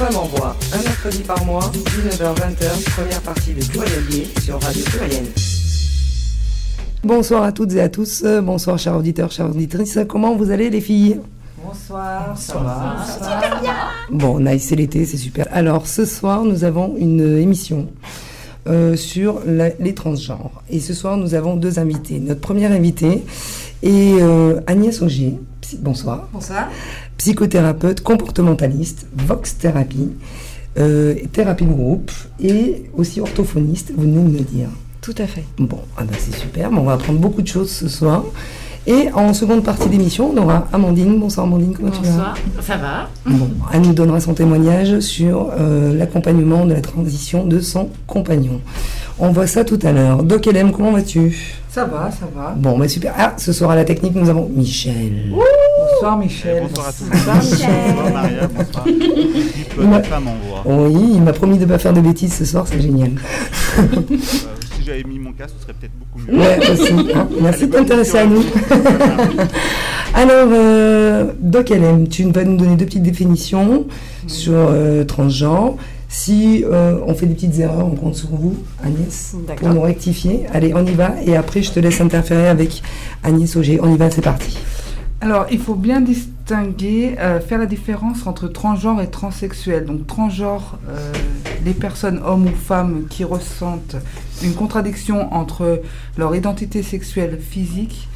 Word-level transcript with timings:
Femme 0.00 0.16
en 0.16 0.24
voix, 0.28 0.56
un 0.72 0.82
mercredi 0.82 1.18
par 1.18 1.44
mois, 1.44 1.60
19h-20h, 1.74 2.90
première 2.96 3.20
partie 3.20 3.52
de 3.52 3.62
Pluriel 3.62 4.26
sur 4.40 4.58
Radio 4.58 4.82
Pluriel. 4.86 5.24
Bonsoir 7.04 7.42
à 7.42 7.52
toutes 7.52 7.74
et 7.74 7.82
à 7.82 7.90
tous, 7.90 8.24
bonsoir 8.42 8.78
chers 8.78 8.96
auditeurs, 8.96 9.30
chères 9.30 9.50
auditrices, 9.50 9.98
comment 10.08 10.34
vous 10.36 10.50
allez 10.50 10.70
les 10.70 10.80
filles? 10.80 11.20
Bonsoir, 11.62 12.32
ça 12.34 12.58
va, 12.60 13.04
ça 13.06 13.42
Bon, 14.10 14.40
nice, 14.40 14.68
c'est 14.70 14.76
l'été, 14.76 15.04
c'est 15.04 15.18
super. 15.18 15.46
Alors 15.52 15.86
ce 15.86 16.06
soir, 16.06 16.44
nous 16.44 16.64
avons 16.64 16.96
une 16.96 17.36
émission 17.36 17.86
euh, 18.68 18.96
sur 18.96 19.40
les 19.46 19.94
transgenres. 19.94 20.62
Et 20.70 20.80
ce 20.80 20.94
soir, 20.94 21.18
nous 21.18 21.34
avons 21.34 21.56
deux 21.56 21.78
invités. 21.78 22.20
Notre 22.20 22.40
première 22.40 22.72
invitée 22.72 23.22
est 23.82 24.20
euh, 24.20 24.60
Agnès 24.66 25.02
Auger. 25.02 25.38
bonsoir. 25.78 26.28
Bonsoir. 26.32 26.68
Psychothérapeute, 27.20 28.00
comportementaliste, 28.00 29.06
Vox 29.14 29.58
Thérapie, 29.58 30.08
euh, 30.78 31.14
thérapie 31.34 31.66
de 31.66 31.70
groupe 31.70 32.10
et 32.42 32.84
aussi 32.96 33.20
orthophoniste, 33.20 33.92
vous 33.94 34.04
venez 34.04 34.22
de 34.22 34.38
me 34.38 34.38
dire. 34.38 34.68
Tout 35.02 35.14
à 35.18 35.26
fait. 35.26 35.44
Bon, 35.58 35.80
ah 35.98 36.04
ben 36.04 36.16
c'est 36.18 36.34
super. 36.34 36.70
on 36.72 36.80
va 36.80 36.94
apprendre 36.94 37.18
beaucoup 37.18 37.42
de 37.42 37.46
choses 37.46 37.70
ce 37.70 37.88
soir. 37.88 38.24
Et 38.86 39.10
en 39.12 39.34
seconde 39.34 39.62
partie 39.62 39.90
d'émission, 39.90 40.32
on 40.34 40.36
aura 40.38 40.66
Amandine. 40.72 41.20
Bonsoir 41.20 41.46
Amandine, 41.46 41.74
comment 41.74 41.90
tu 41.90 42.00
vas? 42.00 42.08
Bonsoir, 42.08 42.38
ça 42.62 42.76
va? 42.78 43.10
Bon, 43.26 43.50
elle 43.70 43.82
nous 43.82 43.92
donnera 43.92 44.18
son 44.20 44.32
témoignage 44.32 45.00
sur 45.00 45.50
euh, 45.58 45.94
l'accompagnement 45.94 46.64
de 46.64 46.72
la 46.72 46.80
transition 46.80 47.44
de 47.44 47.60
son 47.60 47.90
compagnon. 48.06 48.62
On 49.18 49.28
voit 49.28 49.46
ça 49.46 49.66
tout 49.66 49.78
à 49.82 49.92
l'heure. 49.92 50.22
Doc 50.22 50.46
Elem, 50.46 50.72
comment 50.72 50.92
vas-tu? 50.92 51.58
Ça 51.68 51.84
va, 51.84 52.10
ça 52.10 52.26
va. 52.34 52.54
Bon, 52.56 52.78
bah 52.78 52.88
super. 52.88 53.12
Ah, 53.18 53.34
ce 53.36 53.52
soir 53.52 53.72
à 53.72 53.76
la 53.76 53.84
technique, 53.84 54.14
nous 54.14 54.30
avons 54.30 54.48
Michel. 54.48 55.34
Bonsoir 56.00 56.18
Michel. 56.18 56.62
bonsoir 56.62 56.88
à 56.88 56.92
tous. 56.92 57.04
Bonsoir 57.10 57.36
Michel. 57.36 57.68
Bonsoir 57.88 58.12
Maria, 58.12 58.46
bonsoir. 58.46 58.84
de 60.00 60.06
femme 60.06 60.28
en 60.28 60.36
voix. 60.46 60.88
Oui, 60.88 61.10
il 61.14 61.22
m'a 61.22 61.32
promis 61.32 61.58
de 61.58 61.64
ne 61.64 61.68
pas 61.68 61.78
faire 61.78 61.92
de 61.92 62.00
bêtises 62.00 62.34
ce 62.34 62.44
soir, 62.44 62.66
c'est 62.66 62.80
génial. 62.80 63.12
si 64.76 64.84
j'avais 64.84 65.04
mis 65.04 65.18
mon 65.18 65.32
casque, 65.32 65.54
ce 65.58 65.62
serait 65.64 65.74
peut-être 65.74 65.92
beaucoup 65.98 66.18
mieux. 66.26 66.38
Ouais, 66.38 66.70
aussi. 66.70 67.12
Hein. 67.14 67.28
Merci 67.42 67.66
de 67.66 67.72
t'intéresser 67.72 68.18
à 68.18 68.26
nous. 68.26 68.42
Alors, 70.14 70.48
euh, 70.52 71.32
Doc 71.38 71.68
LM, 71.68 72.08
tu 72.08 72.24
vas 72.30 72.44
nous 72.44 72.56
donner 72.56 72.76
deux 72.76 72.86
petites 72.86 73.02
définitions 73.02 73.86
sur 74.26 74.54
euh, 74.54 75.04
transgenre. 75.04 75.76
Si 76.08 76.64
euh, 76.64 76.98
on 77.06 77.14
fait 77.14 77.26
des 77.26 77.34
petites 77.34 77.60
erreurs, 77.60 77.86
on 77.86 77.94
compte 77.94 78.16
sur 78.16 78.30
vous, 78.30 78.56
Agnès, 78.82 79.36
pour 79.56 79.68
nous 79.68 79.80
rectifier. 79.82 80.46
Allez, 80.52 80.72
on 80.74 80.84
y 80.84 80.94
va. 80.94 81.14
Et 81.24 81.36
après, 81.36 81.62
je 81.62 81.70
te 81.70 81.78
laisse 81.78 82.00
interférer 82.00 82.48
avec 82.48 82.82
Agnès 83.22 83.54
Auger. 83.54 83.78
On 83.80 83.94
y 83.94 83.96
va, 83.96 84.10
c'est 84.10 84.22
parti. 84.22 84.58
Alors, 85.22 85.46
il 85.50 85.58
faut 85.58 85.74
bien 85.74 86.00
distinguer, 86.00 87.16
euh, 87.18 87.40
faire 87.40 87.58
la 87.58 87.66
différence 87.66 88.26
entre 88.26 88.48
transgenre 88.48 89.02
et 89.02 89.10
transsexuel. 89.10 89.84
Donc, 89.84 90.06
transgenre, 90.06 90.78
euh, 90.88 91.12
les 91.62 91.74
personnes, 91.74 92.22
hommes 92.24 92.46
ou 92.46 92.56
femmes, 92.56 93.04
qui 93.10 93.24
ressentent 93.24 93.96
une 94.42 94.54
contradiction 94.54 95.34
entre 95.34 95.82
leur 96.16 96.34
identité 96.34 96.82
sexuelle 96.82 97.38
physique 97.38 98.08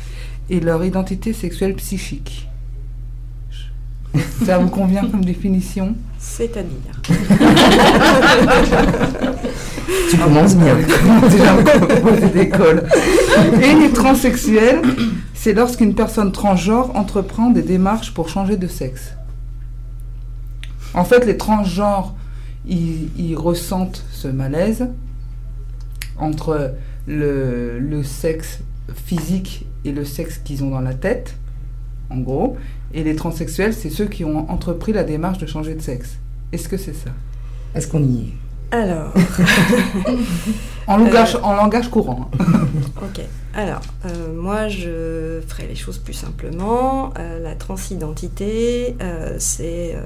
et 0.48 0.60
leur 0.60 0.82
identité 0.82 1.34
sexuelle 1.34 1.74
psychique. 1.74 2.48
Ça 4.46 4.56
vous 4.56 4.68
convient 4.68 5.06
comme 5.06 5.26
définition? 5.26 5.94
C'est-à-dire 6.18 7.02
Tu 10.10 10.16
commences 10.16 10.56
bien. 10.56 10.74
Déjà, 11.28 11.54
on 12.02 12.26
d'école. 12.28 12.84
Et 13.62 13.74
les 13.74 13.90
transsexuels, 13.90 14.80
c'est 15.44 15.52
lorsqu'une 15.52 15.94
personne 15.94 16.32
transgenre 16.32 16.96
entreprend 16.96 17.50
des 17.50 17.60
démarches 17.60 18.14
pour 18.14 18.30
changer 18.30 18.56
de 18.56 18.66
sexe. 18.66 19.12
En 20.94 21.04
fait, 21.04 21.26
les 21.26 21.36
transgenres, 21.36 22.14
ils, 22.66 23.36
ressentent 23.36 24.06
ce 24.10 24.26
malaise 24.26 24.88
entre 26.16 26.72
le, 27.06 27.78
le, 27.78 28.02
sexe 28.02 28.60
physique 28.94 29.66
et 29.84 29.92
le 29.92 30.06
sexe 30.06 30.38
qu'ils 30.38 30.64
ont 30.64 30.70
dans 30.70 30.80
la 30.80 30.94
tête, 30.94 31.36
en 32.08 32.16
gros. 32.20 32.56
Et 32.94 33.04
les 33.04 33.14
transsexuels, 33.14 33.74
c'est 33.74 33.90
ceux 33.90 34.06
qui 34.06 34.24
ont 34.24 34.50
entrepris 34.50 34.94
la 34.94 35.04
démarche 35.04 35.36
de 35.36 35.46
changer 35.46 35.74
de 35.74 35.82
sexe. 35.82 36.16
Est-ce 36.52 36.70
que 36.70 36.78
c'est 36.78 36.94
ça? 36.94 37.10
Est-ce 37.74 37.86
qu'on 37.86 38.02
y 38.02 38.28
est? 38.28 38.32
Alors. 38.74 39.12
en, 40.86 40.96
langage, 40.96 41.38
en 41.42 41.54
langage 41.54 41.88
courant. 41.88 42.30
ok. 43.02 43.24
Alors, 43.54 43.82
euh, 44.04 44.34
moi, 44.34 44.68
je 44.68 45.40
ferai 45.46 45.68
les 45.68 45.76
choses 45.76 45.98
plus 45.98 46.12
simplement. 46.12 47.12
Euh, 47.18 47.40
la 47.40 47.54
transidentité, 47.54 48.96
euh, 49.00 49.36
c'est 49.38 49.96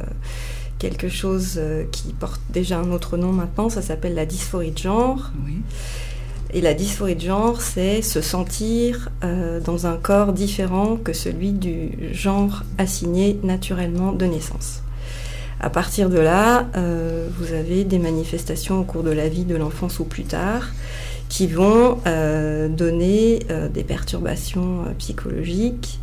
quelque 0.78 1.08
chose 1.08 1.60
qui 1.90 2.12
porte 2.12 2.40
déjà 2.50 2.78
un 2.78 2.92
autre 2.92 3.16
nom 3.16 3.32
maintenant. 3.32 3.68
Ça 3.68 3.82
s'appelle 3.82 4.14
la 4.14 4.26
dysphorie 4.26 4.70
de 4.70 4.78
genre. 4.78 5.32
Oui. 5.46 5.62
Et 6.52 6.60
la 6.60 6.72
dysphorie 6.72 7.16
de 7.16 7.20
genre, 7.20 7.60
c'est 7.60 8.00
se 8.00 8.20
sentir 8.20 9.10
dans 9.64 9.86
un 9.86 9.96
corps 9.96 10.32
différent 10.32 10.96
que 10.96 11.12
celui 11.12 11.52
du 11.52 11.90
genre 12.12 12.62
assigné 12.78 13.38
naturellement 13.42 14.12
de 14.12 14.24
naissance. 14.24 14.82
À 15.60 15.70
partir 15.70 16.08
de 16.08 16.18
là, 16.18 16.66
vous 16.74 17.52
avez 17.52 17.84
des 17.84 17.98
manifestations 17.98 18.80
au 18.80 18.84
cours 18.84 19.02
de 19.02 19.10
la 19.10 19.28
vie 19.28 19.44
de 19.44 19.56
l'enfance 19.56 19.98
ou 19.98 20.04
plus 20.04 20.22
tard 20.22 20.70
qui 21.28 21.46
vont 21.46 21.98
euh, 22.06 22.68
donner 22.68 23.40
euh, 23.50 23.68
des 23.68 23.84
perturbations 23.84 24.84
euh, 24.86 24.92
psychologiques 24.98 26.00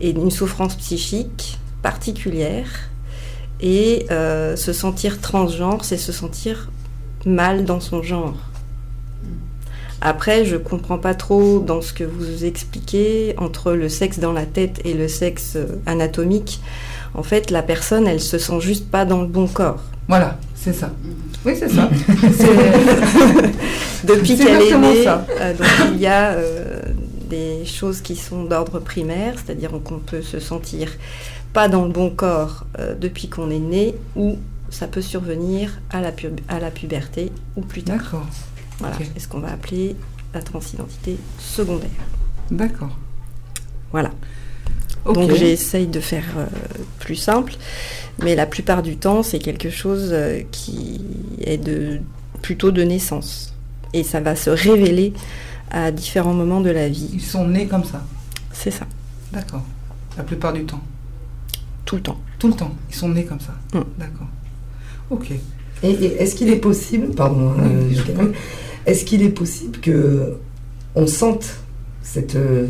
et 0.00 0.10
une 0.10 0.30
souffrance 0.30 0.76
psychique 0.76 1.58
particulière. 1.82 2.90
Et 3.62 4.06
se 4.08 4.72
sentir 4.72 5.20
transgenre, 5.20 5.84
c'est 5.84 5.98
se 5.98 6.12
sentir 6.12 6.70
mal 7.26 7.66
dans 7.66 7.78
son 7.78 8.02
genre. 8.02 8.38
Après, 10.00 10.46
je 10.46 10.54
ne 10.54 10.60
comprends 10.62 10.96
pas 10.96 11.12
trop 11.12 11.58
dans 11.58 11.82
ce 11.82 11.92
que 11.92 12.04
vous 12.04 12.46
expliquez 12.46 13.34
entre 13.36 13.72
le 13.72 13.90
sexe 13.90 14.18
dans 14.18 14.32
la 14.32 14.46
tête 14.46 14.80
et 14.86 14.94
le 14.94 15.08
sexe 15.08 15.58
anatomique. 15.84 16.62
En 17.14 17.22
fait, 17.22 17.50
la 17.50 17.62
personne, 17.62 18.06
elle 18.06 18.20
se 18.20 18.38
sent 18.38 18.60
juste 18.60 18.90
pas 18.90 19.04
dans 19.04 19.20
le 19.20 19.26
bon 19.26 19.46
corps. 19.46 19.82
Voilà, 20.08 20.38
c'est 20.54 20.72
ça. 20.72 20.90
Oui, 21.44 21.54
c'est 21.56 21.68
ça. 21.68 21.90
Depuis 24.04 24.36
qu'elle 24.36 24.62
est 24.62 24.78
née, 24.78 25.06
euh, 25.06 25.54
donc 25.54 25.66
il 25.94 26.00
y 26.00 26.06
a 26.06 26.32
euh, 26.32 26.80
des 27.28 27.64
choses 27.64 28.00
qui 28.00 28.16
sont 28.16 28.44
d'ordre 28.44 28.80
primaire, 28.80 29.34
c'est-à-dire 29.36 29.70
qu'on 29.84 29.98
peut 29.98 30.22
se 30.22 30.40
sentir 30.40 30.88
pas 31.52 31.68
dans 31.68 31.84
le 31.84 31.90
bon 31.90 32.10
corps 32.10 32.64
euh, 32.78 32.94
depuis 32.94 33.28
qu'on 33.28 33.50
est 33.50 33.58
né, 33.58 33.94
ou 34.16 34.38
ça 34.70 34.86
peut 34.86 35.02
survenir 35.02 35.80
à 35.90 36.00
la, 36.00 36.12
à 36.48 36.60
la 36.60 36.70
puberté 36.70 37.30
ou 37.56 37.62
plus 37.62 37.82
tard. 37.82 37.98
D'accord. 37.98 38.26
Voilà, 38.78 38.96
c'est 39.14 39.20
ce 39.20 39.28
qu'on 39.28 39.40
va 39.40 39.52
appeler 39.52 39.96
la 40.32 40.40
transidentité 40.40 41.18
secondaire. 41.38 41.90
D'accord. 42.50 42.96
Voilà. 43.92 44.10
Donc 45.06 45.32
j'essaye 45.32 45.86
de 45.86 46.00
faire 46.00 46.24
plus 46.98 47.16
simple. 47.16 47.54
Mais 48.22 48.34
la 48.34 48.46
plupart 48.46 48.82
du 48.82 48.96
temps, 48.96 49.22
c'est 49.22 49.38
quelque 49.38 49.70
chose 49.70 50.10
euh, 50.12 50.40
qui 50.50 51.00
est 51.40 51.56
de, 51.56 52.00
plutôt 52.42 52.70
de 52.70 52.82
naissance. 52.82 53.54
Et 53.92 54.02
ça 54.02 54.20
va 54.20 54.36
se 54.36 54.50
révéler 54.50 55.12
à 55.70 55.90
différents 55.90 56.34
moments 56.34 56.60
de 56.60 56.70
la 56.70 56.88
vie. 56.88 57.08
Ils 57.12 57.22
sont 57.22 57.46
nés 57.46 57.66
comme 57.66 57.84
ça 57.84 58.04
C'est 58.52 58.70
ça. 58.70 58.86
D'accord. 59.32 59.64
La 60.16 60.24
plupart 60.24 60.52
du 60.52 60.64
temps 60.64 60.82
Tout 61.84 61.96
le 61.96 62.02
temps. 62.02 62.20
Tout 62.38 62.48
le 62.48 62.54
temps. 62.54 62.74
Ils 62.90 62.94
sont 62.94 63.08
nés 63.08 63.24
comme 63.24 63.40
ça. 63.40 63.54
Mm. 63.72 63.84
D'accord. 63.98 64.26
Ok. 65.10 65.32
Et, 65.82 65.88
est-ce 65.88 66.34
qu'il 66.34 66.50
est 66.50 66.56
possible, 66.56 67.14
pardon, 67.14 67.54
euh, 67.58 68.32
est-ce 68.86 69.04
qu'il 69.04 69.22
est 69.22 69.30
possible 69.30 69.78
que 69.80 70.36
on 70.94 71.06
sente 71.06 71.46
cette 72.02 72.36
euh, 72.36 72.66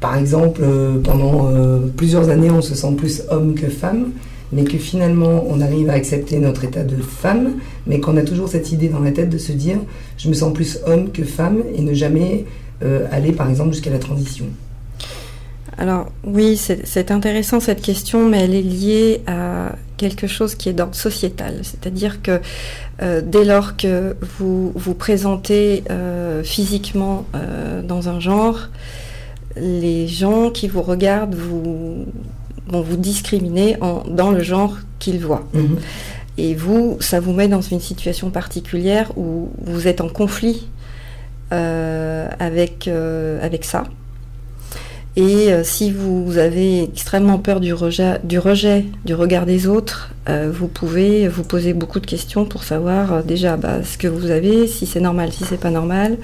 par 0.00 0.16
exemple, 0.16 0.60
euh, 0.62 1.00
pendant 1.00 1.48
euh, 1.50 1.80
plusieurs 1.96 2.28
années, 2.28 2.50
on 2.50 2.62
se 2.62 2.74
sent 2.74 2.94
plus 2.96 3.22
homme 3.30 3.54
que 3.54 3.68
femme, 3.68 4.12
mais 4.52 4.64
que 4.64 4.78
finalement, 4.78 5.44
on 5.48 5.60
arrive 5.60 5.90
à 5.90 5.94
accepter 5.94 6.38
notre 6.38 6.64
état 6.64 6.84
de 6.84 6.96
femme, 6.96 7.54
mais 7.86 7.98
qu'on 7.98 8.16
a 8.16 8.22
toujours 8.22 8.48
cette 8.48 8.70
idée 8.70 8.88
dans 8.88 9.00
la 9.00 9.10
tête 9.10 9.28
de 9.28 9.38
se 9.38 9.52
dire, 9.52 9.78
je 10.16 10.28
me 10.28 10.34
sens 10.34 10.52
plus 10.52 10.78
homme 10.86 11.10
que 11.10 11.24
femme, 11.24 11.62
et 11.74 11.82
ne 11.82 11.94
jamais 11.94 12.44
euh, 12.84 13.06
aller, 13.10 13.32
par 13.32 13.50
exemple, 13.50 13.72
jusqu'à 13.72 13.90
la 13.90 13.98
transition. 13.98 14.46
Alors 15.76 16.10
oui, 16.24 16.56
c'est 16.56 17.10
intéressant 17.12 17.60
cette 17.60 17.80
question, 17.82 18.28
mais 18.28 18.40
elle 18.40 18.54
est 18.54 18.62
liée 18.62 19.20
à 19.28 19.76
quelque 19.96 20.26
chose 20.26 20.56
qui 20.56 20.68
est 20.68 20.72
d'ordre 20.72 20.96
sociétal. 20.96 21.60
C'est-à-dire 21.62 22.20
que 22.20 22.40
dès 23.00 23.44
lors 23.44 23.76
que 23.76 24.16
vous 24.40 24.72
vous 24.74 24.94
présentez 24.94 25.84
physiquement 26.42 27.26
dans 27.84 28.08
un 28.08 28.18
genre, 28.18 28.70
les 29.56 30.06
gens 30.06 30.50
qui 30.50 30.68
vous 30.68 30.82
regardent 30.82 31.34
vous, 31.34 32.06
vont 32.68 32.82
vous 32.82 32.96
discriminer 32.96 33.76
dans 34.08 34.30
le 34.30 34.42
genre 34.42 34.76
qu'ils 34.98 35.18
voient. 35.18 35.46
Mhm. 35.54 35.78
Et 36.38 36.54
vous, 36.54 36.96
ça 37.00 37.18
vous 37.18 37.32
met 37.32 37.48
dans 37.48 37.60
une 37.60 37.80
situation 37.80 38.30
particulière 38.30 39.10
où 39.16 39.48
vous 39.64 39.88
êtes 39.88 40.00
en 40.00 40.08
conflit 40.08 40.68
euh, 41.52 42.28
avec, 42.38 42.86
euh, 42.86 43.44
avec 43.44 43.64
ça. 43.64 43.84
Et 45.16 45.52
euh, 45.52 45.64
si 45.64 45.90
vous 45.90 46.38
avez 46.38 46.84
extrêmement 46.84 47.38
peur 47.38 47.58
du 47.58 47.74
rejet, 47.74 48.20
du, 48.22 48.38
rejet, 48.38 48.84
du 49.04 49.14
regard 49.14 49.46
des 49.46 49.66
autres, 49.66 50.10
vous 50.52 50.68
pouvez 50.68 51.26
vous 51.26 51.42
poser 51.42 51.72
beaucoup 51.72 52.00
de 52.00 52.06
questions 52.06 52.44
pour 52.44 52.62
savoir 52.62 53.24
déjà 53.24 53.56
bah, 53.56 53.82
ce 53.82 53.96
que 53.96 54.06
vous 54.06 54.30
avez, 54.30 54.66
si 54.66 54.84
c'est 54.84 55.00
normal, 55.00 55.32
si 55.32 55.44
c'est 55.44 55.58
pas 55.58 55.70
normal. 55.70 56.18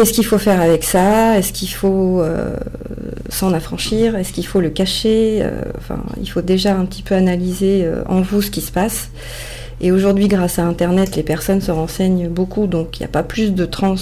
Qu'est-ce 0.00 0.14
qu'il 0.14 0.24
faut 0.24 0.38
faire 0.38 0.62
avec 0.62 0.82
ça? 0.82 1.36
Est-ce 1.38 1.52
qu'il 1.52 1.68
faut 1.68 2.24
s'en 3.28 3.52
affranchir? 3.52 4.16
Est-ce 4.16 4.32
qu'il 4.32 4.46
faut 4.46 4.62
le 4.62 4.70
cacher? 4.70 5.46
Enfin, 5.76 6.02
il 6.18 6.26
faut 6.26 6.40
déjà 6.40 6.74
un 6.74 6.86
petit 6.86 7.02
peu 7.02 7.14
analyser 7.14 7.86
en 8.08 8.22
vous 8.22 8.40
ce 8.40 8.50
qui 8.50 8.62
se 8.62 8.72
passe. 8.72 9.10
Et 9.82 9.92
aujourd'hui, 9.92 10.26
grâce 10.26 10.58
à 10.58 10.64
Internet, 10.64 11.16
les 11.16 11.22
personnes 11.22 11.60
se 11.60 11.70
renseignent 11.70 12.30
beaucoup, 12.30 12.66
donc 12.66 12.98
il 12.98 13.02
n'y 13.02 13.04
a 13.04 13.10
pas 13.10 13.22
plus 13.22 13.52
de 13.52 13.66
trans 13.66 13.96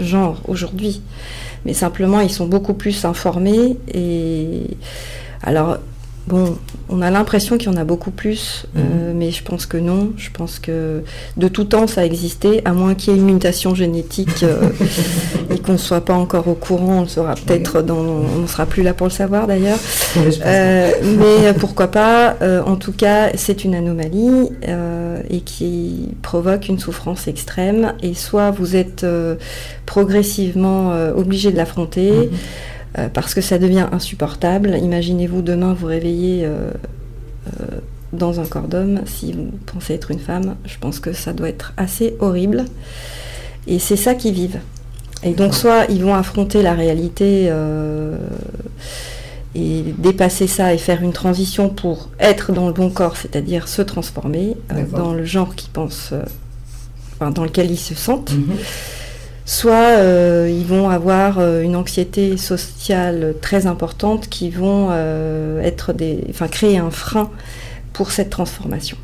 genre 0.00 0.42
aujourd'hui. 0.48 1.00
Mais 1.64 1.72
simplement 1.72 2.18
ils 2.18 2.32
sont 2.32 2.46
beaucoup 2.48 2.74
plus 2.74 3.04
informés 3.04 3.76
et 3.94 4.62
alors 5.44 5.78
Bon, 6.26 6.56
on 6.88 7.02
a 7.02 7.10
l'impression 7.10 7.58
qu'il 7.58 7.70
y 7.70 7.74
en 7.74 7.76
a 7.76 7.84
beaucoup 7.84 8.10
plus, 8.10 8.64
euh, 8.76 9.10
mhm. 9.10 9.18
mais 9.18 9.30
je 9.30 9.42
pense 9.42 9.66
que 9.66 9.76
non. 9.76 10.12
Je 10.16 10.30
pense 10.30 10.58
que 10.58 11.02
de 11.36 11.48
tout 11.48 11.64
temps 11.64 11.86
ça 11.86 12.00
a 12.00 12.04
existé, 12.04 12.62
à 12.64 12.72
moins 12.72 12.94
qu'il 12.94 13.12
y 13.12 13.16
ait 13.16 13.18
une 13.18 13.26
mutation 13.26 13.74
génétique 13.74 14.42
euh, 14.42 14.70
et 15.50 15.58
qu'on 15.58 15.72
ne 15.72 15.78
soit 15.78 16.00
pas 16.00 16.14
encore 16.14 16.48
au 16.48 16.54
courant. 16.54 17.02
On 17.02 17.06
sera 17.06 17.34
peut-être 17.34 17.82
dans, 17.82 17.98
on 17.98 18.38
ne 18.40 18.46
sera 18.46 18.64
plus 18.64 18.82
là 18.82 18.94
pour 18.94 19.06
le 19.06 19.12
savoir 19.12 19.46
d'ailleurs. 19.46 19.78
Euh, 20.16 20.90
mais 21.02 21.52
pourquoi 21.58 21.88
pas 21.88 22.36
En 22.66 22.76
tout 22.76 22.92
cas, 22.92 23.30
c'est 23.34 23.64
une 23.64 23.74
anomalie 23.74 24.48
et 25.28 25.40
qui 25.40 26.08
provoque 26.22 26.68
une 26.68 26.78
souffrance 26.78 27.28
extrême. 27.28 27.94
Et 28.02 28.14
soit 28.14 28.50
vous 28.50 28.76
êtes 28.76 29.06
progressivement 29.84 30.92
obligé 31.14 31.52
de 31.52 31.56
l'affronter. 31.58 32.10
Mhm. 32.10 32.30
Euh, 32.98 33.08
parce 33.12 33.34
que 33.34 33.40
ça 33.40 33.58
devient 33.58 33.86
insupportable. 33.90 34.76
Imaginez-vous 34.80 35.42
demain 35.42 35.74
vous 35.74 35.86
réveiller 35.86 36.44
euh, 36.44 36.70
euh, 37.48 37.66
dans 38.12 38.38
un 38.38 38.44
corps 38.44 38.68
d'homme 38.68 39.00
si 39.04 39.32
vous 39.32 39.50
pensez 39.66 39.94
être 39.94 40.12
une 40.12 40.20
femme. 40.20 40.54
Je 40.64 40.78
pense 40.78 41.00
que 41.00 41.12
ça 41.12 41.32
doit 41.32 41.48
être 41.48 41.72
assez 41.76 42.16
horrible. 42.20 42.64
Et 43.66 43.78
c'est 43.78 43.96
ça 43.96 44.14
qu'ils 44.14 44.34
vivent. 44.34 44.60
Et 45.24 45.32
donc 45.32 45.54
soit 45.54 45.86
ils 45.88 46.04
vont 46.04 46.14
affronter 46.14 46.62
la 46.62 46.74
réalité 46.74 47.50
et 49.54 49.82
dépasser 49.96 50.46
ça 50.46 50.74
et 50.74 50.78
faire 50.78 51.02
une 51.02 51.14
transition 51.14 51.70
pour 51.70 52.10
être 52.20 52.52
dans 52.52 52.66
le 52.66 52.74
bon 52.74 52.90
corps, 52.90 53.16
c'est-à-dire 53.16 53.66
se 53.66 53.80
transformer 53.80 54.54
dans 54.92 55.14
le 55.14 55.24
genre 55.24 55.54
qu'ils 55.54 55.70
pensent, 55.70 56.12
dans 57.20 57.44
lequel 57.44 57.70
ils 57.70 57.78
se 57.78 57.94
sentent. 57.94 58.32
Mhm 58.32 58.54
soit 59.44 59.98
euh, 59.98 60.50
ils 60.50 60.66
vont 60.66 60.88
avoir 60.88 61.38
euh, 61.38 61.62
une 61.62 61.76
anxiété 61.76 62.36
sociale 62.36 63.34
très 63.40 63.66
importante 63.66 64.28
qui 64.28 64.50
vont 64.50 64.88
euh, 64.90 65.60
être 65.62 65.92
des, 65.92 66.24
enfin, 66.30 66.48
créer 66.48 66.78
un 66.78 66.90
frein 66.90 67.30
pour 67.92 68.10
cette 68.10 68.30
transformation. 68.30 68.96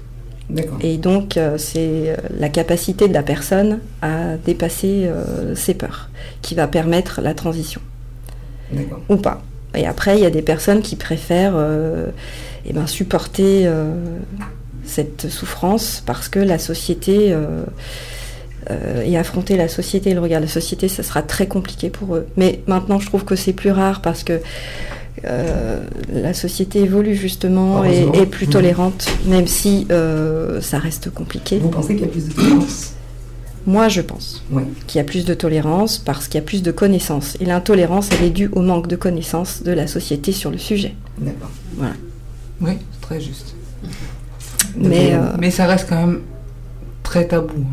Et 0.80 0.96
donc 0.96 1.38
c'est 1.58 2.16
la 2.36 2.48
capacité 2.48 3.06
de 3.06 3.14
la 3.14 3.22
personne 3.22 3.78
à 4.02 4.36
dépasser 4.36 5.08
ses 5.54 5.74
peurs 5.74 6.10
qui 6.42 6.56
va 6.56 6.66
permettre 6.66 7.20
la 7.20 7.34
transition. 7.34 7.80
Ou 9.08 9.16
pas. 9.16 9.42
Et 9.76 9.86
après, 9.86 10.16
il 10.16 10.22
y 10.22 10.26
a 10.26 10.30
des 10.30 10.42
personnes 10.42 10.82
qui 10.82 10.96
préfèrent 10.96 11.54
eh 12.66 12.72
ben, 12.72 12.88
supporter 12.88 13.70
cette 14.84 15.28
souffrance 15.28 16.02
parce 16.04 16.28
que 16.28 16.40
la 16.40 16.58
société 16.58 17.32
euh, 18.68 19.02
et 19.02 19.16
affronter 19.16 19.56
la 19.56 19.68
société, 19.68 20.12
le 20.12 20.20
regard 20.20 20.40
de 20.40 20.46
la 20.46 20.52
société, 20.52 20.88
ça 20.88 21.02
sera 21.02 21.22
très 21.22 21.46
compliqué 21.46 21.88
pour 21.88 22.14
eux. 22.14 22.26
Mais 22.36 22.60
maintenant, 22.66 22.98
je 22.98 23.06
trouve 23.06 23.24
que 23.24 23.34
c'est 23.36 23.54
plus 23.54 23.70
rare 23.70 24.02
parce 24.02 24.22
que 24.22 24.40
euh, 25.24 25.82
la 26.12 26.34
société 26.34 26.80
évolue 26.80 27.14
justement 27.14 27.84
et 27.84 28.06
est 28.14 28.26
plus 28.26 28.46
mmh. 28.46 28.50
tolérante, 28.50 29.06
même 29.26 29.46
si 29.46 29.86
euh, 29.90 30.60
ça 30.60 30.78
reste 30.78 31.10
compliqué. 31.10 31.58
Vous 31.58 31.68
pensez 31.68 31.94
qu'il 31.94 32.04
y 32.04 32.08
a 32.08 32.12
plus 32.12 32.28
de 32.28 32.34
tolérance? 32.34 32.92
Moi, 33.66 33.88
je 33.88 34.00
pense 34.00 34.42
qu'il 34.86 34.98
y 34.98 35.00
a 35.00 35.04
plus 35.04 35.24
de 35.24 35.34
tolérance 35.34 35.98
parce 35.98 36.28
qu'il 36.28 36.36
y 36.36 36.42
a 36.42 36.46
plus 36.46 36.62
de 36.62 36.70
connaissances. 36.70 37.36
Et 37.40 37.44
l'intolérance, 37.44 38.08
elle 38.12 38.26
est 38.26 38.30
due 38.30 38.48
au 38.52 38.62
manque 38.62 38.88
de 38.88 38.96
connaissances 38.96 39.62
de 39.62 39.72
la 39.72 39.86
société 39.86 40.32
sur 40.32 40.50
le 40.50 40.58
sujet. 40.58 40.94
D'accord. 41.18 41.50
Voilà. 41.76 41.94
Oui, 42.60 42.72
très 43.02 43.20
juste. 43.20 43.54
Mais, 44.76 45.12
mais 45.38 45.50
ça 45.50 45.66
reste 45.66 45.88
quand 45.88 46.06
même 46.06 46.20
très 47.02 47.26
tabou. 47.26 47.64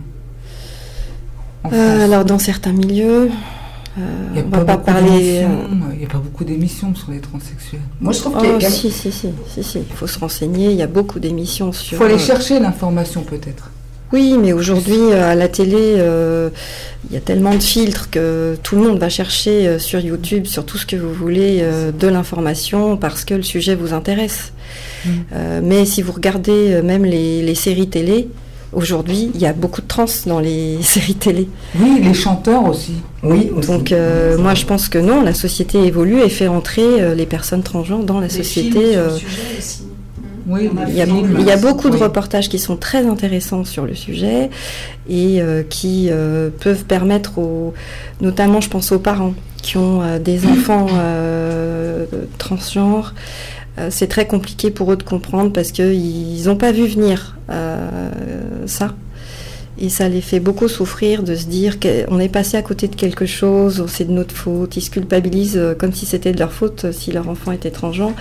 Euh, 1.73 2.05
alors 2.05 2.25
dans 2.25 2.39
certains 2.39 2.71
milieux, 2.71 3.29
euh, 3.97 4.01
il 4.35 4.43
on 4.45 4.49
va 4.49 4.65
pas 4.65 4.77
parler. 4.77 5.43
Euh, 5.43 5.47
il 5.93 5.99
n'y 5.99 6.05
a 6.05 6.09
pas 6.09 6.19
beaucoup 6.19 6.43
d'émissions 6.43 6.93
sur 6.95 7.11
les 7.11 7.19
transsexuels. 7.19 7.81
Moi, 7.99 8.13
je 8.13 8.19
trouve 8.19 8.37
qu'il 8.37 8.49
y 8.49 8.51
a. 8.51 8.57
Oh, 8.57 8.59
si, 8.59 8.91
si, 8.91 9.11
si, 9.11 9.29
si, 9.63 9.79
Il 9.79 9.95
faut 9.95 10.07
se 10.07 10.19
renseigner. 10.19 10.71
Il 10.71 10.77
y 10.77 10.83
a 10.83 10.87
beaucoup 10.87 11.19
d'émissions 11.19 11.71
sur. 11.71 11.93
Il 11.93 11.97
faut 11.97 12.03
aller 12.03 12.19
chercher 12.19 12.59
l'information, 12.59 13.23
peut-être. 13.23 13.71
Oui, 14.13 14.37
mais 14.41 14.53
aujourd'hui, 14.53 15.11
à 15.11 15.35
la 15.35 15.49
télé, 15.49 16.01
il 17.09 17.13
y 17.13 17.17
a 17.17 17.19
tellement 17.19 17.53
de 17.53 17.59
filtres 17.59 18.09
que 18.09 18.57
tout 18.63 18.77
le 18.77 18.83
monde 18.83 18.99
va 18.99 19.09
chercher 19.09 19.79
sur 19.79 19.99
YouTube, 19.99 20.45
sur 20.45 20.65
tout 20.65 20.77
ce 20.77 20.85
que 20.85 20.95
vous 20.95 21.11
voulez, 21.13 21.61
de 21.91 22.07
l'information 22.07 22.95
parce 22.95 23.25
que 23.25 23.33
le 23.33 23.43
sujet 23.43 23.75
vous 23.75 23.93
intéresse. 23.93 24.53
Mm. 25.05 25.09
mais 25.63 25.85
si 25.85 26.01
vous 26.01 26.13
regardez 26.13 26.81
même 26.83 27.03
les 27.03 27.55
séries 27.55 27.89
télé, 27.89 28.29
Aujourd'hui, 28.73 29.31
il 29.33 29.39
y 29.39 29.45
a 29.45 29.53
beaucoup 29.53 29.81
de 29.81 29.87
trans 29.87 30.05
dans 30.25 30.39
les 30.39 30.77
séries 30.81 31.15
télé. 31.15 31.49
Oui, 31.79 32.01
les 32.01 32.13
chanteurs 32.13 32.65
aussi. 32.65 32.95
Oui. 33.23 33.51
Donc 33.67 33.91
euh, 33.91 34.37
moi, 34.37 34.53
je 34.53 34.65
pense 34.65 34.89
que 34.89 34.97
non, 34.97 35.21
la 35.21 35.33
société 35.33 35.79
évolue 35.79 36.19
et 36.21 36.29
fait 36.29 36.47
entrer 36.47 37.01
euh, 37.01 37.15
les 37.15 37.25
personnes 37.25 37.63
transgenres 37.63 38.03
dans 38.03 38.19
la 38.19 38.29
société. 38.29 38.97
Euh, 38.97 39.09
oui, 40.49 40.69
il 40.87 40.95
y, 40.95 41.01
a, 41.01 41.05
il 41.05 41.45
y 41.45 41.51
a 41.51 41.57
beaucoup 41.57 41.89
de 41.89 41.97
reportages 41.97 42.47
qui 42.47 42.57
sont 42.57 42.77
très 42.77 43.05
intéressants 43.05 43.65
sur 43.65 43.85
le 43.85 43.95
sujet 43.95 44.49
et 45.09 45.41
qui 45.69 46.09
peuvent 46.61 46.85
permettre, 46.85 47.39
aux, 47.39 47.73
notamment 48.21 48.61
je 48.61 48.69
pense 48.69 48.93
aux 48.93 48.99
parents 48.99 49.33
qui 49.61 49.75
ont 49.75 50.03
des 50.19 50.45
enfants 50.45 50.87
transgenres, 52.37 53.13
c'est 53.89 54.07
très 54.07 54.27
compliqué 54.27 54.71
pour 54.71 54.91
eux 54.91 54.97
de 54.97 55.03
comprendre 55.03 55.51
parce 55.51 55.71
qu'ils 55.71 56.43
n'ont 56.45 56.55
pas 56.55 56.71
vu 56.71 56.87
venir 56.87 57.37
euh, 57.49 58.09
ça. 58.65 58.95
Et 59.79 59.89
ça 59.89 60.09
les 60.09 60.21
fait 60.21 60.39
beaucoup 60.39 60.67
souffrir 60.67 61.21
de 61.21 61.35
se 61.35 61.45
dire 61.45 61.79
qu'on 61.79 62.19
est 62.19 62.29
passé 62.29 62.57
à 62.57 62.63
côté 62.63 62.87
de 62.87 62.95
quelque 62.95 63.27
chose, 63.27 63.85
c'est 63.87 64.05
de 64.05 64.11
notre 64.11 64.35
faute. 64.35 64.75
Ils 64.75 64.81
se 64.81 64.89
culpabilisent 64.89 65.57
euh, 65.57 65.75
comme 65.75 65.93
si 65.93 66.07
c'était 66.07 66.31
de 66.31 66.39
leur 66.39 66.51
faute 66.51 66.91
si 66.91 67.11
leur 67.11 67.29
enfant 67.29 67.51
était 67.51 67.69
transgenre. 67.69 68.13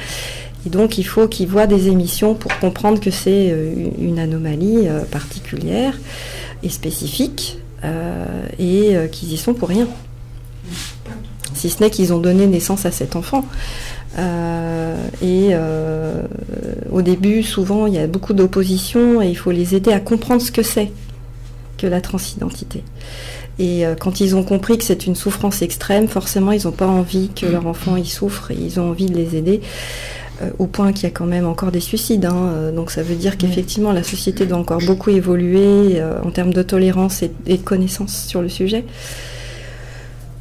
Et 0.67 0.69
donc 0.71 0.99
il 0.99 1.05
faut 1.05 1.29
qu'ils 1.29 1.49
voient 1.49 1.67
des 1.67 1.89
émissions 1.89 2.35
pour 2.35 2.59
comprendre 2.59 3.01
que 3.01 3.11
c'est 3.11 3.55
une 4.01 4.19
anomalie 4.19 4.89
particulière 5.13 5.97
et 6.65 6.69
spécifique 6.69 7.59
et 8.59 8.97
qu'ils 9.13 9.33
y 9.33 9.37
sont 9.37 9.55
pour 9.55 9.69
rien. 9.69 9.87
Si 11.55 11.71
ce 11.71 11.81
n'est 11.81 11.91
qu'ils 11.91 12.13
ont 12.13 12.19
donné 12.19 12.49
naissance 12.49 12.85
à 12.85 12.91
cet 12.91 13.15
enfant. 13.15 13.45
Euh, 14.19 14.97
et 15.21 15.51
euh, 15.53 16.23
au 16.91 17.03
début, 17.03 17.43
souvent, 17.43 17.87
il 17.87 17.95
y 17.95 17.99
a 17.99 18.07
beaucoup 18.07 18.33
d'opposition 18.33 19.21
et 19.21 19.29
il 19.29 19.37
faut 19.37 19.51
les 19.51 19.75
aider 19.75 19.93
à 19.93 20.01
comprendre 20.01 20.43
ce 20.43 20.51
que 20.51 20.63
c'est 20.63 20.91
que 21.79 21.87
la 21.87 22.01
transidentité. 22.01 22.83
Et 23.59 23.87
euh, 23.87 23.95
quand 23.95 24.21
ils 24.21 24.35
ont 24.35 24.43
compris 24.43 24.79
que 24.79 24.85
c'est 24.85 25.07
une 25.07 25.15
souffrance 25.15 25.63
extrême, 25.63 26.09
forcément, 26.09 26.53
ils 26.53 26.65
n'ont 26.65 26.73
pas 26.73 26.87
envie 26.87 27.29
que 27.29 27.47
leur 27.47 27.67
enfant 27.67 27.97
y 27.97 28.07
souffre 28.07 28.51
et 28.51 28.57
ils 28.59 28.81
ont 28.81 28.91
envie 28.91 29.07
de 29.07 29.15
les 29.15 29.37
aider. 29.37 29.61
au 30.59 30.67
point 30.67 30.93
qu'il 30.93 31.05
y 31.05 31.07
a 31.07 31.11
quand 31.11 31.25
même 31.25 31.47
encore 31.47 31.73
des 31.73 31.81
suicides. 31.81 32.27
Hein. 32.27 32.71
donc 32.75 32.91
ça 32.91 33.03
veut 33.03 33.15
dire 33.15 33.39
qu'effectivement 33.39 33.93
la 33.93 34.03
société 34.03 34.45
doit 34.45 34.59
encore 34.59 34.83
beaucoup 34.85 35.09
évoluer 35.09 36.03
en 36.23 36.31
termes 36.31 36.53
de 36.53 36.63
tolérance 36.63 37.23
et, 37.23 37.31
de 37.47 37.57
connaissance 37.57 38.27
sur 38.27 38.43
le 38.43 38.51
sujet. 38.51 38.85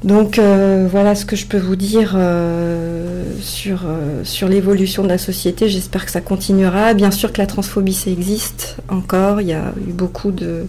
Donc 0.04 0.38
euh, 0.38 0.88
voilà 0.90 1.16
ce 1.16 1.26
que 1.26 1.36
je 1.36 1.46
peux 1.46 1.58
vous 1.58 1.76
dire 1.76 2.14
euh, 2.16 3.24
sur, 3.42 3.84
euh, 3.86 4.24
sur 4.24 4.48
l'évolution 4.48 5.04
de 5.04 5.08
la 5.08 5.18
société. 5.18 5.70
J'espère 5.70 6.06
que 6.06 6.12
ça 6.12 6.22
continuera. 6.22 6.94
Bien 6.94 7.12
sûr 7.12 7.32
que 7.32 7.40
la 7.40 7.48
transphobie, 7.48 7.94
ça 7.94 8.12
existe 8.12 8.78
encore. 8.90 9.42
Il 9.42 9.48
y 9.48 9.54
a 9.54 9.74
eu 9.88 9.94
beaucoup 9.94 10.32
de, 10.32 10.68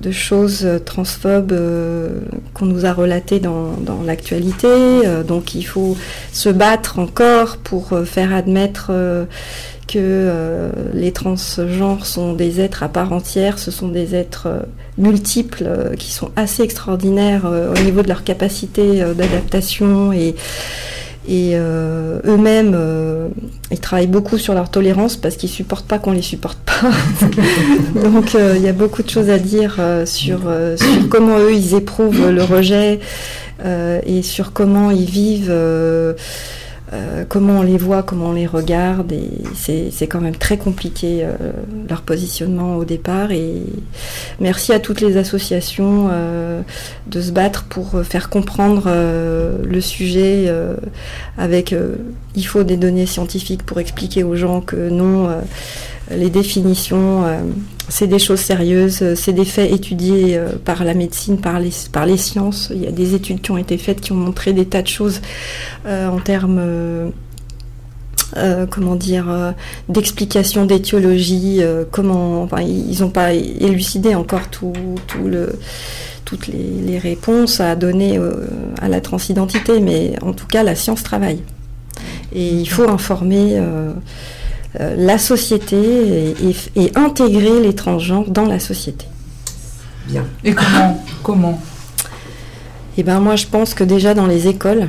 de 0.00 0.10
choses 0.10 0.66
transphobes 0.84 1.54
qu'on 2.52 2.66
nous 2.66 2.84
a 2.86 2.92
relatées 2.92 3.40
dans, 3.40 3.72
dans 3.72 4.02
l'actualité. 4.02 4.68
donc 5.26 5.54
il 5.54 5.64
faut 5.64 5.96
se 6.32 6.48
battre 6.48 6.98
encore 6.98 7.58
pour 7.58 7.98
faire 8.04 8.34
admettre 8.34 8.90
que 9.86 9.98
euh, 9.98 10.70
les 10.92 11.12
transgenres 11.12 12.06
sont 12.06 12.32
des 12.32 12.60
êtres 12.60 12.82
à 12.82 12.88
part 12.88 13.12
entière, 13.12 13.58
ce 13.58 13.70
sont 13.70 13.88
des 13.88 14.14
êtres 14.14 14.46
euh, 14.46 14.60
multiples 14.98 15.64
euh, 15.66 15.94
qui 15.94 16.10
sont 16.12 16.30
assez 16.36 16.62
extraordinaires 16.62 17.44
au 17.44 17.78
niveau 17.82 18.02
de 18.02 18.08
leur 18.08 18.24
capacité 18.24 19.04
d'adaptation 19.14 20.12
et, 20.12 20.34
et 21.28 21.54
eux-mêmes, 21.56 22.76
ils 23.70 23.80
travaillent 23.80 24.06
beaucoup 24.06 24.38
sur 24.38 24.54
leur 24.54 24.70
tolérance 24.70 25.16
parce 25.16 25.36
qu'ils 25.36 25.48
supportent 25.48 25.86
pas 25.86 25.98
qu'on 25.98 26.12
les 26.12 26.22
supporte 26.22 26.58
pas. 26.58 26.90
Donc 28.02 28.34
il 28.34 28.62
y 28.62 28.68
a 28.68 28.72
beaucoup 28.72 29.02
de 29.02 29.10
choses 29.10 29.30
à 29.30 29.38
dire 29.38 29.80
sur, 30.04 30.40
sur, 30.76 31.08
comment 31.08 31.38
eux 31.38 31.54
ils 31.54 31.74
éprouvent 31.74 32.30
le 32.30 32.42
rejet 32.42 33.00
et 33.64 34.22
sur 34.22 34.52
comment 34.52 34.90
ils 34.90 35.08
vivent. 35.08 35.52
Euh, 36.94 37.24
comment 37.28 37.58
on 37.58 37.62
les 37.62 37.76
voit, 37.76 38.02
comment 38.02 38.26
on 38.26 38.32
les 38.32 38.46
regarde, 38.46 39.12
et 39.12 39.30
c'est 39.54 40.06
quand 40.06 40.20
même 40.20 40.36
très 40.36 40.56
compliqué 40.56 41.24
euh, 41.24 41.52
leur 41.88 42.02
positionnement 42.02 42.76
au 42.76 42.84
départ. 42.84 43.32
Et 43.32 43.62
merci 44.40 44.72
à 44.72 44.78
toutes 44.78 45.00
les 45.00 45.16
associations 45.16 46.08
euh, 46.12 46.62
de 47.08 47.20
se 47.20 47.32
battre 47.32 47.64
pour 47.64 48.02
faire 48.04 48.30
comprendre 48.30 48.84
le 48.86 49.80
sujet 49.80 50.52
avec 51.38 51.74
il 52.34 52.46
faut 52.46 52.64
des 52.64 52.76
données 52.76 53.06
scientifiques 53.06 53.64
pour 53.64 53.80
expliquer 53.80 54.22
aux 54.22 54.36
gens 54.36 54.60
que 54.60 54.88
non, 54.88 55.28
les 56.10 56.30
définitions, 56.30 57.24
c'est 57.88 58.06
des 58.06 58.18
choses 58.18 58.40
sérieuses, 58.40 59.14
c'est 59.14 59.32
des 59.32 59.44
faits 59.44 59.72
étudiés 59.72 60.38
par 60.64 60.84
la 60.84 60.94
médecine, 60.94 61.38
par 61.38 61.58
les, 61.58 61.70
par 61.92 62.06
les 62.06 62.16
sciences. 62.16 62.70
Il 62.74 62.82
y 62.82 62.86
a 62.86 62.92
des 62.92 63.14
études 63.14 63.40
qui 63.40 63.50
ont 63.50 63.56
été 63.56 63.78
faites 63.78 64.00
qui 64.00 64.12
ont 64.12 64.16
montré 64.16 64.52
des 64.52 64.66
tas 64.66 64.82
de 64.82 64.88
choses 64.88 65.20
en 65.86 66.18
termes 66.20 67.12
euh, 68.36 68.66
comment 68.68 68.96
dire, 68.96 69.30
euh, 69.30 69.52
d'explication 69.88 70.66
d'étiologie, 70.66 71.58
euh, 71.60 71.84
comment, 71.88 72.48
ils 72.58 73.00
n'ont 73.00 73.10
pas 73.10 73.32
élucidé 73.32 74.16
encore 74.16 74.48
tout, 74.48 74.72
le, 75.24 75.52
toutes 76.24 76.48
les, 76.48 76.98
réponses 76.98 77.60
à 77.60 77.76
donner 77.76 78.18
à 78.80 78.88
la 78.88 79.00
transidentité, 79.00 79.78
mais 79.80 80.14
en 80.22 80.32
tout 80.32 80.46
cas, 80.46 80.62
la 80.62 80.74
science 80.74 81.02
travaille. 81.02 81.42
Et 82.34 82.48
il 82.48 82.68
faut 82.68 82.88
informer 82.88 83.60
la 84.78 85.18
société 85.18 86.34
et, 86.76 86.92
intégrer 86.96 87.60
les 87.60 87.74
transgenres 87.74 88.30
dans 88.30 88.46
la 88.46 88.58
société. 88.58 89.06
Bien. 90.08 90.24
Et 90.42 90.52
comment 90.52 91.04
Comment? 91.22 91.60
Eh 92.96 93.02
ben 93.02 93.20
moi, 93.20 93.36
je 93.36 93.46
pense 93.46 93.74
que 93.74 93.84
déjà 93.84 94.14
dans 94.14 94.26
les 94.26 94.48
écoles. 94.48 94.88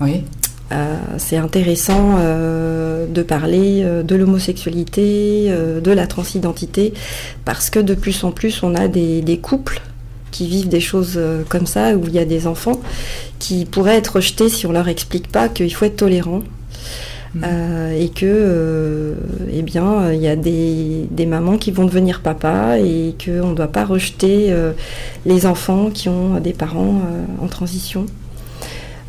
Oui. 0.00 0.24
Euh, 0.72 0.96
c'est 1.18 1.36
intéressant 1.36 2.16
euh, 2.18 3.06
de 3.06 3.22
parler 3.22 3.82
euh, 3.84 4.02
de 4.02 4.14
l'homosexualité, 4.16 5.52
de 5.82 5.90
la 5.90 6.06
transidentité, 6.06 6.94
parce 7.44 7.68
que 7.68 7.78
de 7.78 7.94
plus 7.94 8.24
en 8.24 8.32
plus 8.32 8.62
on 8.62 8.74
a 8.74 8.88
des, 8.88 9.38
couples 9.42 9.82
qui 10.30 10.46
vivent 10.46 10.68
des 10.68 10.80
choses 10.80 11.20
comme 11.48 11.66
ça, 11.66 11.94
où 11.94 12.04
il 12.06 12.14
y 12.14 12.18
a 12.18 12.24
des 12.24 12.46
enfants 12.46 12.80
qui 13.38 13.66
pourraient 13.66 13.96
être 13.96 14.16
rejetés 14.16 14.48
si 14.48 14.66
on 14.66 14.72
leur 14.72 14.88
explique 14.88 15.28
pas 15.28 15.48
qu'il 15.48 15.72
faut 15.74 15.84
être 15.84 15.96
tolérant. 15.96 16.42
Mmh. 17.34 17.44
et 17.98 18.10
que, 18.10 19.14
eh 19.50 19.62
bien, 19.62 20.12
il 20.12 20.20
y 20.20 20.28
a 20.28 20.36
des, 20.36 21.06
des, 21.10 21.24
mamans 21.24 21.56
qui 21.56 21.70
vont 21.70 21.86
devenir 21.86 22.20
papa 22.20 22.78
et 22.78 23.14
qu'on 23.24 23.48
ne 23.48 23.54
doit 23.54 23.72
pas 23.72 23.86
rejeter 23.86 24.54
les 25.24 25.46
enfants 25.46 25.88
qui 25.88 26.10
ont 26.10 26.38
des 26.40 26.52
parents 26.52 27.00
en 27.40 27.46
transition. 27.46 28.04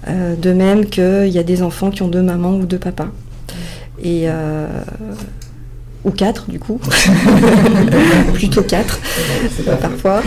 Euh, 0.07 0.35
de 0.35 0.51
même 0.51 0.85
qu'il 0.85 1.29
y 1.29 1.39
a 1.39 1.43
des 1.43 1.61
enfants 1.61 1.89
qui 1.89 2.01
ont 2.01 2.07
deux 2.07 2.21
mamans 2.21 2.55
ou 2.55 2.65
deux 2.65 2.77
papas. 2.77 3.09
Et, 4.01 4.23
euh, 4.25 4.67
ou 6.05 6.11
quatre 6.11 6.49
du 6.49 6.59
coup, 6.59 6.79
plutôt 8.33 8.61
quatre 8.61 8.99
parfois. 9.81 10.21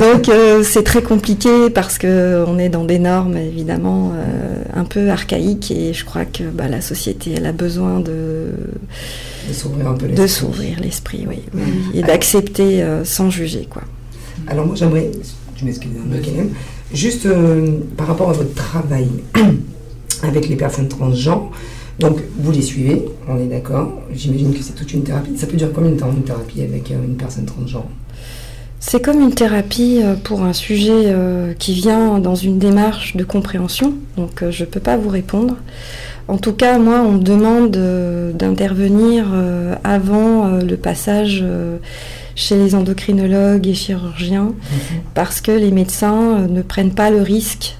Donc 0.00 0.28
euh, 0.28 0.62
c'est 0.62 0.84
très 0.84 1.02
compliqué 1.02 1.70
parce 1.70 1.98
qu'on 1.98 2.58
est 2.58 2.68
dans 2.68 2.84
des 2.84 2.98
normes 2.98 3.36
évidemment 3.36 4.12
un 4.74 4.84
peu 4.84 5.10
archaïques 5.10 5.70
et 5.70 5.92
je 5.92 6.04
crois 6.04 6.24
que 6.24 6.44
bah, 6.44 6.68
la 6.68 6.80
société 6.80 7.34
elle 7.36 7.46
a 7.46 7.52
besoin 7.52 8.00
de 8.00 8.52
de 10.14 10.26
s'ouvrir 10.26 10.80
l'esprit, 10.80 11.26
oui, 11.28 11.42
et 11.94 12.02
d'accepter 12.02 12.84
sans 13.04 13.30
juger 13.30 13.66
quoi. 13.68 13.82
Alors 14.46 14.66
moi 14.66 14.76
j'aimerais, 14.76 15.10
je 15.56 15.64
m'excuse, 15.64 15.90
Juste 16.92 17.26
euh, 17.26 17.78
par 17.96 18.06
rapport 18.06 18.30
à 18.30 18.32
votre 18.32 18.54
travail 18.54 19.08
avec 20.22 20.48
les 20.48 20.56
personnes 20.56 20.88
transgenres, 20.88 21.50
donc 21.98 22.18
vous 22.38 22.52
les 22.52 22.62
suivez, 22.62 23.04
on 23.28 23.38
est 23.38 23.46
d'accord. 23.46 24.02
J'imagine 24.12 24.52
que 24.52 24.62
c'est 24.62 24.74
toute 24.74 24.92
une 24.92 25.02
thérapie. 25.02 25.36
Ça 25.36 25.46
peut 25.46 25.56
durer 25.56 25.70
combien 25.74 25.90
de 25.90 25.96
temps 25.96 26.10
une 26.10 26.24
thérapie 26.24 26.62
avec 26.62 26.90
euh, 26.90 26.96
une 27.04 27.16
personne 27.16 27.46
transgenre? 27.46 27.86
C'est 28.78 29.02
comme 29.02 29.20
une 29.20 29.32
thérapie 29.32 30.00
euh, 30.02 30.14
pour 30.14 30.42
un 30.42 30.52
sujet 30.52 31.14
qui 31.58 31.74
vient 31.74 32.18
dans 32.18 32.34
une 32.34 32.58
démarche 32.58 33.16
de 33.16 33.24
compréhension, 33.24 33.94
donc 34.16 34.44
je 34.50 34.64
ne 34.64 34.68
peux 34.68 34.80
pas 34.80 34.96
vous 34.96 35.08
répondre. 35.08 35.56
En 36.28 36.38
tout 36.38 36.52
cas, 36.52 36.78
moi, 36.78 37.02
on 37.02 37.12
me 37.12 37.22
demande 37.22 37.70
d'intervenir 38.36 39.26
avant 39.84 40.58
le 40.58 40.76
passage 40.76 41.44
chez 42.36 42.56
les 42.56 42.74
endocrinologues 42.74 43.66
et 43.66 43.74
chirurgiens 43.74 44.44
mhm. 44.44 45.00
parce 45.14 45.40
que 45.40 45.50
les 45.50 45.72
médecins 45.72 46.40
euh, 46.40 46.46
ne 46.46 46.62
prennent 46.62 46.94
pas 46.94 47.10
le 47.10 47.22
risque 47.22 47.76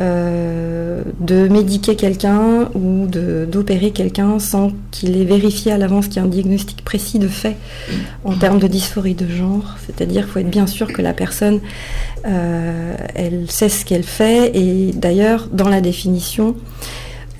euh, 0.00 1.02
de 1.20 1.48
médiquer 1.48 1.96
quelqu'un 1.96 2.68
ou 2.74 3.06
d'opérer 3.06 3.90
quelqu'un 3.90 4.38
sans 4.38 4.72
qu'il 4.90 5.16
ait 5.16 5.24
vérifié 5.24 5.72
à 5.72 5.78
l'avance 5.78 6.08
qu'il 6.08 6.16
y 6.16 6.18
a 6.18 6.22
un 6.22 6.28
diagnostic 6.28 6.84
précis 6.84 7.18
de 7.18 7.28
fait 7.28 7.56
en 8.24 8.36
termes 8.36 8.58
de 8.58 8.66
dysphorie 8.66 9.14
de 9.14 9.28
genre. 9.28 9.76
C'est-à-dire 9.86 10.22
qu'il 10.22 10.32
faut 10.32 10.38
être 10.40 10.50
bien 10.50 10.66
sûr 10.66 10.92
que 10.92 11.02
la 11.02 11.12
personne, 11.12 11.60
euh, 12.26 12.96
elle 13.14 13.50
sait 13.50 13.68
ce 13.68 13.84
qu'elle 13.84 14.04
fait. 14.04 14.56
Et 14.56 14.92
d'ailleurs, 14.92 15.48
dans 15.52 15.68
la 15.68 15.80
définition 15.80 16.56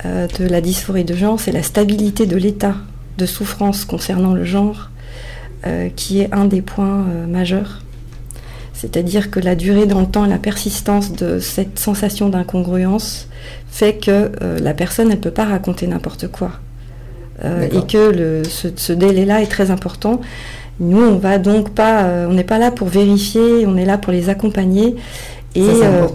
de 0.04 0.46
la 0.46 0.60
dysphorie 0.60 1.04
de 1.04 1.14
genre, 1.14 1.40
c'est 1.40 1.52
la 1.52 1.62
stabilité 1.62 2.26
de 2.26 2.36
l'état 2.36 2.74
de 3.16 3.26
souffrance 3.26 3.86
concernant 3.86 4.34
le 4.34 4.44
genre 4.44 4.90
euh, 5.66 5.88
qui 5.94 6.20
est 6.20 6.28
un 6.34 6.44
des 6.44 6.60
points 6.60 7.06
euh, 7.08 7.26
majeurs. 7.26 7.80
C'est-à-dire 8.84 9.30
que 9.30 9.40
la 9.40 9.54
durée 9.54 9.86
dans 9.86 10.00
le 10.00 10.06
temps, 10.06 10.26
la 10.26 10.38
persistance 10.38 11.12
de 11.12 11.38
cette 11.38 11.78
sensation 11.78 12.28
d'incongruence 12.28 13.28
fait 13.68 13.94
que 13.94 14.30
euh, 14.42 14.58
la 14.58 14.74
personne, 14.74 15.08
elle 15.08 15.16
ne 15.16 15.22
peut 15.22 15.30
pas 15.30 15.44
raconter 15.44 15.86
n'importe 15.86 16.28
quoi. 16.28 16.52
et 17.42 17.86
que 17.86 18.42
ce, 18.44 18.92
délai-là 18.92 19.42
est 19.42 19.46
très 19.46 19.70
important. 19.70 20.20
Nous, 20.80 21.00
on 21.00 21.16
va 21.16 21.38
donc 21.38 21.70
pas, 21.70 22.04
on 22.28 22.34
n'est 22.34 22.44
pas 22.44 22.58
là 22.58 22.70
pour 22.70 22.88
vérifier, 22.88 23.66
on 23.66 23.76
est 23.76 23.84
là 23.86 23.96
pour 23.98 24.12
les 24.12 24.28
accompagner 24.28 24.96
et 25.54 25.66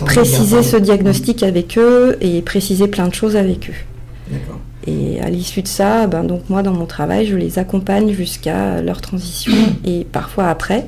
préciser 0.05 0.63
ce 0.63 0.77
diagnostic 0.77 1.43
avec 1.43 1.77
eux 1.77 2.17
et 2.21 2.41
préciser 2.41 2.87
plein 2.87 3.07
de 3.07 3.13
choses 3.13 3.35
avec 3.35 3.69
eux. 3.69 4.35
Et 4.87 5.19
à 5.21 5.29
l'issue 5.29 5.61
de 5.61 5.67
ça, 5.67 6.07
ben 6.07 6.23
donc 6.23 6.49
moi 6.49 6.63
dans 6.63 6.73
mon 6.73 6.85
travail, 6.85 7.25
je 7.25 7.35
les 7.35 7.59
accompagne 7.59 8.11
jusqu'à 8.13 8.81
leur 8.81 9.01
transition 9.01 9.53
et 9.85 10.05
parfois 10.09 10.47
après. 10.47 10.87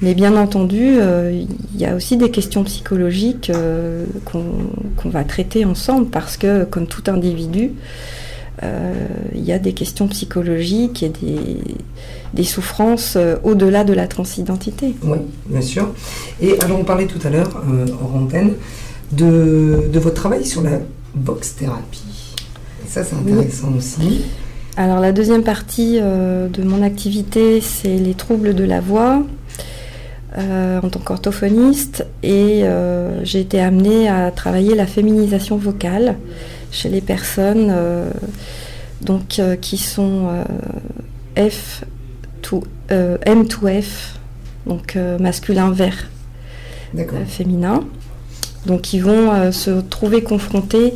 Mais 0.00 0.14
bien 0.14 0.36
entendu, 0.36 0.98
euh, 1.00 1.44
il 1.74 1.80
y 1.80 1.84
a 1.84 1.96
aussi 1.96 2.16
des 2.16 2.30
questions 2.30 2.62
psychologiques 2.64 3.50
euh, 3.50 4.04
qu'on 4.24 5.08
va 5.08 5.24
traiter 5.24 5.64
ensemble 5.64 6.06
parce 6.06 6.36
que 6.36 6.64
comme 6.64 6.86
tout 6.86 7.02
individu, 7.08 7.72
euh, 8.62 8.92
il 9.34 9.44
y 9.44 9.52
a 9.52 9.58
des 9.58 9.72
questions 9.72 10.06
psychologiques 10.08 11.02
et 11.02 11.10
des, 12.32 12.44
souffrances 12.44 13.18
au-delà 13.42 13.82
de 13.82 13.92
la 13.92 14.06
transidentité. 14.06 14.94
Oui, 15.02 15.18
bien 15.46 15.60
sûr. 15.60 15.92
Et 16.40 16.58
alors 16.60 16.78
on 16.78 16.84
parlait 16.84 17.06
tout 17.06 17.24
à 17.26 17.30
l'heure, 17.30 17.62
en 18.00 18.20
antenne, 18.20 18.52
de, 19.10 19.88
de 19.92 19.98
votre 19.98 20.14
travail 20.14 20.44
sur 20.44 20.62
la 20.62 20.80
box 21.14 21.56
thérapie. 21.56 22.34
Ça, 22.86 23.04
c'est 23.04 23.16
intéressant 23.16 23.72
aussi. 23.76 24.22
Alors, 24.76 25.00
la 25.00 25.12
deuxième 25.12 25.42
partie 25.42 25.98
euh, 26.00 26.48
de 26.48 26.62
mon 26.62 26.82
activité, 26.82 27.60
c'est 27.60 27.98
les 27.98 28.14
troubles 28.14 28.54
de 28.54 28.64
la 28.64 28.80
voix 28.80 29.22
euh, 30.36 30.80
en 30.80 30.88
tant 30.88 31.00
qu'orthophoniste. 31.00 32.06
Et 32.22 32.64
euh, 32.64 33.24
j'ai 33.24 33.40
été 33.40 33.60
amenée 33.60 34.08
à 34.08 34.30
travailler 34.30 34.74
la 34.74 34.86
féminisation 34.86 35.56
vocale 35.56 36.16
chez 36.70 36.88
les 36.88 37.00
personnes 37.00 37.72
donc, 39.00 39.40
qui 39.62 39.78
sont 39.78 40.28
F 41.34 41.84
to, 42.42 42.62
M2F, 42.90 44.16
donc 44.66 44.98
masculin 45.18 45.70
vert 45.70 46.10
féminin. 47.26 47.84
Donc, 48.66 48.92
ils 48.92 49.02
vont 49.02 49.50
se 49.50 49.80
trouver 49.80 50.22
confrontés 50.22 50.92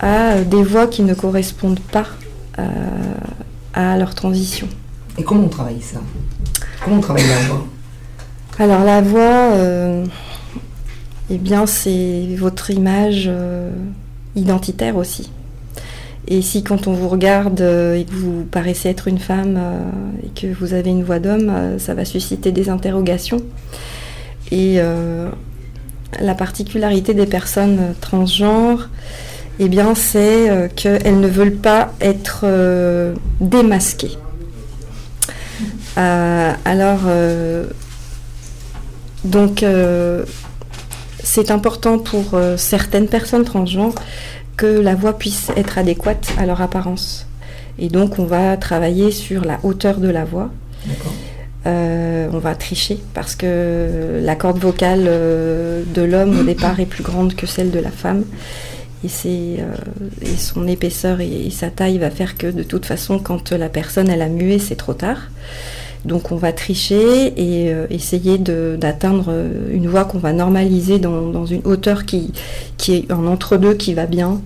à 0.00 0.40
des 0.40 0.62
voix 0.62 0.86
qui 0.86 1.02
ne 1.02 1.14
correspondent 1.14 1.80
pas 1.80 2.06
euh, 2.58 2.68
à 3.74 3.96
leur 3.96 4.14
transition. 4.14 4.68
Et 5.18 5.22
comment 5.22 5.44
on 5.44 5.48
travaille 5.48 5.80
ça? 5.80 6.00
Comment 6.82 6.96
on 6.96 7.00
travaille 7.00 7.26
la 7.28 7.48
voix? 7.48 7.66
Alors 8.60 8.84
la 8.84 9.00
voix, 9.00 9.52
euh, 9.54 10.04
eh 11.30 11.38
bien 11.38 11.66
c'est 11.66 12.28
votre 12.36 12.70
image 12.70 13.24
euh, 13.26 13.70
identitaire 14.36 14.96
aussi. 14.96 15.32
Et 16.28 16.42
si 16.42 16.62
quand 16.62 16.86
on 16.86 16.92
vous 16.92 17.08
regarde 17.08 17.60
et 17.60 18.04
que 18.04 18.14
vous 18.14 18.44
paraissez 18.44 18.88
être 18.88 19.08
une 19.08 19.18
femme 19.18 19.58
et 20.22 20.28
que 20.38 20.46
vous 20.46 20.74
avez 20.74 20.90
une 20.90 21.02
voix 21.02 21.18
d'homme, 21.18 21.78
ça 21.78 21.94
va 21.94 22.04
susciter 22.04 22.52
des 22.52 22.68
interrogations. 22.68 23.40
Et 24.52 24.78
la 26.20 26.34
particularité 26.34 27.14
des 27.14 27.26
personnes 27.26 27.94
transgenres, 28.00 28.88
eh 29.62 29.68
bien, 29.68 29.94
c'est 29.94 30.48
euh, 30.48 30.68
qu'elles 30.74 31.20
ne 31.20 31.28
veulent 31.28 31.56
pas 31.56 31.92
être 32.00 32.40
euh, 32.44 33.14
démasquées. 33.40 34.16
Euh, 35.98 36.52
alors, 36.64 37.00
donc, 39.24 39.64
c'est 41.22 41.50
important 41.50 41.98
pour 41.98 42.34
euh, 42.34 42.56
certaines 42.56 43.08
personnes 43.08 43.44
transgenres 43.44 43.94
que 44.56 44.66
la 44.66 44.94
voix 44.94 45.18
puisse 45.18 45.50
être 45.56 45.78
adéquate 45.78 46.32
à 46.38 46.46
leur 46.46 46.60
apparence. 46.60 47.26
Et 47.78 47.88
donc, 47.88 48.18
on 48.18 48.24
va 48.24 48.56
travailler 48.56 49.10
sur 49.10 49.44
la 49.44 49.58
hauteur 49.62 49.98
de 49.98 50.08
la 50.08 50.24
voix. 50.24 50.50
Euh, 51.66 52.28
on 52.32 52.38
va 52.38 52.54
tricher 52.54 52.98
parce 53.14 53.34
que 53.34 54.20
la 54.22 54.34
corde 54.34 54.58
vocale 54.58 55.04
euh, 55.06 55.82
de 55.94 56.02
l'homme 56.02 56.38
au 56.38 56.42
départ 56.42 56.80
est 56.80 56.86
plus 56.86 57.02
grande 57.02 57.34
que 57.34 57.46
celle 57.46 57.70
de 57.70 57.78
la 57.78 57.90
femme. 57.90 58.24
Et, 59.02 59.08
et 60.20 60.36
son 60.36 60.68
épaisseur 60.68 61.22
et, 61.22 61.46
et, 61.46 61.50
sa 61.50 61.70
taille 61.70 61.96
va 61.96 62.10
faire 62.10 62.36
que 62.36 62.46
de 62.46 62.62
toute 62.62 62.84
façon, 62.84 63.18
quand 63.18 63.50
la 63.52 63.70
personne 63.70 64.10
elle 64.10 64.20
a 64.20 64.28
mué, 64.28 64.58
c'est 64.58 64.76
trop 64.76 64.92
tard. 64.92 65.30
Donc 66.04 66.32
on 66.32 66.36
va 66.36 66.52
tricher 66.52 67.32
et 67.36 67.72
euh, 67.72 67.86
essayer 67.90 68.38
d'atteindre 68.38 69.26
euh, 69.28 69.70
une 69.70 69.86
voix 69.86 70.04
qu'on 70.04 70.18
va 70.18 70.32
normaliser 70.32 70.98
dans, 70.98 71.44
une 71.46 71.62
hauteur 71.64 72.06
qui, 72.06 72.32
est 72.88 73.10
un 73.10 73.26
entre-deux 73.26 73.74
qui 73.74 73.92
va 73.92 74.06
bien 74.06 74.40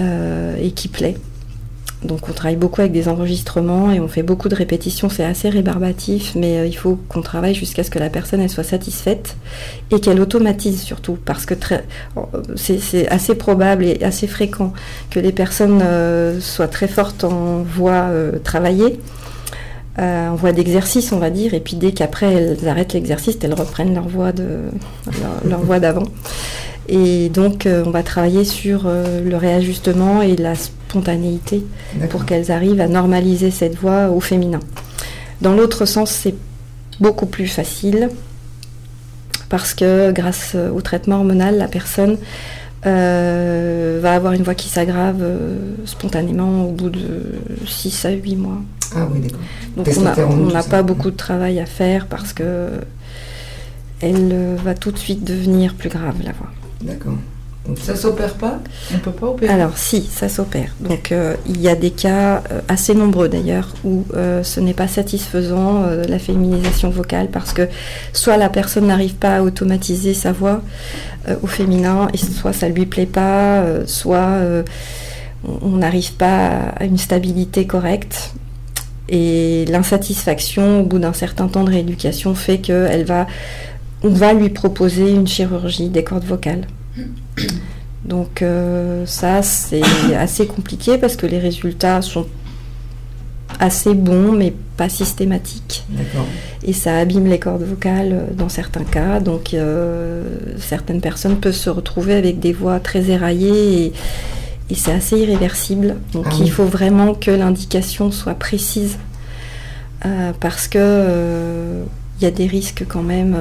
euh, 0.00 0.56
et 0.60 0.70
qui 0.70 0.88
plaît. 0.88 1.16
Donc 2.04 2.28
on 2.28 2.32
travaille 2.32 2.56
beaucoup 2.56 2.80
avec 2.80 2.92
des 2.92 3.06
enregistrements 3.06 3.92
et 3.92 4.00
on 4.00 4.08
fait 4.08 4.24
beaucoup 4.24 4.48
de 4.48 4.56
répétitions, 4.56 5.08
c'est 5.08 5.24
assez 5.24 5.48
rébarbatif, 5.48 6.34
mais 6.34 6.68
il 6.68 6.72
faut 6.72 6.98
qu'on 7.08 7.22
travaille 7.22 7.54
jusqu'à 7.54 7.84
ce 7.84 7.90
que 7.90 8.00
la 8.00 8.10
personne 8.10 8.48
soit 8.48 8.64
satisfaite 8.64 9.36
et 9.92 10.00
qu'elle 10.00 10.20
automatise 10.20 10.82
surtout, 10.82 11.16
parce 11.24 11.46
que 11.46 11.54
c'est 12.56 13.06
assez 13.06 13.36
probable 13.36 13.84
et 13.84 14.02
assez 14.02 14.26
fréquent 14.26 14.72
que 15.10 15.20
les 15.20 15.30
personnes 15.30 15.84
soient 16.40 16.66
très 16.66 16.88
fortes 16.88 17.22
en 17.22 17.62
voix 17.62 18.10
travaillée, 18.42 18.98
euh, 19.98 20.28
en 20.28 20.36
voie 20.36 20.52
d'exercice, 20.52 21.12
on 21.12 21.18
va 21.18 21.28
dire, 21.28 21.52
et 21.52 21.60
puis 21.60 21.76
dès 21.76 21.92
qu'après 21.92 22.32
elles 22.32 22.66
arrêtent 22.66 22.94
l'exercice, 22.94 23.36
elles 23.42 23.52
reprennent 23.52 23.94
leur 23.94 24.08
voix 24.08 24.32
de 24.32 24.60
leur, 25.44 25.60
voix 25.60 25.80
d'avant. 25.80 26.04
Et 26.88 27.28
donc 27.28 27.66
euh, 27.66 27.84
on 27.86 27.90
va 27.90 28.02
travailler 28.02 28.44
sur 28.46 28.86
euh, 28.86 29.20
le 29.22 29.36
réajustement 29.36 30.22
et 30.22 30.34
la 30.34 30.54
spontanéité 30.54 31.62
pour 32.08 32.24
qu'elles 32.24 32.50
arrivent 32.50 32.80
à 32.80 32.88
normaliser 32.88 33.50
cette 33.50 33.74
voix 33.74 34.08
au 34.08 34.20
féminin. 34.20 34.60
Dans 35.42 35.52
l'autre 35.52 35.84
sens, 35.84 36.10
c'est 36.10 36.34
beaucoup 36.98 37.26
plus 37.26 37.46
facile 37.46 38.08
parce 39.50 39.74
que 39.74 40.10
grâce 40.10 40.54
au 40.54 40.80
traitement 40.80 41.16
hormonal, 41.16 41.58
la 41.58 41.68
personne 41.68 42.16
va 42.90 44.12
avoir 44.12 44.32
une 44.32 44.42
voix 44.42 44.54
qui 44.54 44.68
s'aggrave 44.68 45.24
spontanément 45.84 46.66
au 46.66 46.72
bout 46.72 46.90
de 46.90 47.00
6 47.66 48.04
à 48.04 48.10
8 48.10 48.36
mois. 48.36 48.58
Ah 48.94 49.08
oui, 49.12 49.20
d'accord. 49.20 49.40
Donc 49.76 49.88
on 50.28 50.50
n'a 50.50 50.62
pas 50.62 50.82
beaucoup 50.82 51.10
de 51.10 51.16
travail 51.16 51.60
à 51.60 51.66
faire 51.66 52.06
parce 52.06 52.32
que 52.32 52.68
elle 54.02 54.30
euh, 54.32 54.56
va 54.62 54.74
tout 54.74 54.90
de 54.90 54.98
suite 54.98 55.24
devenir 55.24 55.74
plus 55.74 55.88
grave 55.88 56.16
la 56.24 56.32
voix. 56.32 56.50
D'accord. 56.82 57.14
Ça 57.80 57.94
s'opère 57.94 58.34
pas 58.34 58.58
On 58.92 58.98
peut 58.98 59.12
pas 59.12 59.28
opérer 59.28 59.52
Alors 59.52 59.78
si, 59.78 60.02
ça 60.02 60.28
s'opère. 60.28 60.74
Donc 60.80 61.12
euh, 61.12 61.36
il 61.46 61.60
y 61.60 61.68
a 61.68 61.76
des 61.76 61.92
cas 61.92 62.42
euh, 62.50 62.60
assez 62.66 62.92
nombreux 62.94 63.28
d'ailleurs 63.28 63.68
où 63.84 64.04
ce 64.42 64.60
n'est 64.60 64.74
pas 64.74 64.88
satisfaisant 64.88 65.84
la 66.08 66.18
féminisation 66.18 66.90
vocale 66.90 67.28
parce 67.28 67.52
que 67.52 67.68
soit 68.12 68.36
la 68.36 68.48
personne 68.48 68.86
n'arrive 68.86 69.14
pas 69.14 69.36
à 69.36 69.42
automatiser 69.42 70.14
sa 70.14 70.32
voix 70.32 70.62
au 71.42 71.46
féminin 71.46 72.08
et 72.12 72.16
soit 72.16 72.52
ça 72.52 72.68
lui 72.68 72.86
plaît 72.86 73.06
pas, 73.06 73.64
soit 73.86 74.38
on 75.44 75.76
n'arrive 75.76 76.14
pas 76.14 76.72
à 76.76 76.84
une 76.84 76.98
stabilité 76.98 77.66
correcte 77.66 78.32
et 79.08 79.64
l'insatisfaction 79.66 80.80
au 80.80 80.84
bout 80.84 80.98
d'un 80.98 81.12
certain 81.12 81.48
temps 81.48 81.64
de 81.64 81.70
rééducation 81.70 82.34
fait 82.34 82.58
qu'elle 82.58 83.04
va, 83.04 83.26
on 84.02 84.08
va 84.08 84.32
lui 84.32 84.48
proposer 84.48 85.12
une 85.12 85.26
chirurgie 85.26 85.88
des 85.88 86.04
cordes 86.04 86.24
vocales. 86.24 86.66
Donc 88.04 88.42
euh, 88.42 89.06
ça, 89.06 89.42
c'est 89.42 89.82
assez 90.16 90.46
compliqué 90.46 90.98
parce 90.98 91.16
que 91.16 91.26
les 91.26 91.38
résultats 91.38 92.02
sont 92.02 92.26
assez 93.60 93.94
bons, 93.94 94.32
mais 94.32 94.52
pas 94.76 94.88
systématiques. 94.88 95.84
Et 96.64 96.72
ça 96.72 96.96
abîme 96.98 97.26
les 97.26 97.38
cordes 97.38 97.62
vocales 97.62 98.26
dans 98.36 98.48
certains 98.48 98.84
cas. 98.84 99.20
Donc 99.20 99.54
euh, 99.54 100.24
certaines 100.58 101.00
personnes 101.00 101.36
peuvent 101.36 101.54
se 101.54 101.70
retrouver 101.70 102.14
avec 102.14 102.40
des 102.40 102.52
voix 102.52 102.80
très 102.80 103.10
éraillées 103.10 103.84
et, 103.84 103.92
et 104.70 104.74
c'est 104.74 104.92
assez 104.92 105.18
irréversible. 105.18 105.96
Donc 106.12 106.26
ah 106.30 106.34
il 106.40 106.50
faut 106.50 106.64
vraiment 106.64 107.14
que 107.14 107.30
l'indication 107.30 108.10
soit 108.10 108.34
précise 108.34 108.98
euh, 110.04 110.32
parce 110.40 110.66
que 110.66 111.82
il 112.20 112.24
y 112.24 112.26
a 112.26 112.30
des 112.30 112.46
risques 112.46 112.84
quand 112.88 113.02
même, 113.02 113.36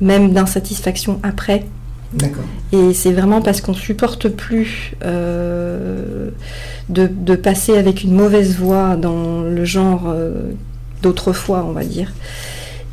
même 0.00 0.32
d'insatisfaction 0.32 1.20
après. 1.22 1.64
Et 2.72 2.94
c'est 2.94 3.12
vraiment 3.12 3.42
parce 3.42 3.60
qu'on 3.60 3.74
supporte 3.74 4.28
plus 4.28 4.92
de, 5.02 6.32
de, 6.88 7.34
passer 7.36 7.76
avec 7.76 8.02
une 8.02 8.14
mauvaise 8.14 8.56
voix 8.56 8.96
dans 8.96 9.42
le 9.42 9.64
genre 9.64 10.14
d'autrefois, 11.02 11.64
on 11.68 11.72
va 11.72 11.84
dire, 11.84 12.12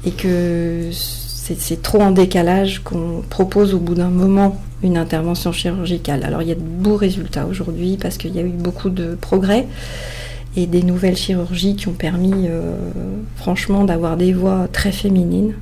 et 0.06 0.12
que 0.12 0.89
c'est 0.91 1.82
trop 1.82 2.01
en 2.01 2.12
décalage 2.12 2.84
qu'on 2.84 3.23
propose 3.30 3.73
au 3.73 3.80
bout 3.80 3.95
d'un 3.95 4.10
moment 4.10 4.60
une 4.84 4.97
intervention 4.97 5.51
chirurgicale. 5.51 6.23
Alors 6.23 6.41
il 6.41 6.47
y 6.47 6.51
a 6.51 6.56
de 6.56 6.60
beaux 6.60 6.95
résultats 6.95 7.45
aujourd'hui 7.45 7.97
parce 8.01 8.17
qu'il 8.17 8.36
y 8.36 8.39
a 8.39 8.41
eu 8.41 8.49
beaucoup 8.49 8.89
de 8.89 9.15
progrès 9.15 9.67
et 10.58 10.67
des 10.67 10.84
nouvelles 10.84 11.17
chirurgies 11.17 11.75
qui 11.75 11.88
ont 11.88 11.93
permis 11.93 12.47
euh, 12.47 12.75
franchement 13.36 13.84
d'avoir 13.84 14.17
des 14.17 14.34
voix 14.34 14.67
très 14.71 14.91
féminines. 14.91 15.54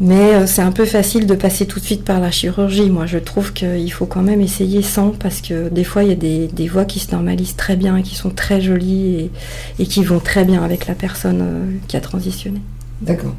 Mais 0.00 0.34
euh, 0.34 0.46
c'est 0.46 0.62
un 0.62 0.72
peu 0.72 0.86
facile 0.86 1.26
de 1.26 1.34
passer 1.34 1.66
tout 1.66 1.78
de 1.78 1.84
suite 1.84 2.04
par 2.04 2.20
la 2.20 2.30
chirurgie. 2.30 2.88
Moi, 2.88 3.04
je 3.04 3.18
trouve 3.18 3.52
qu'il 3.52 3.92
faut 3.92 4.06
quand 4.06 4.22
même 4.22 4.40
essayer 4.40 4.80
sans, 4.80 5.10
parce 5.10 5.42
que 5.42 5.68
des 5.68 5.84
fois, 5.84 6.02
il 6.02 6.08
y 6.08 6.12
a 6.12 6.48
des, 6.48 6.68
voix 6.68 6.86
qui 6.86 7.00
se 7.00 7.12
normalisent 7.12 7.56
très 7.56 7.76
bien, 7.76 8.00
qui 8.00 8.16
sont 8.16 8.30
très 8.30 8.62
jolies 8.62 9.30
et, 9.78 9.86
qui 9.86 10.02
vont 10.02 10.18
très 10.18 10.46
bien 10.46 10.62
avec 10.62 10.86
la 10.86 10.94
personne 10.94 11.40
euh, 11.42 11.64
qui 11.86 11.98
a 11.98 12.00
transitionné. 12.00 12.62
D'accord. 13.02 13.34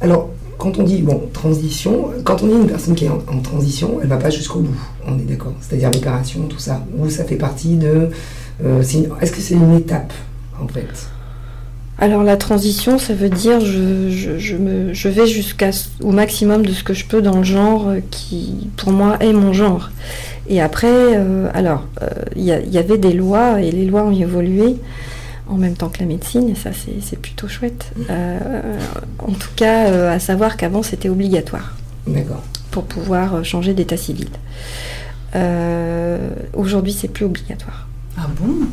Alors, 0.00 0.30
quand 0.58 0.78
on 0.78 0.82
dit 0.82 1.00
bon 1.00 1.28
transition, 1.32 2.10
quand 2.24 2.42
on 2.42 2.46
dit 2.48 2.54
une 2.54 2.66
personne 2.66 2.96
qui 2.96 3.04
est 3.04 3.10
en, 3.10 3.40
transition, 3.40 4.00
elle 4.02 4.08
va 4.08 4.16
pas 4.16 4.30
jusqu'au 4.30 4.60
bout. 4.60 4.76
On 5.06 5.16
est 5.18 5.22
d'accord. 5.22 5.52
C'est-à-dire 5.60 5.92
l'opération, 5.92 6.40
tout 6.48 6.58
ça. 6.58 6.84
Ou 6.98 7.08
ça 7.08 7.24
fait 7.24 7.36
partie 7.36 7.76
de. 7.76 8.10
Euh, 8.64 8.82
est-ce 8.82 9.32
que 9.32 9.40
c'est 9.40 9.54
une 9.54 9.74
étape 9.74 10.12
en 10.60 10.66
fait? 10.66 11.08
Alors 11.98 12.22
la 12.22 12.36
transition, 12.36 12.98
ça 12.98 13.14
veut 13.14 13.28
dire 13.28 13.60
je, 13.60 14.36
je, 14.38 14.56
me, 14.56 14.92
je 14.92 15.08
vais 15.08 15.26
jusqu'à 15.26 15.70
au 16.02 16.10
maximum 16.10 16.66
de 16.66 16.72
ce 16.72 16.82
que 16.82 16.94
je 16.94 17.04
peux 17.04 17.22
dans 17.22 17.38
le 17.38 17.44
genre 17.44 17.92
qui, 18.10 18.68
pour 18.76 18.92
moi, 18.92 19.16
est 19.20 19.32
mon 19.32 19.52
genre. 19.52 19.90
Et 20.48 20.60
après, 20.60 20.88
euh, 20.90 21.48
alors, 21.54 21.84
euh, 22.02 22.08
il 22.36 22.42
y, 22.42 22.46
y, 22.46 22.78
avait 22.78 22.98
des 22.98 23.12
lois 23.12 23.62
et 23.62 23.70
les 23.70 23.86
lois 23.86 24.02
ont 24.02 24.12
évolué 24.12 24.76
en 25.48 25.56
même 25.56 25.74
temps 25.74 25.88
que 25.88 26.00
la 26.00 26.06
médecine, 26.06 26.48
et 26.48 26.54
ça 26.54 26.70
c'est 26.72 27.18
plutôt 27.18 27.48
chouette. 27.48 27.92
Euh, 28.10 28.78
en 29.18 29.32
tout 29.32 29.50
cas, 29.56 29.88
euh, 29.88 30.14
à 30.14 30.18
savoir 30.18 30.56
qu'avant 30.56 30.82
c'était 30.82 31.08
obligatoire 31.08 31.76
pour 32.70 32.84
pouvoir 32.84 33.34
euh, 33.36 33.42
changer 33.42 33.74
d'état 33.74 33.96
civil. 33.96 34.28
Aujourd'hui, 36.54 36.92
c'est 36.92 37.08
plus 37.08 37.24
obligatoire. 37.24 37.88
Ah 38.16 38.28
bon? 38.40 38.68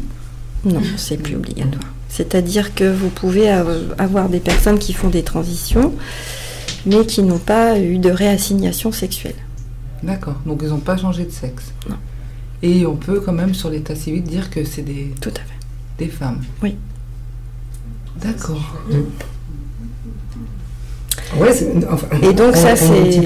Non, 0.64 0.82
c'est 0.96 1.18
plus 1.18 1.36
obligatoire. 1.36 1.84
C'est-à-dire 2.12 2.76
que 2.76 2.84
vous 2.84 3.08
pouvez 3.10 3.50
avoir 3.50 4.28
des 4.28 4.42
personnes 4.42 4.80
qui 4.80 4.92
font 4.92 5.08
des 5.08 5.24
transitions, 5.24 5.96
mais 6.86 7.06
qui 7.06 7.24
n'ont 7.24 7.40
pas 7.40 7.80
eu 7.80 8.00
de 8.00 8.10
réassignation 8.10 8.92
sexuelle. 8.92 9.36
D'accord, 10.04 10.36
donc 10.46 10.60
ils 10.62 10.70
n'ont 10.70 10.80
pas 10.80 10.98
changé 10.98 11.24
de 11.24 11.32
sexe. 11.32 11.72
Non. 11.90 11.96
Et 12.64 12.86
on 12.86 12.98
peut 12.98 13.22
quand 13.22 13.32
même 13.32 13.54
sur 13.54 13.70
l'état 13.70 13.96
civil 13.96 14.24
dire 14.24 14.50
que 14.50 14.66
c'est 14.66 14.82
des... 14.82 15.14
Tout 15.22 15.30
à 15.30 15.40
fait 15.40 15.58
des 15.98 16.08
femmes. 16.08 16.42
Oui. 16.62 16.76
D'accord. 18.18 18.78
Et 22.22 22.34
donc 22.34 22.56
ça 22.56 22.76
c'est 22.76 23.22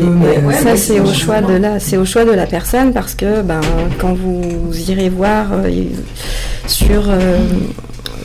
ça 0.64 0.78
c'est 0.78 1.00
au 1.00 1.12
choix 1.14 1.42
de 1.42 1.54
la 1.54 1.80
c'est 1.80 1.98
au 1.98 2.06
choix 2.06 2.26
de 2.26 2.32
la 2.32 2.46
personne 2.46 2.94
parce 2.94 3.16
que 3.16 3.42
ben 3.42 3.62
quand 4.00 4.14
vous 4.14 4.72
irez 4.90 5.10
voir 5.10 5.48
euh, 5.54 5.84
sur 6.68 7.10
euh, 7.10 7.40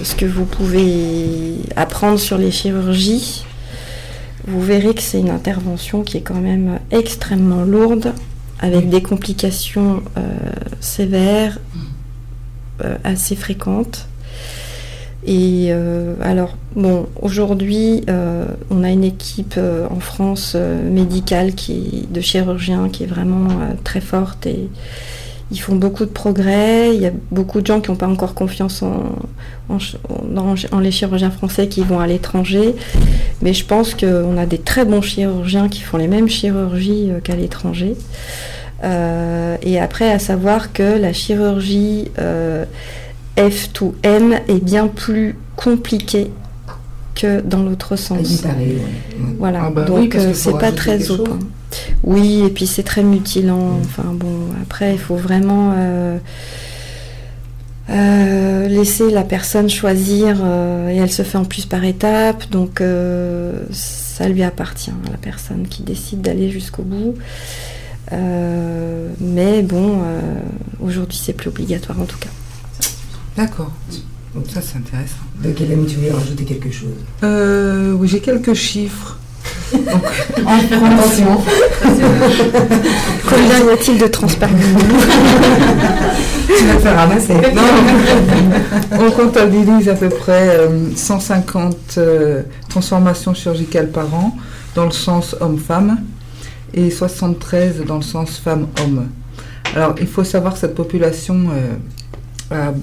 ce 0.03 0.15
que 0.15 0.27
vous 0.27 0.45
pouvez 0.45 1.57
apprendre 1.77 2.19
sur 2.19 2.39
les 2.39 2.51
chirurgies, 2.51 3.45
vous 4.47 4.63
verrez 4.63 4.95
que 4.95 5.03
c'est 5.03 5.21
une 5.21 5.31
intervention 5.31 6.03
qui 6.03 6.19
est 6.19 6.23
quand 6.23 6.41
même 6.41 6.79
extrêmement 6.91 7.65
lourde 7.65 8.13
avec 8.61 8.89
des 8.91 9.03
complications 9.03 10.03
euh, 10.19 10.21
sévères 10.81 11.59
assez 13.05 13.37
fréquentes 13.37 14.10
et 15.27 15.69
euh, 15.71 16.15
alors, 16.23 16.57
bon, 16.75 17.07
aujourd'hui, 17.21 18.03
euh, 18.09 18.47
on 18.71 18.83
a 18.83 18.89
une 18.89 19.05
équipe 19.05 19.55
euh, 19.59 19.87
en 19.91 20.01
France 20.01 20.55
médicale 20.55 21.55
qui 21.55 22.07
de 22.11 22.21
chirurgiens 22.21 22.89
qui 22.89 23.05
est 23.05 23.07
vraiment 23.07 23.49
très 23.85 24.01
forte 24.01 24.47
et 24.47 24.69
ils 25.51 25.59
font 25.59 25.75
beaucoup 25.75 26.07
de 26.07 26.11
progrès. 26.11 26.95
Il 26.95 27.03
y 27.03 27.07
a 27.07 27.13
beaucoup 27.31 27.61
de 27.61 27.67
gens 27.67 27.81
qui 27.81 27.91
n'ont 27.91 27.97
pas 27.97 28.09
encore 28.09 28.35
confiance 28.35 28.83
en, 28.83 29.17
en, 29.69 30.81
les 30.81 30.91
chirurgiens 30.91 31.31
français 31.31 31.69
qui 31.69 31.83
vont 31.83 32.01
à 32.01 32.07
l'étranger. 32.07 32.75
Mais 33.43 33.53
je 33.53 33.67
pense 33.67 33.95
qu'on 33.95 34.39
a 34.39 34.47
des 34.47 34.59
très 34.59 34.87
bons 34.87 35.03
chirurgiens 35.03 35.69
qui 35.69 35.83
font 35.83 35.99
les 35.99 36.09
mêmes 36.09 36.29
chirurgies 36.29 37.11
qu'à 37.25 37.37
l'étranger. 37.37 37.95
et 38.83 39.81
après, 39.81 40.11
à 40.11 40.19
savoir 40.19 40.73
que 40.73 40.99
la 40.99 41.13
chirurgie 41.13 42.11
F2M 43.37 44.41
est 44.49 44.63
bien 44.63 44.89
plus 44.89 45.37
compliquée 45.57 46.31
que 47.15 47.41
dans 47.41 47.63
l'autre 47.63 47.97
sens. 47.97 48.43
Voilà, 49.39 49.65
ah 49.65 49.71
bah 49.71 49.85
donc 49.85 50.15
euh, 50.15 50.33
c'est 50.35 50.59
pas 50.59 50.73
très 50.73 51.11
open. 51.11 51.39
Oui, 52.03 52.43
et 52.45 52.51
puis 52.51 52.67
c'est 52.67 52.83
très 52.83 53.03
mutilant. 53.03 53.79
Enfin 53.81 54.13
bon, 54.15 54.49
après 54.63 54.93
il 54.93 54.99
faut 54.99 55.17
vraiment 55.17 55.73
euh, 55.77 56.19
euh, 57.91 58.69
laisser 58.69 59.11
la 59.11 59.23
personne 59.23 59.69
choisir 59.69 60.37
et 60.89 60.97
elle 60.97 61.11
se 61.11 61.23
fait 61.23 61.39
en 61.39 61.45
plus 61.45 61.67
par 61.67 61.85
étapes, 61.85 62.51
donc 62.51 62.83
ça 63.71 64.29
lui 64.29 64.43
appartient 64.43 64.91
à 64.91 65.11
la 65.11 65.19
personne 65.19 65.67
qui 65.69 65.83
décide 65.83 66.23
d'aller 66.23 66.51
jusqu'au 66.51 66.83
bout. 66.83 67.15
mais 68.11 69.63
bon, 69.63 70.03
aujourd'hui 70.81 71.21
c'est 71.23 71.35
plus 71.35 71.49
obligatoire 71.49 72.01
en 72.01 72.07
tout 72.07 72.19
cas. 72.19 72.31
D'accord. 73.41 73.71
Donc 74.35 74.45
ça 74.53 74.61
c'est 74.61 74.77
intéressant. 74.77 75.25
Donc 75.43 75.59
Hélène, 75.59 75.87
tu 75.87 75.97
veux 75.97 76.13
rajouter 76.15 76.45
quelque 76.45 76.71
chose? 76.71 76.91
Euh, 77.25 77.93
Oui, 77.93 78.07
j'ai 78.07 78.21
quelques 78.21 78.53
chiffres. 78.53 79.17
Donc, 79.73 79.87
Attention. 80.37 81.41
Combien 83.27 83.65
y 83.65 83.71
a-t-il 83.71 83.99
de 83.99 84.07
transparents 84.09 84.53
Tu 86.47 86.65
vas 86.65 86.75
te 86.75 86.81
faire 86.81 86.97
ramasser. 86.97 87.33
Non, 87.55 89.07
on 89.07 89.11
comptabilise 89.11 89.89
à 89.89 89.95
peu 89.95 90.11
près 90.11 90.59
150 90.95 91.75
euh, 91.97 92.01
euh, 92.01 92.43
transformations 92.69 93.33
chirurgicales 93.33 93.89
par 93.89 94.13
an 94.13 94.37
dans 94.75 94.85
le 94.85 94.91
sens 94.91 95.35
homme-femme 95.41 95.97
et 96.75 96.91
73 96.91 97.85
dans 97.87 97.97
le 97.97 98.03
sens 98.03 98.39
femme-homme. 98.39 99.09
Alors, 99.75 99.95
il 99.99 100.07
faut 100.07 100.25
savoir 100.25 100.53
que 100.53 100.59
cette 100.59 100.75
population 100.75 101.49
a 102.51 102.75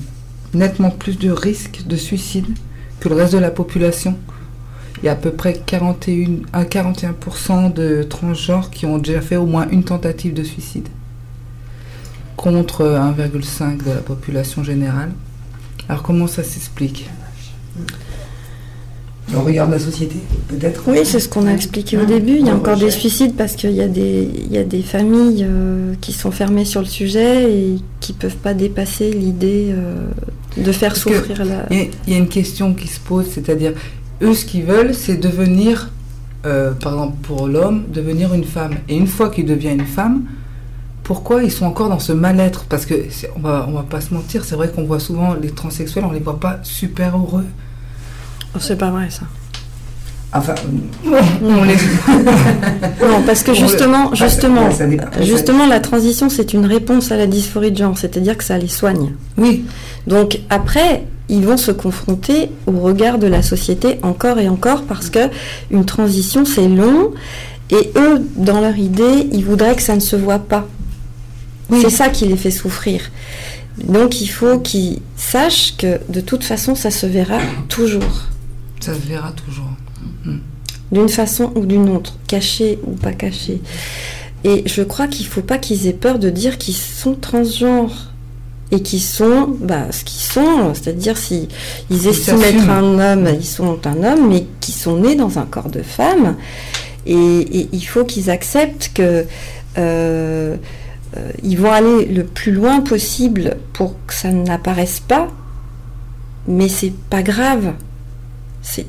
nettement 0.54 0.90
plus 0.90 1.18
de 1.18 1.32
risques 1.32 1.86
de 1.88 1.96
suicide 1.96 2.48
que 3.00 3.10
le 3.10 3.16
reste 3.16 3.34
de 3.34 3.40
la 3.40 3.52
population. 3.52 4.18
Il 5.02 5.06
y 5.06 5.10
a 5.10 5.12
à 5.12 5.16
peu 5.16 5.32
près 5.32 5.54
41 5.54 6.42
à 6.54 6.64
41% 6.64 7.72
de 7.72 8.04
transgenres 8.04 8.72
qui 8.72 8.86
ont 8.86 8.98
déjà 8.98 9.22
fait 9.22 9.36
au 9.36 9.46
moins 9.46 9.68
une 9.70 9.84
tentative 9.84 10.34
de 10.34 10.44
suicide, 10.44 10.88
contre 12.36 12.84
1,5% 12.84 13.84
de 13.84 13.92
la 13.92 13.98
population 13.98 14.64
générale. 14.64 15.12
Alors 15.88 16.02
comment 16.02 16.28
ça 16.28 16.44
s'explique? 16.44 17.08
On 19.36 19.42
regarde 19.42 19.72
la 19.72 19.80
société, 19.80 20.16
peut-être 20.48 20.84
Oui, 20.88 21.00
c'est 21.04 21.20
ce 21.20 21.28
qu'on 21.28 21.48
a 21.48 21.54
expliqué 21.54 21.98
au 21.98 22.06
début. 22.06 22.38
Il 22.40 22.48
y 22.48 22.50
a 22.50 22.56
encore 22.56 22.78
des 22.78 22.92
suicides 22.92 23.36
parce 23.36 23.56
qu'il 23.56 23.72
y, 23.72 23.82
a 23.82 23.88
des, 23.88 24.30
y 24.50 24.58
a 24.58 24.64
des 24.64 24.82
familles 24.82 25.46
euh, 25.48 25.94
qui 26.00 26.14
sont 26.14 26.32
fermées 26.32 26.64
sur 26.64 26.80
le 26.80 26.88
sujet 26.88 27.52
et 27.52 27.78
qui 28.00 28.14
ne 28.14 28.18
peuvent 28.18 28.38
pas 28.38 28.54
dépasser 28.54 29.12
l'idée 29.12 29.68
euh, 29.72 30.08
de 30.56 30.72
faire 30.72 30.96
souffrir 30.96 31.44
la... 31.44 31.66
Il 31.72 31.90
y, 32.08 32.14
a 32.14 32.18
une 32.18 32.30
question 32.30 32.74
qui 32.74 32.88
se 32.88 33.02
pose, 33.02 33.26
c'est-à-dire, 33.30 33.74
eux, 34.22 34.34
ce 34.34 34.46
qu'ils 34.46 34.64
veulent, 34.64 34.94
c'est 34.94 35.18
devenir, 35.18 35.92
euh, 36.46 36.72
par 36.72 36.94
exemple, 36.94 37.18
pour 37.24 37.48
l'homme, 37.48 37.84
devenir 37.94 38.34
une 38.34 38.46
femme. 38.46 38.76
Et 38.88 38.96
une 38.96 39.08
fois 39.08 39.30
qu'il 39.30 39.46
devient 39.46 39.72
une 39.72 39.86
femme, 39.86 40.24
pourquoi 41.04 41.44
ils 41.44 41.52
sont 41.52 41.66
encore 41.66 41.90
dans 41.90 42.00
ce 42.00 42.14
mal-être? 42.14 42.64
Parce 42.66 42.86
que, 42.86 42.94
on 43.36 43.40
va, 43.40 43.66
on 43.68 43.74
va 43.74 43.84
pas 43.84 44.00
se 44.00 44.14
mentir, 44.14 44.46
c'est 44.46 44.56
vrai 44.56 44.70
qu'on 44.70 44.84
voit 44.84 45.02
souvent 45.02 45.34
les 45.34 45.50
transsexuels, 45.50 46.06
on 46.06 46.12
les 46.12 46.20
voit 46.22 46.40
pas 46.40 46.60
super 46.64 47.18
heureux. 47.18 47.46
Oh, 48.56 48.60
c'est 48.60 48.78
pas 48.78 48.90
vrai 48.90 49.10
ça. 49.10 49.24
Enfin, 50.34 50.56
on 51.06 51.64
les... 51.64 51.74
non, 53.08 53.22
parce 53.26 53.44
que 53.44 53.54
justement, 53.54 54.14
justement, 54.14 54.70
justement, 55.22 55.68
la 55.68 55.80
transition, 55.80 56.30
c'est 56.30 56.54
une 56.54 56.66
réponse 56.66 57.12
à 57.12 57.18
la 57.18 57.28
dysphorie 57.28 57.72
de 57.72 57.78
genre, 57.78 57.98
c'est-à-dire 57.98 58.38
que 58.38 58.44
ça 58.44 58.58
les 58.58 58.68
soigne. 58.68 59.14
Oui. 59.38 59.64
Donc 60.06 60.40
après, 60.50 61.06
ils 61.30 61.46
vont 61.46 61.56
se 61.56 61.72
confronter 61.72 62.50
au 62.66 62.80
regard 62.80 63.20
de 63.20 63.28
la 63.28 63.42
société 63.42 64.00
encore 64.04 64.38
et 64.40 64.50
encore 64.50 64.84
parce 64.84 65.10
que 65.10 65.30
une 65.72 65.86
transition, 65.86 66.44
c'est 66.44 66.68
long, 66.68 67.14
et 67.70 67.92
eux, 67.96 68.22
dans 68.36 68.60
leur 68.60 68.78
idée, 68.78 69.30
ils 69.32 69.46
voudraient 69.46 69.76
que 69.76 69.82
ça 69.82 69.96
ne 69.96 70.02
se 70.02 70.16
voit 70.16 70.40
pas. 70.40 70.68
C'est 71.72 71.90
ça 71.90 72.10
qui 72.10 72.26
les 72.26 72.38
fait 72.38 72.52
souffrir. 72.52 73.02
Donc 73.84 74.22
il 74.22 74.28
faut 74.28 74.60
qu'ils 74.60 75.00
sachent 75.16 75.76
que 75.78 76.00
de 76.10 76.22
toute 76.22 76.44
façon, 76.44 76.76
ça 76.76 76.92
se 76.92 77.06
verra 77.06 77.40
toujours. 77.70 78.28
Ça 78.80 78.94
se 78.94 79.00
verra 79.00 79.32
toujours. 79.32 79.72
Mm. 80.26 80.38
D'une 80.92 81.10
façon 81.10 81.52
ou 81.56 81.66
d'une 81.66 81.90
autre, 81.90 82.18
caché 82.28 82.80
ou 82.86 82.92
pas 82.92 83.12
caché. 83.12 83.62
Et 84.44 84.64
je 84.66 84.82
crois 84.84 85.08
qu'il 85.08 85.26
ne 85.26 85.32
faut 85.32 85.42
pas 85.42 85.58
qu'ils 85.58 85.88
aient 85.88 85.94
peur 85.94 86.20
de 86.20 86.30
dire 86.30 86.58
qu'ils 86.58 86.76
sont 86.76 87.16
transgenres 87.16 88.14
et 88.72 88.82
qu'ils 88.82 89.02
sont 89.02 89.56
bah, 89.60 89.92
ce 89.92 90.04
qu'ils 90.04 90.22
sont, 90.22 90.74
c'est-à-dire 90.74 91.18
si 91.18 91.48
ils 91.90 92.08
estiment 92.08 92.44
être 92.44 92.70
un 92.70 93.00
homme, 93.00 93.28
ils 93.34 93.46
sont 93.46 93.80
un 93.86 94.04
homme, 94.04 94.30
mais 94.30 94.46
qui 94.60 94.72
sont 94.72 94.98
nés 94.98 95.16
dans 95.16 95.40
un 95.40 95.46
corps 95.46 95.70
de 95.70 95.82
femme. 95.82 96.36
Et, 97.06 97.70
il 97.72 97.86
faut 97.86 98.04
qu'ils 98.04 98.30
acceptent 98.30 98.92
que 98.94 99.26
euh, 99.78 100.58
euh, 101.16 101.32
ils 101.44 101.58
vont 101.58 101.72
aller 101.72 102.06
le 102.06 102.26
plus 102.26 102.52
loin 102.52 102.82
possible 102.82 103.58
pour 103.74 103.96
que 104.06 104.14
ça 104.14 104.32
n'apparaisse 104.32 105.00
pas, 105.00 105.30
mais 106.48 106.68
c'est 106.68 106.94
pas 107.10 107.24
grave 107.24 107.74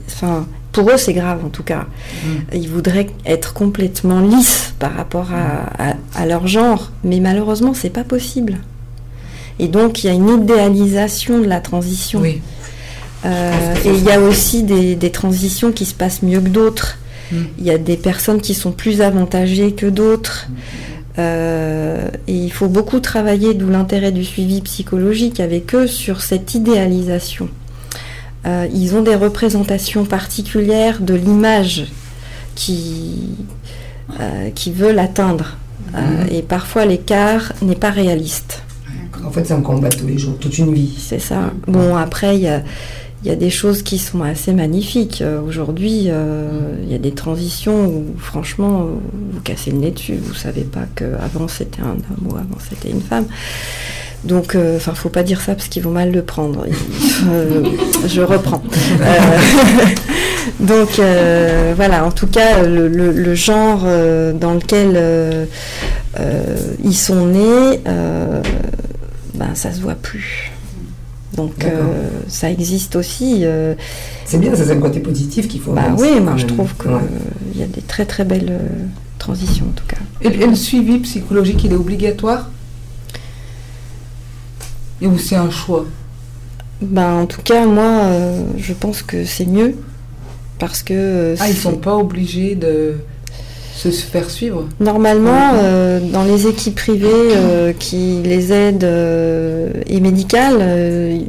enfin, 0.06 0.46
pour 0.72 0.90
eux, 0.90 0.96
c'est 0.96 1.12
grave 1.12 1.44
en 1.44 1.48
tout 1.48 1.62
cas. 1.62 1.86
Mm. 2.24 2.28
Ils 2.54 2.68
voudraient 2.68 3.08
être 3.26 3.52
complètement 3.52 4.20
lisses 4.20 4.74
par 4.78 4.94
rapport 4.94 5.28
à, 5.32 6.26
leur 6.26 6.46
genre, 6.46 6.92
mais 7.04 7.20
malheureusement, 7.20 7.74
c'est 7.74 7.90
pas 7.90 8.04
possible. 8.04 8.58
Et 9.58 9.68
donc, 9.68 10.04
il 10.04 10.06
y 10.06 10.10
a 10.10 10.12
une 10.12 10.28
idéalisation 10.28 11.38
de 11.40 11.46
la 11.46 11.60
transition. 11.60 12.22
Euh, 13.24 13.74
et 13.84 13.88
il 13.88 14.04
y 14.04 14.12
a 14.12 14.20
aussi 14.20 14.62
des, 14.62 15.10
transitions 15.10 15.72
qui 15.72 15.84
se 15.84 15.94
passent 15.94 16.22
mieux 16.22 16.40
que 16.40 16.48
d'autres. 16.48 16.98
Mm. 17.32 17.36
Il 17.58 17.64
y 17.64 17.70
a 17.70 17.78
des 17.78 17.96
personnes 17.96 18.40
qui 18.40 18.54
sont 18.54 18.72
plus 18.72 19.00
avantagées 19.00 19.72
que 19.72 19.86
d'autres. 19.86 20.48
Euh, 21.18 22.08
et 22.28 22.34
il 22.34 22.52
faut 22.52 22.68
beaucoup 22.68 23.00
travailler, 23.00 23.54
d'où 23.54 23.68
l'intérêt 23.68 24.12
du 24.12 24.24
suivi 24.24 24.60
psychologique 24.60 25.40
avec 25.40 25.74
eux, 25.74 25.88
sur 25.88 26.20
cette 26.20 26.54
idéalisation. 26.54 27.48
Euh, 28.46 28.68
ils 28.72 28.94
ont 28.94 29.02
des 29.02 29.14
représentations 29.14 30.04
particulières 30.04 31.00
de 31.00 31.14
l'image 31.14 31.86
qui, 32.54 33.30
euh, 34.20 34.50
qui 34.50 34.72
veulent 34.72 34.98
atteindre. 34.98 35.56
Euh, 35.94 36.24
mhm. 36.24 36.28
et 36.30 36.42
parfois 36.42 36.84
l'écart 36.84 37.54
n'est 37.62 37.74
pas 37.74 37.90
réaliste. 37.90 38.62
En 39.24 39.30
fait, 39.30 39.44
c'est 39.44 39.54
un 39.54 39.62
combat 39.62 39.88
tous 39.88 40.06
les 40.06 40.18
jours, 40.18 40.36
toute 40.38 40.56
une 40.58 40.72
vie. 40.72 40.94
C'est 40.98 41.18
ça. 41.18 41.50
Bon, 41.66 41.96
après, 41.96 42.36
il 42.36 42.42
y 42.42 42.48
a, 42.48 42.62
y 43.24 43.30
a, 43.30 43.36
des 43.36 43.50
choses 43.50 43.82
qui 43.82 43.98
sont 43.98 44.22
assez 44.22 44.52
magnifiques. 44.52 45.24
Aujourd'hui, 45.46 46.04
il 46.04 46.90
y 46.90 46.94
a 46.94 46.98
des 46.98 47.12
transitions 47.12 47.86
où, 47.86 48.04
franchement, 48.18 48.86
vous 49.32 49.40
cassez 49.40 49.70
le 49.70 49.78
nez 49.78 49.90
dessus. 49.90 50.16
Vous 50.22 50.34
savez 50.34 50.62
pas 50.62 50.84
qu'avant 50.94 51.48
c'était 51.48 51.82
un 51.82 51.96
homme 51.96 52.28
ou 52.28 52.36
avant 52.36 52.58
c'était 52.70 52.90
une 52.90 53.02
femme. 53.02 53.26
Donc, 54.24 54.54
euh, 54.54 54.76
enfin, 54.76 54.94
faut 54.94 55.08
pas 55.08 55.22
dire 55.22 55.40
ça 55.40 55.54
parce 55.54 55.68
qu'ils 55.68 55.82
vont 55.82 55.90
mal 55.90 56.10
le 56.10 56.22
prendre. 56.22 56.66
Euh, 57.28 57.64
je 58.06 58.20
reprends. 58.20 58.62
Euh, 59.00 59.38
donc, 60.60 61.00
voilà. 61.76 62.04
En 62.04 62.10
tout 62.10 62.26
cas, 62.26 62.62
le, 62.62 63.34
genre 63.34 63.84
dans 64.34 64.54
lequel 64.54 65.48
ils 66.84 66.96
sont 66.96 67.26
nés, 67.26 67.80
ben, 69.34 69.54
ça 69.54 69.72
se 69.72 69.80
voit 69.80 69.94
plus. 69.94 70.52
Donc, 71.36 71.64
ça 72.26 72.50
existe 72.50 72.96
aussi. 72.96 73.44
c'est 74.24 74.38
bien, 74.38 74.52
c'est 74.54 74.70
un 74.70 74.80
côté 74.80 75.00
positif 75.00 75.48
qu'il 75.48 75.60
faut. 75.60 75.72
Bah 75.72 75.94
oui, 75.96 76.20
moi 76.20 76.34
je 76.36 76.46
trouve 76.46 76.74
qu'il 76.76 77.60
y 77.60 77.62
a 77.62 77.66
des 77.66 77.82
très 77.82 78.04
très 78.04 78.24
belles 78.24 78.58
transitions 79.18 79.66
en 79.66 79.72
tout 79.72 79.86
cas. 79.86 79.98
et 80.20 80.46
le 80.46 80.54
suivi 80.54 80.98
psychologique, 80.98 81.62
il 81.64 81.72
est 81.72 81.76
obligatoire? 81.76 82.50
Ou 85.06 85.18
c'est 85.18 85.36
un 85.36 85.50
choix 85.50 85.84
ben, 86.80 87.20
En 87.20 87.26
tout 87.26 87.42
cas, 87.42 87.66
moi, 87.66 88.02
euh, 88.04 88.42
je 88.56 88.72
pense 88.72 89.02
que 89.02 89.24
c'est 89.24 89.46
mieux. 89.46 89.74
Parce 90.58 90.82
que. 90.82 90.94
Euh, 90.94 91.36
ah, 91.38 91.48
ils 91.48 91.56
sont 91.56 91.76
pas 91.76 91.96
obligés 91.96 92.54
de 92.56 92.94
se 93.76 93.90
faire 93.90 94.28
suivre 94.28 94.66
Normalement, 94.80 95.52
euh, 95.54 96.00
dans 96.00 96.24
les 96.24 96.48
équipes 96.48 96.74
privées 96.74 97.74
qui 97.78 98.20
les 98.24 98.52
aident 98.52 98.90
et 99.86 100.00
médicales, 100.00 101.22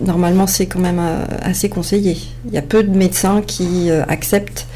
normalement 0.00 0.46
c'est 0.46 0.66
quand 0.66 0.78
même 0.78 1.00
assez 1.42 1.68
conseillé. 1.68 2.16
Il 2.46 2.54
y 2.54 2.58
a 2.58 2.62
peu 2.62 2.84
de 2.84 2.96
médecins 2.96 3.42
qui 3.44 3.90
acceptent 3.90 4.68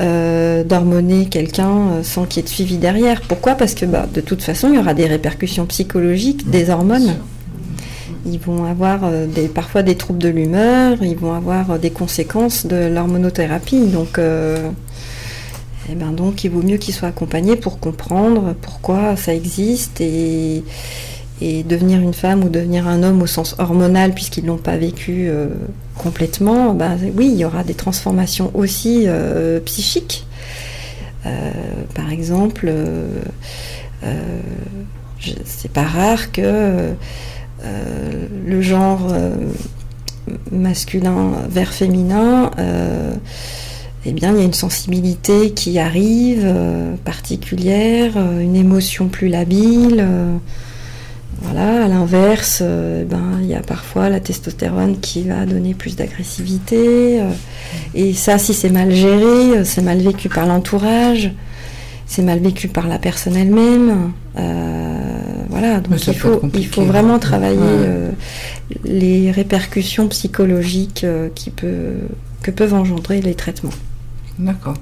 euh, 0.00 0.62
d'hormoner 0.62 1.26
quelqu'un 1.26 2.04
sans 2.04 2.24
qu'il 2.24 2.36
y 2.36 2.40
ait 2.40 2.48
de 2.48 2.48
suivi 2.48 2.76
derrière. 2.76 3.20
Pourquoi? 3.22 3.54
Parce 3.54 3.74
que 3.74 3.84
bah, 3.84 4.06
de 4.12 4.20
toute 4.20 4.42
façon, 4.42 4.68
il 4.68 4.76
y 4.76 4.78
aura 4.78 4.94
des 4.94 5.06
répercussions 5.06 5.66
psychologiques 5.66 6.48
des 6.48 6.70
hormones. 6.70 7.16
Ils 8.26 8.38
vont 8.38 8.64
avoir 8.64 9.10
des, 9.26 9.48
parfois 9.48 9.82
des 9.82 9.96
troubles 9.96 10.18
de 10.18 10.28
l'humeur, 10.28 10.98
ils 11.02 11.16
vont 11.16 11.32
avoir 11.32 11.78
des 11.78 11.90
conséquences 11.90 12.66
de 12.66 12.88
l'hormonothérapie. 12.88 13.86
Donc, 13.86 14.18
eh 15.90 15.94
ben 15.94 16.12
donc, 16.12 16.44
il 16.44 16.50
vaut 16.50 16.62
mieux 16.62 16.76
qu'ils 16.76 16.92
soient 16.92 17.08
accompagnés 17.08 17.56
pour 17.56 17.80
comprendre 17.80 18.54
pourquoi 18.60 19.16
ça 19.16 19.34
existe 19.34 20.00
et, 20.00 20.62
devenir 21.40 22.00
une 22.00 22.14
femme 22.14 22.42
ou 22.42 22.48
devenir 22.48 22.88
un 22.88 23.02
homme 23.02 23.22
au 23.22 23.26
sens 23.26 23.54
hormonal, 23.58 24.12
puisqu'ils 24.12 24.42
ne 24.42 24.48
l'ont 24.48 24.56
pas 24.56 24.76
vécu 24.76 25.28
euh, 25.28 25.46
complètement, 25.96 26.74
ben, 26.74 26.98
oui, 27.16 27.30
il 27.32 27.38
y 27.38 27.44
aura 27.44 27.62
des 27.62 27.74
transformations 27.74 28.50
aussi 28.54 29.04
euh, 29.06 29.60
psychiques. 29.60 30.26
Euh, 31.26 31.50
par 31.94 32.10
exemple, 32.10 32.72
c'est 35.44 35.70
pas 35.70 35.84
rare 35.84 36.32
que 36.32 36.90
le 38.46 38.62
genre 38.62 39.12
masculin 40.50 41.32
vers 41.48 41.72
féminin 41.72 42.50
eh 44.06 44.12
bien, 44.12 44.32
il 44.32 44.38
y 44.38 44.40
a 44.40 44.44
une 44.44 44.54
sensibilité 44.54 45.50
qui 45.50 45.78
arrive, 45.78 46.42
euh, 46.44 46.94
particulière, 47.04 48.12
euh, 48.16 48.40
une 48.40 48.56
émotion 48.56 49.08
plus 49.08 49.28
labile. 49.28 49.98
Euh, 49.98 50.36
voilà, 51.42 51.84
à 51.84 51.88
l'inverse, 51.88 52.62
ben, 52.62 53.38
il 53.40 53.46
y 53.46 53.54
a 53.54 53.60
parfois 53.60 54.08
la 54.08 54.18
testostérone 54.18 54.98
qui 54.98 55.22
va 55.22 55.46
donner 55.46 55.72
plus 55.72 55.94
d'agressivité. 55.94 57.20
et 57.94 58.12
ça, 58.12 58.38
si 58.38 58.54
c'est 58.54 58.70
mal 58.70 58.90
géré, 58.90 59.64
c'est 59.64 59.82
mal 59.82 59.98
vécu 59.98 60.28
par 60.28 60.46
l'entourage, 60.46 61.30
c'est 62.08 62.22
mal 62.22 62.40
vécu 62.40 62.66
par 62.66 62.88
la 62.88 62.98
personne 62.98 63.36
elle-même. 63.36 64.12
voilà, 64.34 65.80
donc 65.80 66.04
il 66.06 66.14
faut, 66.14 66.40
il 66.54 66.66
faut 66.66 66.82
vraiment 66.82 67.18
travailler 67.18 67.60
les 68.84 69.30
répercussions 69.30 70.08
psychologiques 70.08 71.06
qui 71.34 71.50
peut, 71.50 71.94
que 72.42 72.50
peuvent 72.50 72.74
engendrer 72.74 73.20
les 73.20 73.34
traitements. 73.34 73.70
D'accord. 74.38 74.74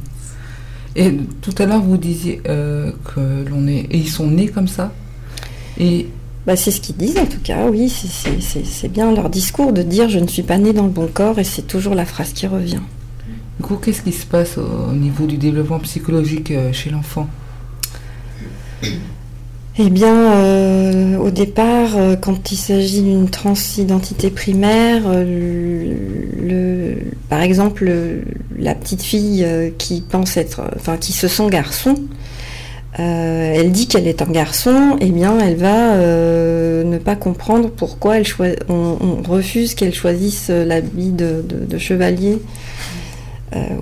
Et 0.96 1.14
tout 1.42 1.54
à 1.58 1.66
l'heure, 1.66 1.82
vous 1.82 1.98
disiez 1.98 2.40
euh, 2.48 2.90
que 3.04 3.48
l'on 3.48 3.68
est. 3.68 3.86
Et 3.90 3.98
ils 3.98 4.08
sont 4.08 4.26
nés 4.26 4.48
comme 4.48 4.68
ça 4.68 4.92
Et. 5.78 6.08
Bah, 6.46 6.54
c'est 6.54 6.70
ce 6.70 6.80
qu'ils 6.80 6.96
disent 6.96 7.18
en 7.18 7.26
tout 7.26 7.40
cas, 7.42 7.66
oui, 7.68 7.88
c'est 7.90 8.88
bien 8.88 9.12
leur 9.12 9.30
discours 9.30 9.72
de 9.72 9.82
dire 9.82 10.08
je 10.08 10.20
ne 10.20 10.28
suis 10.28 10.44
pas 10.44 10.58
né 10.58 10.72
dans 10.72 10.84
le 10.84 10.90
bon 10.90 11.08
corps 11.12 11.40
et 11.40 11.44
c'est 11.44 11.66
toujours 11.66 11.96
la 11.96 12.04
phrase 12.06 12.32
qui 12.32 12.46
revient. 12.46 12.78
Du 13.58 13.62
coup, 13.62 13.76
qu'est-ce 13.76 14.02
qui 14.02 14.12
se 14.12 14.26
passe 14.26 14.58
au 14.58 14.92
niveau 14.92 15.26
du 15.26 15.38
développement 15.38 15.78
psychologique 15.78 16.50
euh, 16.50 16.72
chez 16.72 16.90
l'enfant? 16.90 17.26
Eh 19.78 19.90
bien, 19.90 20.32
euh, 20.32 21.18
au 21.18 21.30
départ, 21.30 21.96
euh, 21.96 22.16
quand 22.16 22.52
il 22.52 22.56
s'agit 22.56 23.02
d'une 23.02 23.28
transidentité 23.28 24.30
primaire, 24.30 25.02
par 27.30 27.40
exemple, 27.40 27.90
la 28.58 28.74
petite 28.74 29.02
fille 29.02 29.46
qui 29.78 30.02
pense 30.02 30.36
être, 30.36 30.62
enfin, 30.76 30.96
qui 30.98 31.12
se 31.12 31.28
sent 31.28 31.48
garçon, 31.48 31.94
elle 32.98 33.72
dit 33.72 33.86
qu'elle 33.86 34.06
est 34.06 34.22
un 34.22 34.30
garçon, 34.30 34.96
eh 35.00 35.10
bien, 35.10 35.38
elle 35.38 35.56
va 35.56 35.96
ne 35.96 36.98
pas 36.98 37.16
comprendre 37.16 37.70
pourquoi 37.70 38.18
elle 38.18 38.26
on, 38.68 39.22
refuse 39.28 39.74
qu'elle 39.74 39.94
choisisse 39.94 40.48
l'habit 40.48 41.10
de 41.10 41.78
chevalier 41.78 42.38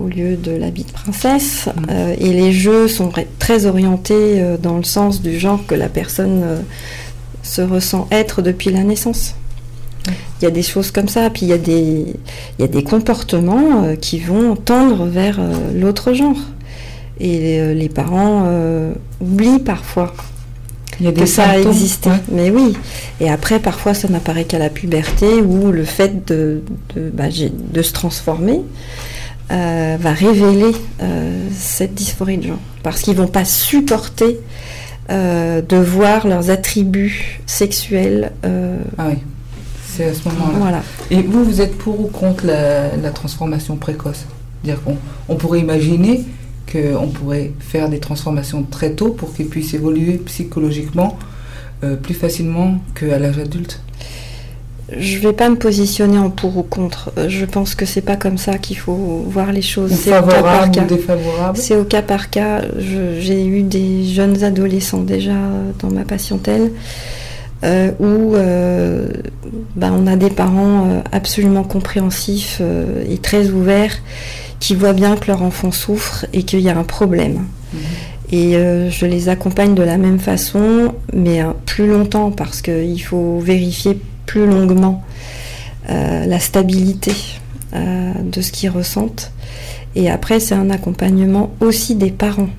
au 0.01 0.07
lieu 0.07 0.35
de 0.35 0.51
l'habit 0.51 0.83
de 0.83 0.91
princesse. 0.91 1.69
Euh, 1.89 2.15
et 2.19 2.31
les 2.33 2.51
jeux 2.51 2.87
sont 2.87 3.11
très 3.39 3.65
orientés 3.65 4.41
euh, 4.41 4.57
dans 4.57 4.77
le 4.77 4.83
sens 4.83 5.21
du 5.21 5.39
genre 5.39 5.65
que 5.67 5.75
la 5.75 5.89
personne 5.89 6.43
se 7.43 7.61
ressent 7.61 8.07
être 8.11 8.41
depuis 8.41 8.71
la 8.71 8.83
naissance. 8.83 9.35
Il 10.41 10.43
y 10.43 10.47
a 10.47 10.51
des 10.51 10.63
choses 10.63 10.91
comme 10.91 11.07
ça, 11.07 11.29
puis 11.29 11.43
il 11.43 11.49
y 11.49 11.53
a 11.53 11.57
des, 11.57 12.05
il 12.59 12.61
y 12.61 12.63
a 12.63 12.67
des 12.67 12.83
comportements 12.83 13.95
qui 13.99 14.19
vont 14.19 14.55
tendre 14.55 15.05
vers 15.05 15.39
l'autre 15.73 16.13
genre. 16.13 16.37
Et 17.19 17.73
les, 17.73 17.89
parents 17.89 18.47
oublient 19.21 19.59
parfois 19.59 20.13
il 20.99 21.05
y 21.05 21.09
a 21.09 21.11
que 21.11 21.25
ça 21.25 21.49
a 21.49 21.57
existé. 21.59 22.09
Mais 22.31 22.49
oui. 22.49 22.73
Et 23.19 23.29
après, 23.29 23.59
parfois, 23.59 23.93
ça 23.93 24.07
n'apparaît 24.07 24.45
qu'à 24.45 24.59
la 24.59 24.69
puberté 24.69 25.41
ou 25.41 25.71
le 25.71 25.83
fait 25.83 26.25
de, 26.25 26.61
de, 26.95 27.09
bah, 27.09 27.25
de 27.29 27.81
se 27.81 27.93
transformer. 27.93 28.61
Euh, 29.51 29.97
va 29.99 30.11
révéler 30.11 30.71
euh, 31.03 31.47
cette 31.51 31.93
dysphorie 31.93 32.39
de 32.39 32.47
genre. 32.47 32.59
Parce 32.81 33.01
qu'ils 33.01 33.15
vont 33.15 33.27
pas 33.27 33.45
supporter 33.45 34.39
euh, 35.11 35.61
de 35.61 35.77
voir 35.77 36.25
leurs 36.25 36.49
attributs 36.49 37.41
sexuels. 37.45 38.31
ah 38.43 39.05
oui, 39.07 39.17
c'est 39.87 40.05
à 40.05 40.13
ce 40.15 40.27
moment-là. 40.29 40.57
Voilà. 40.57 40.83
Et 41.11 41.21
vous, 41.21 41.43
vous 41.43 41.61
êtes 41.61 41.77
pour 41.77 41.99
ou 41.99 42.07
contre 42.07 42.47
la, 42.47 43.11
transformation 43.11 43.75
précoce? 43.75 44.25
Dire 44.63 44.81
qu'on 44.83 44.97
on 45.29 45.35
pourrait 45.35 45.59
imaginer 45.59 46.25
qu'on 46.71 47.07
pourrait 47.09 47.51
faire 47.59 47.89
des 47.89 47.99
transformations 47.99 48.63
très 48.63 48.93
tôt 48.93 49.09
pour 49.09 49.31
qu'ils 49.35 49.47
puissent 49.47 49.75
évoluer 49.75 50.13
psychologiquement 50.25 51.19
plus 52.01 52.15
facilement 52.15 52.79
qu'à 52.95 53.19
l'âge 53.19 53.37
adulte? 53.37 53.79
Je 54.91 55.17
ne 55.17 55.21
vais 55.21 55.33
pas 55.33 55.49
me 55.49 55.55
positionner 55.55 56.19
en 56.19 56.29
pour 56.29 56.57
ou 56.57 56.63
contre. 56.63 57.11
Euh, 57.17 57.27
je 57.27 57.45
pense 57.45 57.73
que 57.73 57.85
c'est 57.85 58.01
pas 58.01 58.15
comme 58.15 58.37
ça 58.37 58.57
qu'il 58.57 58.77
faut 58.77 59.25
voir 59.27 59.51
les 59.51 59.63
choses. 59.63 59.91
C'est 59.91 60.15
au 60.15 60.21
cas 60.21 60.43
par 60.43 60.71
cas. 60.71 60.83
C'est 61.55 61.75
au 61.75 61.83
cas 61.85 62.01
par 62.03 62.29
cas. 62.29 62.61
J'ai 62.77 63.45
eu 63.45 63.63
des 63.63 64.05
jeunes 64.05 64.43
adolescents 64.43 65.01
déjà 65.01 65.33
dans 65.79 65.89
ma 65.89 66.03
patientèle 66.03 66.71
euh, 67.63 67.91
où 67.99 68.35
euh, 68.35 69.07
ben, 69.75 69.91
on 69.91 70.05
a 70.05 70.15
des 70.15 70.29
parents 70.29 71.01
absolument 71.11 71.63
compréhensifs 71.63 72.61
et 73.09 73.17
très 73.17 73.49
ouverts 73.49 73.97
qui 74.59 74.75
voient 74.75 74.93
bien 74.93 75.15
que 75.15 75.27
leur 75.27 75.41
enfant 75.41 75.71
souffre 75.71 76.25
et 76.31 76.43
qu'il 76.43 76.59
y 76.59 76.69
a 76.69 76.77
un 76.77 76.83
problème. 76.83 77.45
Mhm. 77.73 77.79
Et 78.31 78.53
je 78.53 79.05
les 79.05 79.29
accompagne 79.29 79.73
de 79.75 79.83
la 79.83 79.97
même 79.97 80.19
façon, 80.19 80.93
mais 81.13 81.41
plus 81.65 81.87
longtemps 81.87 82.31
parce 82.31 82.61
qu'il 82.61 83.01
faut 83.01 83.39
vérifier 83.39 83.99
plus 84.25 84.45
longuement 84.45 85.03
euh, 85.89 86.25
la 86.25 86.39
stabilité 86.39 87.13
euh, 87.73 88.13
de 88.23 88.41
ce 88.41 88.51
qu'ils 88.51 88.69
ressentent. 88.69 89.31
Et 89.95 90.09
après, 90.09 90.39
c'est 90.39 90.55
un 90.55 90.69
accompagnement 90.69 91.53
aussi 91.59 91.95
des 91.95 92.11
parents 92.11 92.49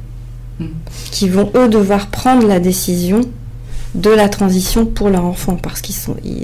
hmm. 0.61 0.67
qui 1.11 1.29
vont, 1.29 1.51
eux, 1.55 1.69
devoir 1.69 2.07
prendre 2.09 2.47
la 2.47 2.61
décision 2.61 3.23
de 3.95 4.11
la 4.11 4.29
transition 4.29 4.87
pour 4.87 5.11
leur 5.11 5.25
enfant, 5.25 5.57
parce 5.57 5.81
que 5.81 5.91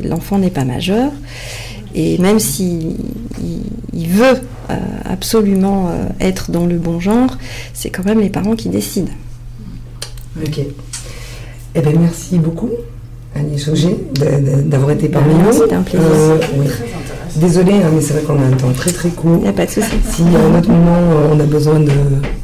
l'enfant 0.07 0.39
n'est 0.39 0.51
pas 0.51 0.65
majeur. 0.65 1.13
Et 1.95 2.19
même 2.19 2.41
s'il 2.41 2.97
il, 3.93 4.09
veut 4.09 4.41
euh, 4.71 4.77
absolument 5.05 5.93
être 6.21 6.51
dans 6.51 6.65
le 6.65 6.79
bon 6.79 7.01
genre, 7.01 7.37
c'est 7.75 7.91
quand 7.91 8.05
même 8.05 8.21
les 8.21 8.31
parents 8.31 8.57
qui 8.57 8.71
décident. 8.71 9.13
Ok. 10.43 10.61
Eh 11.75 11.81
bien, 11.81 11.93
merci 11.99 12.39
beaucoup. 12.39 12.71
Agnès 13.35 13.69
Auger 13.69 13.97
d'avoir 14.67 14.91
été 14.93 15.09
parmi 15.09 15.35
nous. 15.35 15.53
C'était 15.53 15.75
un 15.75 15.83
plaisir. 15.83 16.07
Euh, 16.09 16.39
Désolée, 17.37 17.73
hein, 17.73 17.91
mais 17.95 18.03
c'est 18.03 18.13
vrai 18.13 18.23
qu'on 18.23 18.39
a 18.43 18.45
un 18.45 18.51
temps 18.51 18.73
très 18.77 18.93
très 18.93 19.09
court. 19.09 19.37
Il 19.39 19.45
n'y 19.45 19.49
a 19.49 19.53
pas 19.53 19.65
de 19.65 19.71
souci. 19.71 19.89
Si 20.11 20.23
à 20.23 20.39
un 20.39 20.59
autre 20.59 20.69
moment 20.69 20.99
euh, 20.99 21.29
on 21.33 21.41
a 21.41 21.45
besoin 21.45 21.81
de 21.81 21.91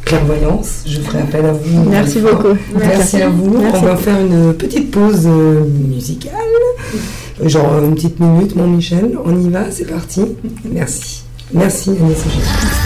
clairvoyance, 0.04 0.84
je 0.86 1.00
ferai 1.00 1.20
appel 1.20 1.44
à 1.44 1.52
vous. 1.52 1.90
Merci 1.90 2.20
beaucoup. 2.20 2.56
Merci, 2.74 3.20
à 3.20 3.28
vous. 3.28 3.54
On 3.74 3.82
va 3.82 3.96
faire 3.96 4.18
une 4.18 4.54
petite 4.54 4.90
pause 4.90 5.26
euh, 5.26 5.62
musicale. 5.64 6.32
Genre 7.44 7.84
une 7.84 7.94
petite 7.94 8.18
minute, 8.18 8.56
mon 8.56 8.66
Michel. 8.66 9.18
On 9.24 9.38
y 9.38 9.50
va, 9.50 9.70
c'est 9.70 9.84
parti. 9.86 10.22
Merci. 10.64 11.22
Merci 11.52 11.90
Agnès 11.90 12.18
Auger. 12.26 12.77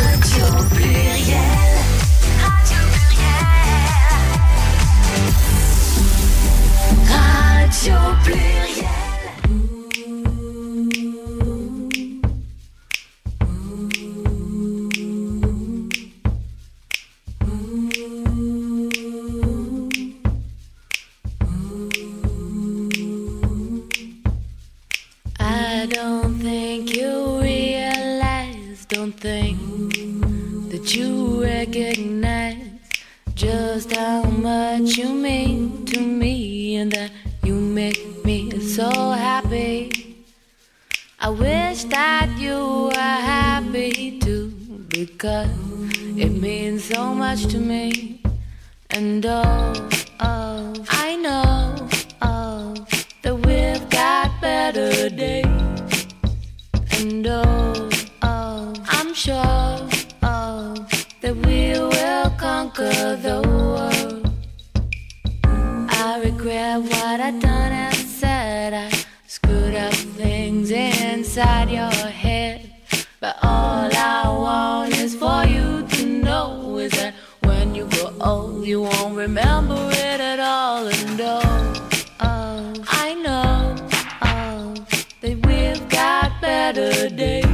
Days. 86.72 87.44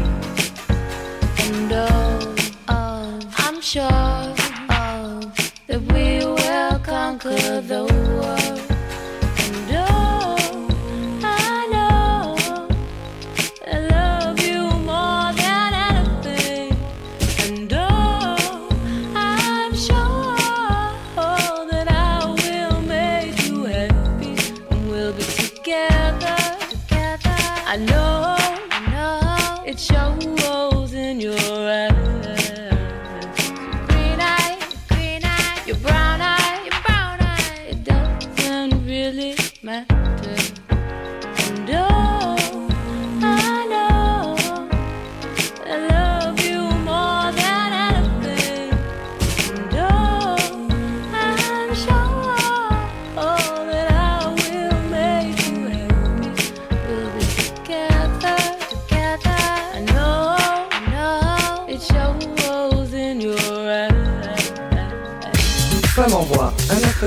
And 1.40 1.72
I'm 3.36 3.60
sure, 3.60 4.34
that 5.66 5.80
we 5.92 6.24
will 6.24 6.78
conquer 6.80 7.60
the 7.60 7.84
world. 7.84 8.37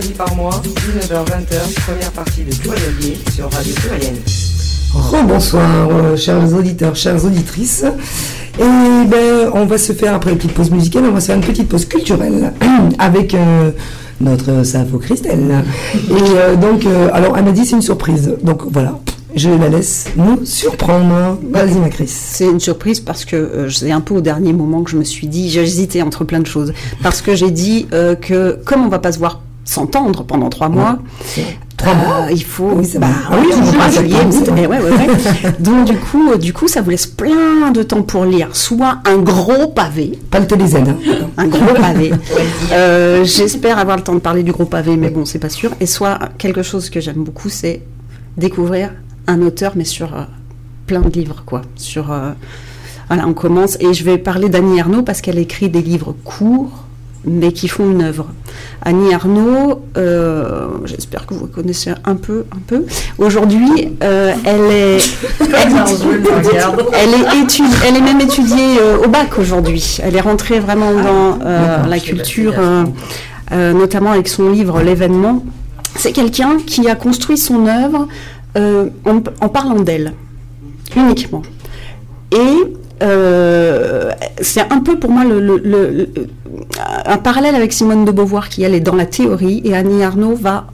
Mercredi 0.02 0.14
par 0.14 0.36
mois, 0.36 0.62
19h-20h, 0.64 1.84
première 1.86 2.12
partie 2.12 2.44
de 2.44 2.56
Plurielier 2.56 3.18
sur 3.34 3.52
Radio 3.52 3.74
Pluriel. 3.76 4.16
Rebonsoir, 4.94 5.90
euh, 5.92 6.18
chers 6.18 6.54
auditeurs, 6.54 6.96
chères 6.96 7.24
auditrices. 7.24 7.86
Et 8.60 8.64
ben, 9.08 9.52
on 9.54 9.66
va 9.66 9.78
se 9.78 9.94
faire, 9.94 10.16
après 10.16 10.32
une 10.32 10.38
petite 10.38 10.54
pause 10.54 10.72
musicale, 10.72 11.04
on 11.08 11.12
va 11.12 11.20
se 11.20 11.28
faire 11.28 11.36
une 11.36 11.44
petite 11.44 11.70
pause 11.70 11.86
culturelle 11.86 12.54
avec 13.00 13.34
euh, 13.34 13.72
notre 14.20 14.64
Safo 14.64 14.98
Christelle. 14.98 15.64
Et 15.94 16.14
euh, 16.14 16.56
donc, 16.56 16.86
euh, 16.86 17.10
alors, 17.14 17.38
elle 17.38 17.46
m'a 17.46 17.52
dit 17.52 17.66
c'est 17.66 17.76
une 17.76 17.82
surprise. 17.82 18.36
Donc 18.44 18.64
voilà, 18.72 19.00
je 19.36 19.50
la 19.50 19.70
laisse 19.70 20.08
nous 20.18 20.46
surprendre. 20.46 21.40
Vas-y, 21.50 21.78
ma 21.80 21.90
Chris. 21.90 22.08
C'est 22.08 22.46
une 22.46 22.60
surprise 22.60 23.00
parce 23.00 23.24
que 23.24 23.36
euh, 23.36 23.70
c'est 23.70 23.92
un 23.92 24.02
peu 24.02 24.16
au 24.16 24.22
dernier 24.22 24.52
moment 24.52 24.84
que 24.84 24.92
je 24.92 24.98
me 24.98 25.04
suis 25.04 25.28
dit, 25.28 25.50
j'ai 25.50 25.62
hésité 25.62 26.02
entre 26.02 26.26
plein 26.26 26.40
de 26.40 26.48
choses. 26.48 26.74
Parce 27.02 27.22
que 27.22 27.34
j'ai 27.36 27.52
dit 27.52 27.88
euh, 27.94 28.16
que 28.16 28.60
comme 28.66 28.86
on 28.86 28.90
va 28.90 29.00
pas 29.00 29.12
se 29.12 29.20
voir 29.20 29.42
s'entendre 29.64 30.24
pendant 30.24 30.50
trois 30.50 30.70
mois, 30.70 31.00
Trois 31.78 31.96
mois 31.96 32.26
euh, 32.28 32.32
il 32.32 32.44
faut. 32.44 32.74
Oui, 32.76 32.88
bah. 33.00 33.08
Ah 33.30 33.38
oui, 33.42 33.48
on 33.54 33.58
on 33.58 33.64
va 33.64 33.72
va 33.72 33.78
pas 33.78 33.86
pas 33.86 33.92
se 33.92 34.02
lier, 34.02 34.16
septembre, 34.32 34.52
mais 34.54 34.68
ouais, 34.68 34.80
ouais, 34.80 34.92
ouais. 34.92 35.52
Donc 35.60 35.86
du 35.86 35.98
coup, 35.98 36.32
euh, 36.32 36.38
du 36.38 36.54
coup, 36.54 36.68
ça 36.68 36.82
vous 36.82 36.92
laisse 36.92 37.08
plein 37.08 37.72
de 37.72 37.82
temps 37.82 38.04
pour 38.04 38.26
lire, 38.26 38.50
soit 38.56 39.00
un 39.06 39.18
gros 39.18 39.68
pavé, 39.70 40.20
Pas 40.30 40.40
le 40.40 40.46
TDZ. 40.46 40.76
Hein. 40.76 40.98
un 41.38 41.48
gros 41.48 41.74
pavé. 41.74 42.12
Euh, 42.72 43.26
J'espère 43.26 43.80
avoir 43.80 43.98
le 43.98 44.04
temps 44.04 44.14
de 44.14 44.20
parler 44.20 44.44
du 44.44 44.52
gros 44.52 44.66
pavé, 44.66 44.96
mais 44.96 45.10
bon, 45.10 45.26
c'est 45.26 45.40
pas 45.40 45.50
sûr. 45.50 45.72
Et 45.80 45.86
soit 45.86 46.20
quelque 46.38 46.64
chose 46.64 46.90
que 46.90 47.02
j'aime 47.02 47.24
beaucoup, 47.24 47.50
c'est 47.50 47.82
découvrir 48.38 48.92
un 49.28 49.42
auteur, 49.42 49.74
mais 49.76 49.84
sur 49.84 50.16
euh, 50.16 50.24
plein 50.88 51.02
de 51.02 51.10
livres, 51.10 51.44
quoi. 51.46 51.64
Sur 51.76 52.14
voilà, 53.08 53.28
on 53.28 53.34
commence 53.34 53.78
et 53.82 53.94
je 53.94 54.06
vais 54.06 54.18
parler 54.18 54.48
d'Annie 54.48 54.80
Ernaux 54.80 55.04
parce 55.04 55.20
qu'elle 55.20 55.38
écrit 55.38 55.68
des 55.68 55.82
livres 55.82 56.16
courts, 56.24 56.86
mais 57.26 57.52
qui 57.52 57.68
font 57.68 57.90
une 57.90 58.02
œuvre. 58.02 58.28
Annie 58.84 59.12
Ernaux, 59.12 59.84
euh, 59.98 60.68
j'espère 60.86 61.26
que 61.28 61.34
vous 61.34 61.48
connaissez 61.48 61.92
un 62.04 62.16
peu, 62.16 62.46
un 62.52 62.60
peu. 62.66 62.86
Aujourd'hui, 63.20 63.90
euh, 64.04 64.34
elle 64.44 64.72
est, 64.72 64.98
elle 65.40 67.10
est 67.10 67.62
elle 67.88 67.96
est 67.96 68.02
même 68.02 68.22
étudiée 68.22 68.80
euh, 68.80 69.06
au 69.06 69.08
bac 69.08 69.38
aujourd'hui. 69.38 70.00
Elle 70.02 70.16
est 70.16 70.22
rentrée 70.22 70.60
vraiment 70.60 70.94
dans 70.94 71.40
euh, 71.46 71.86
la 71.86 72.00
culture, 72.00 72.54
notamment 73.52 74.12
avec 74.12 74.28
son 74.28 74.50
livre 74.50 74.82
L'événement. 74.82 75.44
C'est 75.96 76.14
quelqu'un 76.14 76.58
qui 76.66 76.90
a 76.90 76.96
construit 76.96 77.38
son 77.38 77.68
œuvre 77.68 78.08
en, 78.56 79.22
en 79.42 79.50
parlant 79.50 79.80
d'elle, 79.80 80.14
uniquement. 80.96 81.44
Et 82.32 82.81
euh, 83.02 84.12
c'est 84.42 84.62
un 84.72 84.80
peu 84.80 85.00
pour 85.00 85.12
moi 85.12 85.24
un 87.06 87.18
parallèle 87.18 87.56
avec 87.56 87.74
Simone 87.74 88.06
de 88.06 88.12
Beauvoir 88.12 88.50
qui 88.50 88.64
elle 88.64 88.76
est 88.76 88.82
dans 88.82 88.96
la 88.96 89.06
théorie 89.06 89.62
et 89.66 89.76
Annie 89.76 90.04
Arnaud 90.04 90.36
va 90.36 90.68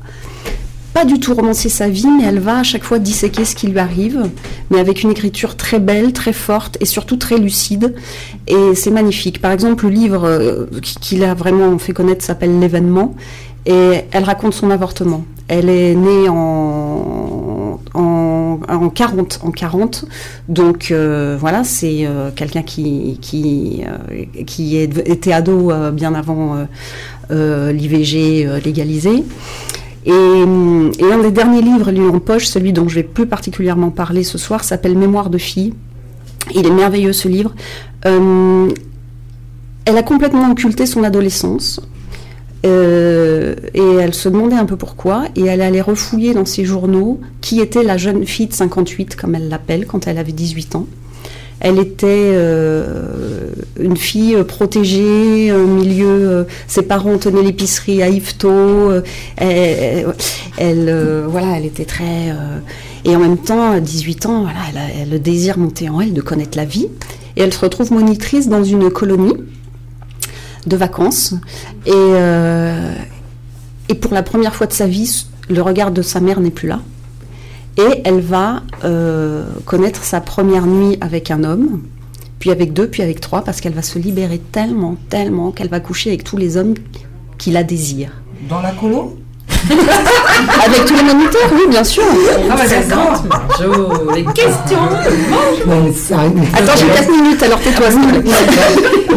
pas 0.98 1.06
du 1.06 1.20
tout 1.20 1.36
romancer 1.36 1.70
sa 1.70 1.90
vie, 1.90 2.08
mais 2.08 2.24
elle 2.24 2.40
va 2.40 2.58
à 2.58 2.64
chaque 2.64 2.84
fois 2.84 2.98
disséquer 2.98 3.46
ce 3.46 3.56
qui 3.56 3.68
lui 3.68 3.78
arrive, 3.78 4.32
mais 4.72 4.80
avec 4.80 5.04
une 5.04 5.12
écriture 5.12 5.56
très 5.56 5.80
belle, 5.80 6.12
très 6.12 6.34
forte 6.34 6.76
et 6.80 6.86
surtout 6.86 7.18
très 7.18 7.38
lucide. 7.38 7.94
Et 8.48 8.74
c'est 8.74 8.90
magnifique. 8.90 9.40
Par 9.40 9.52
exemple, 9.52 9.86
le 9.86 9.92
livre 9.92 10.24
euh, 10.26 10.66
qui 10.82 11.18
l'a 11.18 11.36
vraiment 11.36 11.78
fait 11.78 11.94
connaître 11.94 12.26
s'appelle 12.26 12.60
L'événement, 12.60 13.14
et 13.68 14.06
elle 14.12 14.24
raconte 14.24 14.56
son 14.56 14.72
avortement. 14.72 15.24
Elle 15.48 15.70
est 15.70 15.94
née 15.94 16.30
en, 16.30 17.57
en, 17.94 18.60
en 18.68 18.90
40, 18.90 19.40
en 19.44 19.52
40, 19.52 20.06
donc 20.50 20.92
euh, 20.92 21.38
voilà, 21.40 21.64
c'est 21.64 22.06
euh, 22.06 22.32
quelqu'un 22.36 22.64
qui, 22.64 23.84
euh, 23.86 24.26
était 25.06 25.34
ado 25.34 25.72
bien 25.92 26.14
avant 26.14 26.68
l'IVG 27.30 28.48
légalisé. 28.64 29.24
Et, 30.06 30.12
et 30.12 31.12
un 31.12 31.22
des 31.22 31.32
derniers 31.32 31.62
livres 31.62 31.92
lui 31.92 32.08
en 32.08 32.20
poche, 32.20 32.46
celui 32.46 32.72
dont 32.72 32.88
je 32.88 32.96
vais 32.96 33.04
plus 33.04 33.28
particulièrement 33.28 33.90
parler 33.90 34.24
ce 34.24 34.38
soir, 34.38 34.64
s'appelle 34.64 34.98
Mémoire 34.98 35.30
de 35.30 35.38
fille. 35.38 35.74
Il 36.56 36.66
est 36.66 36.72
merveilleux 36.72 37.14
ce 37.14 37.28
livre. 37.28 37.54
Elle 38.04 38.72
a 39.98 40.04
complètement 40.04 40.52
occulté 40.52 40.86
son 40.86 41.04
adolescence. 41.04 41.82
Euh, 42.66 43.56
et 43.74 43.82
elle 43.82 44.14
se 44.14 44.30
demandait 44.30 44.56
un 44.56 44.66
peu 44.66 44.78
pourquoi, 44.78 45.26
et 45.36 45.46
elle 45.46 45.62
allait 45.62 45.82
refouiller 45.82 46.34
dans 46.34 46.46
ses 46.46 46.66
journaux 46.66 47.20
qui 47.42 47.60
était 47.62 47.84
la 47.84 47.98
jeune 47.98 48.26
fille 48.26 48.48
de 48.48 48.54
58, 48.54 49.16
comme 49.16 49.36
elle 49.36 49.50
l'appelle, 49.50 49.86
quand 49.86 50.08
elle 50.08 50.18
avait 50.18 50.32
18 50.32 50.76
ans. 50.76 50.88
Elle 51.60 51.80
était 51.80 52.06
euh, 52.08 53.50
une 53.80 53.98
fille 53.98 54.36
euh, 54.36 54.44
protégée, 54.44 55.50
un 55.50 55.66
milieu. 55.66 56.46
ses 56.68 56.84
parents 56.84 57.18
tenaient 57.18 57.42
l'épicerie 57.42 58.04
à 58.04 58.10
Yvetot. 58.10 59.02
elle, 59.38 61.26
voilà, 61.28 61.58
elle 61.58 61.66
était 61.66 61.86
très. 61.86 62.34
et 63.06 63.16
en 63.16 63.20
même 63.20 63.38
temps, 63.38 63.72
à 63.72 63.80
18 63.80 64.26
ans, 64.28 64.42
voilà, 64.44 64.60
elle 64.70 64.78
a, 64.78 65.12
le 65.12 65.20
désir 65.20 65.58
monté 65.58 65.90
en 65.90 66.02
elle 66.02 66.14
de 66.14 66.22
connaître 66.22 66.58
la 66.58 66.66
vie. 66.66 66.88
Et 67.36 67.42
elle 67.42 67.54
se 67.54 67.60
retrouve 67.60 67.92
monitrice 67.92 68.50
dans 68.50 68.64
une 68.64 68.90
colonie 68.90 69.36
de 70.68 70.78
vacances. 70.78 71.34
Et, 71.86 71.92
euh, 71.94 72.94
et 73.90 73.96
pour 73.96 74.14
la 74.14 74.24
première 74.24 74.56
fois 74.56 74.68
de 74.68 74.74
sa 74.74 74.88
vie, 74.88 75.28
le 75.50 75.62
regard 75.62 75.92
de 75.92 76.02
sa 76.02 76.20
mère 76.20 76.40
n'est 76.40 76.52
plus 76.52 76.68
là. 76.68 76.82
Et 77.78 78.02
elle 78.06 78.22
va 78.22 78.64
euh, 78.84 79.46
connaître 79.66 80.04
sa 80.04 80.20
première 80.20 80.66
nuit 80.66 80.98
avec 81.00 81.30
un 81.30 81.44
homme, 81.44 81.84
puis 82.40 82.50
avec 82.50 82.74
deux, 82.74 82.88
puis 82.88 83.04
avec 83.04 83.22
trois, 83.22 83.44
parce 83.44 83.62
qu'elle 83.62 83.74
va 83.74 83.84
se 83.84 84.00
libérer 84.00 84.40
tellement, 84.40 84.96
tellement 85.10 85.52
qu'elle 85.52 85.70
va 85.70 85.80
coucher 85.80 86.10
avec 86.10 86.24
tous 86.24 86.38
les 86.38 86.58
hommes 86.58 86.74
qui 87.38 87.52
la 87.52 87.64
désirent. 87.64 88.14
Dans 88.50 88.62
la 88.62 88.72
colo? 88.72 89.18
Avec 89.70 90.86
tous 90.86 90.96
les 90.96 91.04
moniteurs, 91.04 91.50
oui, 91.54 91.62
bien 91.70 91.84
sûr. 91.84 92.04
Ah 92.50 92.56
bah 92.56 92.68
d'accord. 92.68 93.24
Marjo, 93.26 94.14
les 94.16 94.24
questions. 94.26 94.78
Arrive. 96.12 96.44
Attends, 96.54 96.74
j'ai 96.78 96.88
4 96.88 97.12
minutes, 97.12 97.44
alors 97.44 97.60
tais-toi. 97.60 97.88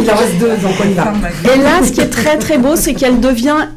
Il 0.01 0.11
en 0.11 0.15
reste 0.15 0.37
deux, 0.39 0.57
donc 0.57 0.73
on 0.83 0.89
y 0.89 0.93
va. 0.93 1.13
Et 1.53 1.57
là, 1.57 1.83
ce 1.83 1.91
qui 1.91 2.01
est 2.01 2.09
très 2.09 2.37
très 2.37 2.57
beau, 2.57 2.75
c'est 2.75 2.93
qu'elle 2.93 3.19
devient 3.19 3.67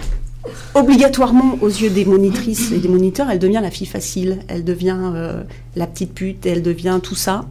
obligatoirement 0.75 1.57
aux 1.61 1.69
yeux 1.69 1.91
des 1.91 2.05
monitrices 2.05 2.73
et 2.73 2.79
des 2.79 2.89
moniteurs, 2.89 3.29
elle 3.31 3.39
devient 3.39 3.61
la 3.63 3.71
fille 3.71 3.87
facile, 3.87 4.41
elle 4.49 4.65
devient 4.65 4.99
euh, 5.15 5.43
la 5.77 5.87
petite 5.87 6.13
pute, 6.13 6.45
elle 6.47 6.63
devient 6.63 6.99
tout 7.03 7.15
ça. 7.15 7.45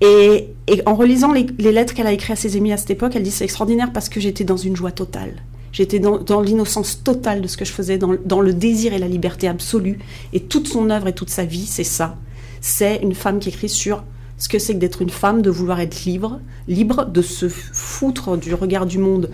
Et, 0.00 0.48
et 0.68 0.82
en 0.86 0.94
relisant 0.94 1.32
les, 1.32 1.46
les 1.58 1.72
lettres 1.72 1.94
qu'elle 1.94 2.06
a 2.06 2.12
écrites 2.12 2.32
à 2.32 2.36
ses 2.36 2.56
amis 2.56 2.72
à 2.72 2.76
cette 2.76 2.90
époque, 2.90 3.12
elle 3.14 3.22
dit 3.22 3.30
c'est 3.30 3.44
extraordinaire 3.44 3.90
parce 3.92 4.08
que 4.08 4.20
j'étais 4.20 4.44
dans 4.44 4.56
une 4.56 4.76
joie 4.76 4.92
totale. 4.92 5.34
J'étais 5.72 5.98
dans, 5.98 6.40
l'innocence 6.42 7.02
totale 7.02 7.40
de 7.40 7.48
ce 7.48 7.56
que 7.56 7.64
je 7.64 7.72
faisais, 7.72 7.96
dans, 7.96 8.40
le 8.40 8.52
désir 8.52 8.92
et 8.92 8.98
la 8.98 9.08
liberté 9.08 9.48
absolue. 9.48 9.98
Et 10.34 10.40
toute 10.40 10.68
son 10.68 10.90
œuvre 10.90 11.08
et 11.08 11.14
toute 11.14 11.30
sa 11.30 11.44
vie, 11.44 11.66
c'est 11.66 11.84
ça. 11.84 12.16
C'est 12.60 12.96
une 13.02 13.14
femme 13.14 13.38
qui 13.38 13.48
écrit 13.48 13.70
sur 13.70 14.04
ce 14.36 14.48
que 14.48 14.58
c'est 14.58 14.74
que 14.74 14.78
d'être 14.78 15.00
une 15.00 15.10
femme, 15.10 15.40
de 15.40 15.50
vouloir 15.50 15.80
être 15.80 16.04
libre, 16.04 16.40
libre, 16.68 17.06
de 17.06 17.22
se 17.22 17.48
foutre 17.48 18.36
du 18.36 18.54
regard 18.54 18.84
du 18.84 18.98
monde 18.98 19.30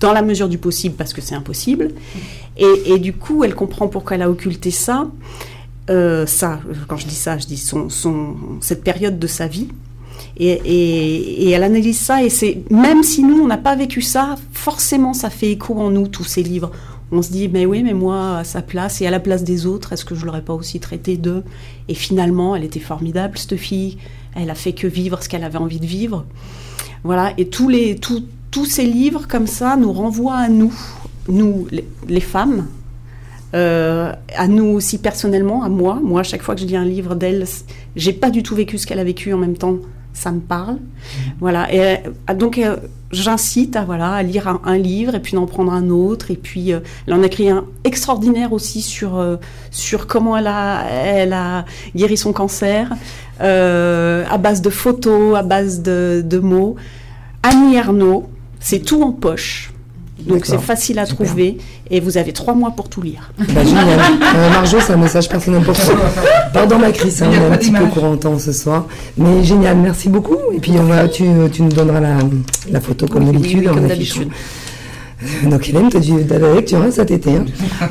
dans 0.00 0.12
la 0.12 0.22
mesure 0.22 0.48
du 0.48 0.58
possible, 0.58 0.94
parce 0.94 1.12
que 1.12 1.20
c'est 1.20 1.34
impossible. 1.34 1.88
Et, 2.56 2.98
du 2.98 3.12
coup, 3.12 3.42
elle 3.42 3.54
comprend 3.54 3.88
pourquoi 3.88 4.14
elle 4.14 4.22
a 4.22 4.30
occulté 4.30 4.70
ça. 4.70 5.10
Euh, 5.90 6.24
ça, 6.24 6.60
quand 6.86 6.96
je 6.96 7.06
dis 7.06 7.14
ça, 7.14 7.36
je 7.36 7.46
dis 7.46 7.62
cette 8.60 8.84
période 8.84 9.18
de 9.18 9.26
sa 9.26 9.48
vie. 9.48 9.68
Et, 10.36 11.50
elle 11.50 11.62
analyse 11.62 11.98
ça, 11.98 12.24
et 12.24 12.30
c'est 12.30 12.62
même 12.70 13.02
si 13.02 13.22
nous, 13.22 13.40
on 13.40 13.46
n'a 13.46 13.58
pas 13.58 13.76
vécu 13.76 14.02
ça, 14.02 14.36
forcément, 14.52 15.12
ça 15.12 15.30
fait 15.30 15.52
écho 15.52 15.74
en 15.74 15.90
nous, 15.90 16.08
tous 16.08 16.24
ces 16.24 16.42
livres. 16.42 16.72
On 17.12 17.22
se 17.22 17.30
dit, 17.30 17.48
mais 17.48 17.66
oui, 17.66 17.82
mais 17.82 17.94
moi, 17.94 18.38
à 18.38 18.44
sa 18.44 18.62
place 18.62 19.00
et 19.00 19.06
à 19.06 19.10
la 19.10 19.20
place 19.20 19.44
des 19.44 19.66
autres, 19.66 19.92
est-ce 19.92 20.04
que 20.04 20.14
je 20.14 20.26
l'aurais 20.26 20.42
pas 20.42 20.54
aussi 20.54 20.80
traité 20.80 21.16
d'eux? 21.16 21.44
Et 21.88 21.94
finalement, 21.94 22.56
elle 22.56 22.64
était 22.64 22.80
formidable, 22.80 23.38
cette 23.38 23.56
fille. 23.56 23.98
Elle 24.34 24.50
a 24.50 24.56
fait 24.56 24.72
que 24.72 24.88
vivre 24.88 25.22
ce 25.22 25.28
qu'elle 25.28 25.44
avait 25.44 25.58
envie 25.58 25.78
de 25.78 25.86
vivre. 25.86 26.24
Voilà, 27.04 27.32
et 27.38 27.48
tous, 27.48 27.68
les, 27.68 27.96
tous, 27.96 28.24
tous 28.50 28.64
ces 28.64 28.86
livres 28.86 29.28
comme 29.28 29.46
ça 29.46 29.76
nous 29.76 29.92
renvoient 29.92 30.36
à 30.38 30.48
nous, 30.48 30.74
nous, 31.28 31.68
les, 32.08 32.20
femmes, 32.20 32.66
euh, 33.54 34.12
à 34.36 34.48
nous 34.48 34.66
aussi 34.66 34.98
personnellement, 34.98 35.62
à 35.62 35.68
moi. 35.68 36.00
Moi, 36.02 36.20
à 36.20 36.24
chaque 36.24 36.42
fois 36.42 36.54
que 36.54 36.62
je 36.62 36.66
lis 36.66 36.76
un 36.76 36.84
livre 36.84 37.14
d'elle, 37.14 37.44
j'ai 37.94 38.12
pas 38.12 38.30
du 38.30 38.42
tout 38.42 38.54
vécu 38.54 38.78
ce 38.78 38.86
qu'elle 38.86 38.98
a 38.98 39.04
vécu 39.04 39.32
en 39.32 39.38
même 39.38 39.56
temps. 39.56 39.76
Ça 40.14 40.30
me 40.30 40.38
parle, 40.38 40.78
voilà. 41.40 41.72
Et 41.74 41.98
euh, 42.30 42.34
donc, 42.34 42.58
euh, 42.58 42.76
j'incite 43.10 43.74
à 43.74 43.84
voilà 43.84 44.12
à 44.12 44.22
lire 44.22 44.60
un, 44.64 44.78
livre 44.78 45.16
et 45.16 45.20
puis 45.20 45.32
d'en 45.32 45.44
prendre 45.44 45.72
un 45.72 45.90
autre. 45.90 46.30
Et 46.30 46.36
puis, 46.36 46.72
euh, 46.72 46.78
elle 47.06 47.14
en 47.14 47.22
a 47.22 47.26
écrit 47.26 47.50
un 47.50 47.64
extraordinaire 47.82 48.52
aussi 48.52 48.80
sur 48.80 49.18
euh, 49.18 49.36
sur 49.72 50.06
comment 50.06 50.36
elle 50.36 50.46
a 50.46 50.84
elle 50.88 51.32
a 51.32 51.64
guéri 51.96 52.16
son 52.16 52.32
cancer 52.32 52.92
à 53.40 54.38
base 54.38 54.62
de 54.62 54.70
photos, 54.70 55.36
à 55.36 55.42
base 55.42 55.82
de, 55.82 56.22
de 56.24 56.38
mots. 56.38 56.76
Annie 57.42 57.74
Ernaux, 57.74 58.30
c'est 58.60 58.80
tout 58.80 59.02
en 59.02 59.10
poche. 59.10 59.73
Donc 60.26 60.46
c'est 60.46 60.58
facile 60.60 60.98
à 60.98 61.06
Super. 61.06 61.26
trouver 61.26 61.58
et 61.90 62.00
vous 62.00 62.16
avez 62.16 62.32
trois 62.32 62.54
mois 62.54 62.70
pour 62.70 62.88
tout 62.88 63.02
lire. 63.02 63.30
Bah, 63.38 63.62
génial. 63.64 63.98
Euh, 64.36 64.50
Marjo, 64.50 64.78
c'est 64.80 64.92
un 64.94 64.96
message 64.96 65.28
personnel 65.28 65.62
pour 65.62 65.74
toi. 65.74 65.94
Pardon 66.52 66.78
ma 66.78 66.92
crise, 66.92 67.22
hein, 67.22 67.28
on 67.30 67.34
est 67.50 67.54
un 67.54 67.56
petit 67.58 67.70
peu 67.70 67.84
courant 67.86 68.12
en 68.12 68.16
temps 68.16 68.38
ce 68.38 68.52
soir. 68.52 68.86
Mais 69.18 69.44
génial, 69.44 69.76
merci 69.76 70.08
beaucoup. 70.08 70.36
Et 70.54 70.60
puis 70.60 70.72
on 70.78 70.84
va, 70.84 71.08
tu, 71.08 71.24
tu 71.52 71.62
nous 71.62 71.68
donneras 71.72 72.00
la, 72.00 72.16
la 72.70 72.80
photo 72.80 73.06
comme 73.06 73.26
Oui, 73.28 73.32
d'habitude. 73.32 73.58
oui, 73.60 73.66
affichant. 73.68 74.20
d'habitude. 74.20 74.28
Donc 75.44 75.68
Hélène, 75.68 75.88
tu 75.90 75.96
as 75.96 76.00
dû- 76.00 76.26
t'as 76.28 76.38
la 76.38 76.54
lecture 76.54 76.82
hein, 76.82 76.90
cet 76.90 77.10
été. 77.10 77.30
hein. 77.36 77.44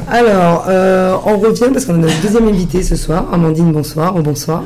Alors, 0.09 0.65
euh, 0.69 1.15
on 1.25 1.37
revient 1.37 1.69
parce 1.71 1.85
qu'on 1.85 1.95
a 1.95 1.97
notre 1.97 2.21
deuxième 2.21 2.47
invité 2.47 2.83
ce 2.83 2.95
soir. 2.95 3.25
Amandine, 3.31 3.71
bonsoir. 3.71 4.13
Oh, 4.17 4.21
bonsoir. 4.21 4.63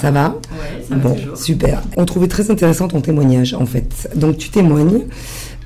Ça 0.00 0.10
va 0.10 0.28
Ouais, 0.50 0.84
ça 0.88 0.96
Bon, 0.96 1.16
super. 1.34 1.82
On 1.96 2.04
trouvait 2.04 2.26
très 2.26 2.50
intéressant 2.50 2.88
ton 2.88 3.00
témoignage, 3.00 3.54
en 3.54 3.64
fait. 3.64 4.10
Donc, 4.16 4.36
tu 4.36 4.50
témoignes 4.50 5.02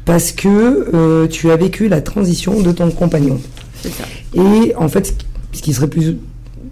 parce 0.09 0.33
que 0.33 0.49
euh, 0.95 1.29
tu 1.29 1.51
as 1.51 1.57
vécu 1.57 1.87
la 1.87 2.01
transition 2.01 2.63
de 2.63 2.73
ton 2.73 2.91
compagnon. 2.91 3.39
C'est 3.83 3.91
ça. 3.93 4.05
Et 4.33 4.75
en 4.75 4.89
fait, 4.89 5.05
ce 5.07 5.13
qui- 5.13 5.27
ce 5.53 5.63
qui 5.63 5.73
serait 5.75 5.89
plus, 5.89 6.17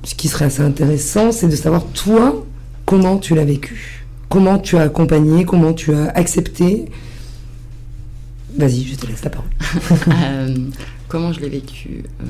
ce 0.05 0.15
qui 0.15 0.29
serait 0.29 0.47
assez 0.47 0.63
intéressant, 0.63 1.33
c'est 1.33 1.47
de 1.49 1.55
savoir 1.55 1.85
toi 1.85 2.43
comment 2.87 3.19
tu 3.19 3.35
l'as 3.35 3.45
vécu, 3.45 4.07
comment 4.31 4.59
tu 4.59 4.79
as 4.79 4.83
accompagné, 4.83 5.45
comment 5.45 5.75
tu 5.75 5.93
as 5.93 6.09
accepté. 6.15 6.87
Vas-y, 8.57 8.85
je 8.85 8.95
te 8.97 9.07
laisse 9.07 9.23
la 9.23 9.31
parole. 9.31 9.51
Euh, 10.09 10.57
comment 11.09 11.31
je 11.33 11.41
l'ai 11.41 11.51
vécu 11.51 12.05
Euh, 12.23 12.25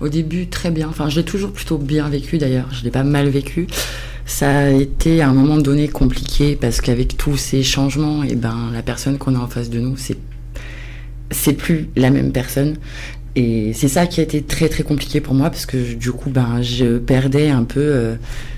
Au 0.00 0.08
début, 0.08 0.46
très 0.48 0.70
bien. 0.70 0.88
Enfin, 0.88 1.08
je 1.08 1.16
l'ai 1.16 1.24
toujours 1.24 1.52
plutôt 1.52 1.78
bien 1.78 2.08
vécu 2.08 2.38
d'ailleurs. 2.38 2.68
Je 2.72 2.84
l'ai 2.84 2.90
pas 2.90 3.04
mal 3.04 3.28
vécu. 3.28 3.66
Ça 4.26 4.58
a 4.58 4.70
été 4.70 5.20
à 5.20 5.28
un 5.28 5.34
moment 5.34 5.58
donné 5.58 5.88
compliqué 5.88 6.56
parce 6.56 6.80
qu'avec 6.80 7.16
tous 7.16 7.36
ces 7.36 7.62
changements, 7.62 8.22
et 8.22 8.34
ben, 8.34 8.70
la 8.72 8.82
personne 8.82 9.18
qu'on 9.18 9.34
a 9.34 9.38
en 9.38 9.48
face 9.48 9.70
de 9.70 9.80
nous, 9.80 9.96
c'est 9.96 10.16
c'est 11.30 11.54
plus 11.54 11.88
la 11.96 12.10
même 12.10 12.32
personne. 12.32 12.76
Et 13.36 13.72
c'est 13.74 13.88
ça 13.88 14.06
qui 14.06 14.20
a 14.20 14.22
été 14.22 14.42
très 14.42 14.68
très 14.68 14.82
compliqué 14.84 15.20
pour 15.20 15.34
moi 15.34 15.50
parce 15.50 15.66
que 15.66 15.94
du 15.94 16.12
coup, 16.12 16.30
ben, 16.30 16.62
je 16.62 16.98
perdais 16.98 17.50
un 17.50 17.64
peu 17.64 17.80
euh, 17.80 18.14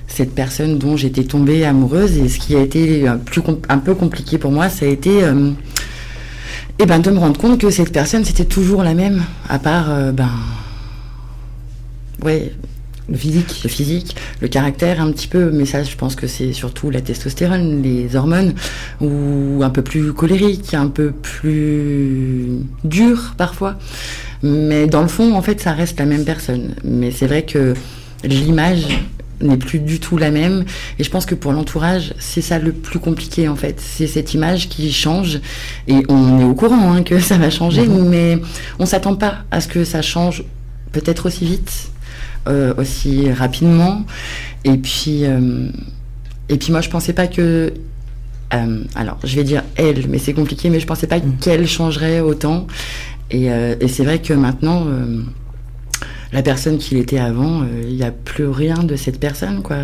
cette 0.07 0.35
personne 0.35 0.79
dont 0.79 0.97
j'étais 0.97 1.25
tombée 1.25 1.65
amoureuse. 1.65 2.17
Et 2.19 2.29
ce 2.29 2.39
qui 2.39 2.55
a 2.55 2.61
été 2.61 3.07
un, 3.09 3.17
plus 3.17 3.41
com- 3.41 3.61
un 3.69 3.79
peu 3.79 3.95
compliqué 3.95 4.37
pour 4.39 4.53
moi, 4.53 4.69
ça 4.69 4.85
a 4.85 4.89
été 4.89 5.25
euh, 5.25 5.51
et 6.79 6.85
ben 6.85 6.99
de 6.99 7.11
me 7.11 7.19
rendre 7.19 7.41
compte 7.41 7.59
que 7.59 7.71
cette 7.71 7.91
personne 7.93 8.25
c'était 8.25 8.45
toujours 8.45 8.83
la 8.83 8.93
même, 8.93 9.23
à 9.49 9.59
part 9.59 9.91
euh, 9.91 10.13
ben 10.13 10.29
ouais 12.27 12.53
Le 13.09 13.17
physique. 13.17 13.61
le 13.63 13.69
physique, 13.69 14.17
le 14.41 14.49
caractère 14.49 15.01
un 15.01 15.13
petit 15.13 15.29
peu, 15.29 15.51
mais 15.53 15.65
ça 15.65 15.85
je 15.85 15.95
pense 15.97 16.17
que 16.17 16.27
c'est 16.27 16.53
surtout 16.53 16.91
la 16.91 17.01
testostérone, 17.01 17.83
les 17.83 18.17
hormones, 18.17 18.55
ou 19.01 19.61
un 19.63 19.71
peu 19.71 19.83
plus 19.83 20.13
colérique, 20.13 20.75
un 20.75 20.89
peu 20.89 21.13
plus 21.13 22.59
dur 22.83 23.35
parfois. 23.39 23.79
Mais 24.43 24.87
dans 24.87 25.03
le 25.03 25.09
fond, 25.09 25.35
en 25.35 25.43
fait, 25.43 25.61
ça 25.61 25.73
reste 25.73 25.99
la 25.99 26.05
même 26.05 26.25
personne. 26.25 26.75
Mais 26.85 27.11
c'est 27.11 27.27
vrai 27.27 27.45
que 27.45 27.75
l'image 28.23 28.87
n'est 29.41 29.57
plus 29.57 29.79
du 29.79 30.01
tout 30.01 30.19
la 30.19 30.31
même. 30.31 30.65
Et 30.99 31.05
je 31.05 31.11
pense 31.11 31.27
que 31.27 31.35
pour 31.35 31.53
l'entourage, 31.53 32.13
c'est 32.19 32.43
ça 32.43 32.59
le 32.59 32.73
plus 32.73 32.99
compliqué 32.99 33.49
en 33.49 33.57
fait. 33.57 33.81
C'est 33.81 34.09
cette 34.09 34.35
image 34.35 34.69
qui 34.69 34.93
change. 34.93 35.41
Et 35.87 36.03
on 36.09 36.41
est 36.41 36.45
au 36.45 36.55
courant 36.55 36.93
hein, 36.93 37.03
que 37.03 37.21
ça 37.21 37.39
va 37.39 37.51
changer, 37.51 37.87
mais 37.87 38.39
on 38.81 38.87
s'attend 38.87 39.15
pas 39.15 39.45
à 39.51 39.61
ce 39.61 39.69
que 39.69 39.85
ça 39.85 40.03
change 40.03 40.43
peut-être 40.93 41.27
aussi 41.27 41.45
vite, 41.45 41.91
euh, 42.49 42.75
aussi 42.79 43.31
rapidement. 43.33 44.05
Et 44.65 44.77
puis, 44.77 45.25
euh, 45.25 45.69
et 46.49 46.57
puis 46.57 46.73
moi, 46.73 46.81
je 46.81 46.89
pensais 46.91 47.13
pas 47.13 47.27
que. 47.27 47.73
euh, 48.55 48.85
alors, 48.95 49.19
je 49.25 49.35
vais 49.37 49.45
dire 49.45 49.63
elle, 49.77 50.07
mais 50.09 50.19
c'est 50.19 50.33
compliqué, 50.35 50.71
mais 50.71 50.81
je 50.81 50.87
pensais 50.87 51.07
pas 51.07 51.19
Mm. 51.19 51.37
qu'elle 51.41 51.67
changerait 51.67 52.21
autant. 52.21 52.67
Et, 53.31 53.47
et 53.47 53.89
c'est 53.89 54.05
vrai 54.05 54.21
que 54.21 54.33
maintenant, 54.35 54.87
la 56.33 56.43
personne 56.43 56.79
qu'il 56.79 56.97
était 56.99 57.19
avant, 57.19 57.65
il 57.89 57.97
n'y 57.97 58.05
a 58.05 58.13
plus 58.13 58.47
rien 58.47 58.85
de 58.85 58.95
cette 58.95 59.19
personne, 59.19 59.63
quoi. 59.63 59.79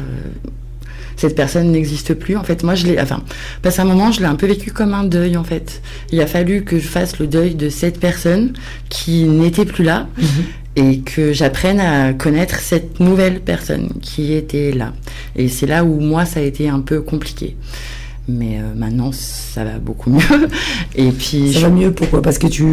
Cette 1.16 1.34
personne 1.34 1.70
n'existe 1.72 2.14
plus. 2.14 2.36
En 2.36 2.44
fait, 2.44 2.62
moi, 2.62 2.74
je 2.76 2.86
l'ai. 2.86 3.00
Enfin, 3.00 3.20
parce 3.60 3.76
qu'à 3.76 3.82
un 3.82 3.84
moment, 3.84 4.12
je 4.12 4.20
l'ai 4.20 4.26
un 4.26 4.34
peu 4.36 4.46
vécu 4.46 4.70
comme 4.70 4.94
un 4.94 5.04
deuil, 5.04 5.36
en 5.36 5.44
fait. 5.44 5.82
Il 6.12 6.20
a 6.20 6.26
fallu 6.26 6.62
que 6.64 6.78
je 6.78 6.86
fasse 6.86 7.18
le 7.18 7.26
deuil 7.26 7.54
de 7.56 7.68
cette 7.68 7.98
personne 8.00 8.52
qui 8.88 9.24
n'était 9.24 9.64
plus 9.66 9.84
là 9.84 10.06
et 10.76 11.00
que 11.00 11.32
j'apprenne 11.32 11.80
à 11.80 12.12
connaître 12.14 12.60
cette 12.60 12.98
nouvelle 13.00 13.40
personne 13.40 13.88
qui 14.00 14.32
était 14.32 14.72
là. 14.72 14.92
Et 15.36 15.48
c'est 15.48 15.66
là 15.66 15.84
où 15.84 16.00
moi, 16.00 16.24
ça 16.24 16.40
a 16.40 16.42
été 16.42 16.68
un 16.68 16.80
peu 16.80 17.00
compliqué. 17.02 17.56
Mais 18.28 18.58
euh, 18.58 18.72
maintenant, 18.76 19.10
ça 19.12 19.64
va 19.64 19.78
beaucoup 19.78 20.10
mieux. 20.10 20.20
Et 20.96 21.10
puis, 21.10 21.52
Ça 21.52 21.58
je- 21.60 21.66
va 21.66 21.70
mieux, 21.70 21.90
pourquoi? 21.92 22.22
Parce 22.22 22.38
que 22.38 22.46
tu, 22.46 22.64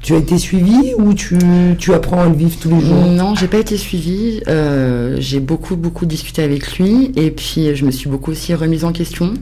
tu 0.00 0.14
as 0.14 0.16
été 0.16 0.38
suivi 0.38 0.94
ou 0.98 1.12
tu, 1.14 1.36
tu 1.78 1.92
apprends 1.92 2.22
à 2.22 2.28
le 2.28 2.34
vivre 2.34 2.56
tous 2.58 2.70
les 2.70 2.80
jours? 2.80 3.04
Non, 3.06 3.34
j'ai 3.34 3.48
pas 3.48 3.58
été 3.58 3.76
suivie. 3.76 4.40
Euh, 4.48 5.16
j'ai 5.20 5.40
beaucoup, 5.40 5.76
beaucoup 5.76 6.06
discuté 6.06 6.42
avec 6.42 6.78
lui. 6.78 7.12
Et 7.16 7.30
puis, 7.30 7.76
je 7.76 7.84
me 7.84 7.90
suis 7.90 8.08
beaucoup 8.08 8.30
aussi 8.30 8.54
remise 8.54 8.84
en 8.84 8.92
question. 8.92 9.34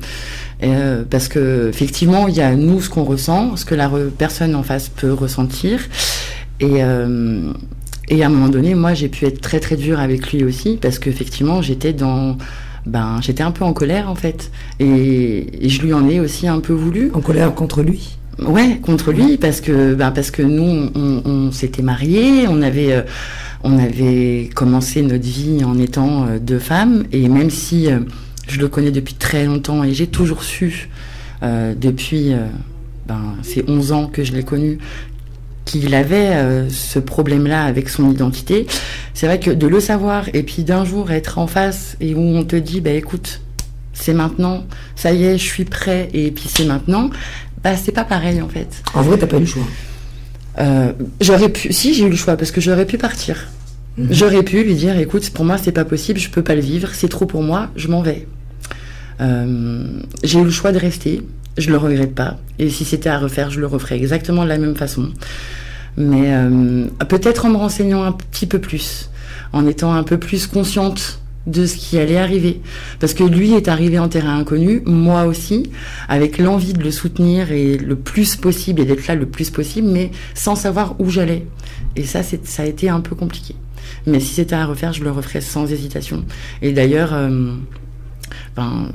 Euh, 0.64 1.04
parce 1.08 1.28
que, 1.28 1.68
effectivement, 1.68 2.26
il 2.26 2.34
y 2.34 2.40
a 2.40 2.54
nous 2.56 2.80
ce 2.82 2.90
qu'on 2.90 3.04
ressent, 3.04 3.54
ce 3.56 3.64
que 3.64 3.76
la 3.76 3.88
personne 4.18 4.56
en 4.56 4.64
face 4.64 4.88
peut 4.88 5.12
ressentir. 5.12 5.78
Et, 6.60 6.82
euh, 6.82 7.52
et 8.08 8.22
à 8.22 8.26
un 8.26 8.30
moment 8.30 8.48
donné, 8.48 8.74
moi, 8.74 8.94
j'ai 8.94 9.08
pu 9.08 9.26
être 9.26 9.40
très, 9.40 9.60
très 9.60 9.76
dure 9.76 10.00
avec 10.00 10.32
lui 10.32 10.44
aussi. 10.44 10.78
Parce 10.80 10.98
qu'effectivement, 10.98 11.62
j'étais 11.62 11.92
dans. 11.92 12.36
Ben, 12.86 13.18
j'étais 13.20 13.42
un 13.42 13.50
peu 13.50 13.64
en 13.64 13.72
colère, 13.72 14.08
en 14.08 14.14
fait. 14.14 14.50
Et, 14.80 15.64
et 15.64 15.68
je 15.68 15.82
lui 15.82 15.92
en 15.92 16.08
ai 16.08 16.20
aussi 16.20 16.48
un 16.48 16.60
peu 16.60 16.72
voulu. 16.72 17.10
En 17.14 17.20
colère 17.20 17.54
contre 17.54 17.82
lui? 17.82 18.18
Ouais, 18.46 18.78
contre 18.80 19.12
lui, 19.12 19.36
parce 19.36 19.60
que, 19.60 19.94
ben, 19.94 20.12
parce 20.12 20.30
que 20.30 20.42
nous, 20.42 20.90
on, 20.94 21.22
on 21.24 21.50
s'était 21.50 21.82
mariés, 21.82 22.46
on 22.48 22.62
avait, 22.62 22.92
euh, 22.92 23.02
on 23.64 23.78
avait 23.78 24.48
commencé 24.54 25.02
notre 25.02 25.24
vie 25.24 25.64
en 25.64 25.76
étant 25.76 26.26
euh, 26.26 26.38
deux 26.38 26.60
femmes, 26.60 27.04
et 27.10 27.28
même 27.28 27.50
si 27.50 27.90
euh, 27.90 27.98
je 28.46 28.60
le 28.60 28.68
connais 28.68 28.92
depuis 28.92 29.14
très 29.14 29.44
longtemps 29.44 29.82
et 29.82 29.92
j'ai 29.92 30.06
toujours 30.06 30.44
su, 30.44 30.88
depuis 31.42 32.32
ben, 33.06 33.36
ces 33.42 33.64
11 33.68 33.92
ans 33.92 34.06
que 34.06 34.24
je 34.24 34.32
l'ai 34.32 34.42
connu, 34.42 34.78
qu'il 35.68 35.94
avait 35.94 36.30
euh, 36.30 36.70
ce 36.70 36.98
problème-là 36.98 37.64
avec 37.64 37.90
son 37.90 38.10
identité. 38.10 38.66
C'est 39.12 39.26
vrai 39.26 39.38
que 39.38 39.50
de 39.50 39.66
le 39.66 39.80
savoir 39.80 40.24
et 40.32 40.42
puis 40.42 40.64
d'un 40.64 40.84
jour 40.84 41.12
être 41.12 41.38
en 41.38 41.46
face 41.46 41.96
et 42.00 42.14
où 42.14 42.20
on 42.20 42.42
te 42.42 42.56
dit, 42.56 42.80
bah 42.80 42.90
écoute, 42.90 43.42
c'est 43.92 44.14
maintenant, 44.14 44.64
ça 44.96 45.12
y 45.12 45.24
est, 45.24 45.36
je 45.36 45.44
suis 45.44 45.66
prêt 45.66 46.08
et 46.14 46.30
puis 46.30 46.46
c'est 46.48 46.64
maintenant, 46.64 47.10
bah 47.62 47.76
c'est 47.76 47.92
pas 47.92 48.04
pareil 48.04 48.40
en 48.40 48.48
fait. 48.48 48.82
En 48.94 49.02
vrai, 49.02 49.18
t'as 49.18 49.26
pas 49.26 49.36
eu 49.36 49.40
le 49.40 49.46
choix. 49.46 49.62
Euh, 50.58 50.92
j'aurais 51.20 51.50
pu, 51.50 51.72
si 51.72 51.92
j'ai 51.92 52.04
eu 52.04 52.10
le 52.10 52.16
choix 52.16 52.36
parce 52.36 52.50
que 52.50 52.62
j'aurais 52.62 52.86
pu 52.86 52.96
partir. 52.96 53.48
Mhm. 53.98 54.08
J'aurais 54.10 54.42
pu 54.42 54.62
lui 54.64 54.74
dire, 54.74 54.98
écoute, 54.98 55.28
pour 55.30 55.44
moi 55.44 55.58
c'est 55.58 55.72
pas 55.72 55.84
possible, 55.84 56.18
je 56.18 56.30
peux 56.30 56.42
pas 56.42 56.54
le 56.54 56.62
vivre, 56.62 56.88
c'est 56.94 57.08
trop 57.08 57.26
pour 57.26 57.42
moi, 57.42 57.68
je 57.76 57.88
m'en 57.88 58.00
vais. 58.00 58.26
Euh, 59.20 60.00
j'ai 60.24 60.38
eu 60.38 60.44
le 60.44 60.50
choix 60.50 60.72
de 60.72 60.78
rester, 60.78 61.22
je 61.58 61.70
le 61.70 61.76
regrette 61.76 62.14
pas. 62.14 62.38
Et 62.58 62.70
si 62.70 62.84
c'était 62.84 63.08
à 63.08 63.18
refaire, 63.18 63.50
je 63.50 63.60
le 63.60 63.66
referais 63.66 63.96
exactement 63.96 64.44
de 64.44 64.48
la 64.48 64.58
même 64.58 64.76
façon. 64.76 65.10
Mais 65.96 66.32
euh, 66.34 66.86
peut-être 67.08 67.46
en 67.46 67.50
me 67.50 67.56
renseignant 67.56 68.04
un 68.04 68.12
petit 68.12 68.46
peu 68.46 68.60
plus, 68.60 69.10
en 69.52 69.66
étant 69.66 69.92
un 69.92 70.04
peu 70.04 70.18
plus 70.18 70.46
consciente 70.46 71.20
de 71.46 71.66
ce 71.66 71.76
qui 71.76 71.98
allait 71.98 72.18
arriver. 72.18 72.60
Parce 73.00 73.14
que 73.14 73.24
lui 73.24 73.54
est 73.54 73.68
arrivé 73.68 73.98
en 73.98 74.08
terrain 74.08 74.38
inconnu, 74.38 74.82
moi 74.84 75.24
aussi, 75.24 75.70
avec 76.08 76.38
l'envie 76.38 76.74
de 76.74 76.82
le 76.82 76.90
soutenir 76.90 77.52
et 77.52 77.76
le 77.76 77.96
plus 77.96 78.36
possible 78.36 78.82
et 78.82 78.84
d'être 78.84 79.06
là 79.06 79.14
le 79.14 79.26
plus 79.26 79.50
possible, 79.50 79.88
mais 79.88 80.10
sans 80.34 80.54
savoir 80.54 80.94
où 81.00 81.10
j'allais. 81.10 81.46
Et 81.96 82.04
ça, 82.04 82.22
ça 82.22 82.62
a 82.62 82.66
été 82.66 82.88
un 82.88 83.00
peu 83.00 83.16
compliqué. 83.16 83.56
Mais 84.06 84.20
si 84.20 84.34
c'était 84.34 84.54
à 84.54 84.66
refaire, 84.66 84.92
je 84.92 85.02
le 85.02 85.10
referais 85.10 85.40
sans 85.40 85.70
hésitation. 85.72 86.24
Et 86.62 86.72
d'ailleurs, 86.72 87.14
euh, 87.14 87.54
ben, 88.54 88.92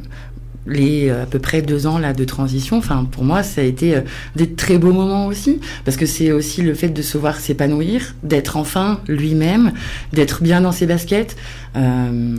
les 0.66 1.10
euh, 1.10 1.24
à 1.24 1.26
peu 1.26 1.40
près 1.40 1.62
deux 1.62 1.88
ans 1.88 1.98
là 1.98 2.14
de 2.14 2.24
transition, 2.24 2.78
enfin 2.78 3.08
pour 3.10 3.24
moi 3.24 3.44
ça 3.44 3.62
a 3.62 3.64
été 3.64 3.96
euh, 3.96 4.02
des 4.36 4.54
très 4.54 4.78
beaux 4.78 4.94
moments 4.94 5.28
aussi 5.28 5.60
parce 5.86 5.98
que 5.98 6.06
c'est 6.06 6.32
aussi 6.32 6.62
le 6.62 6.74
fait 6.74 6.90
de 6.90 7.02
se 7.02 7.18
voir 7.18 7.40
s'épanouir, 7.40 8.16
d'être 8.24 8.58
enfin 8.58 9.00
lui-même, 9.08 9.74
d'être 10.14 10.44
bien 10.44 10.62
dans 10.62 10.72
ses 10.72 10.86
baskets. 10.86 11.36
Euh, 11.76 12.38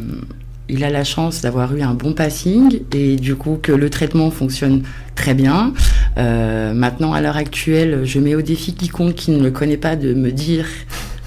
il 0.70 0.82
a 0.82 0.88
la 0.88 1.04
chance 1.04 1.42
d'avoir 1.42 1.76
eu 1.76 1.82
un 1.82 1.92
bon 1.92 2.14
passing 2.14 2.80
et 2.92 3.16
du 3.16 3.36
coup 3.36 3.58
que 3.60 3.70
le 3.70 3.90
traitement 3.90 4.30
fonctionne 4.30 4.82
très 5.14 5.34
bien. 5.34 5.74
Maintenant 6.16 7.12
à 7.12 7.20
l'heure 7.20 7.36
actuelle, 7.36 8.00
je 8.04 8.18
mets 8.18 8.34
au 8.34 8.40
défi 8.40 8.72
quiconque 8.72 9.14
qui 9.14 9.30
ne 9.32 9.42
le 9.42 9.50
connaît 9.50 9.76
pas 9.76 9.94
de 9.94 10.14
me 10.14 10.32
dire 10.32 10.64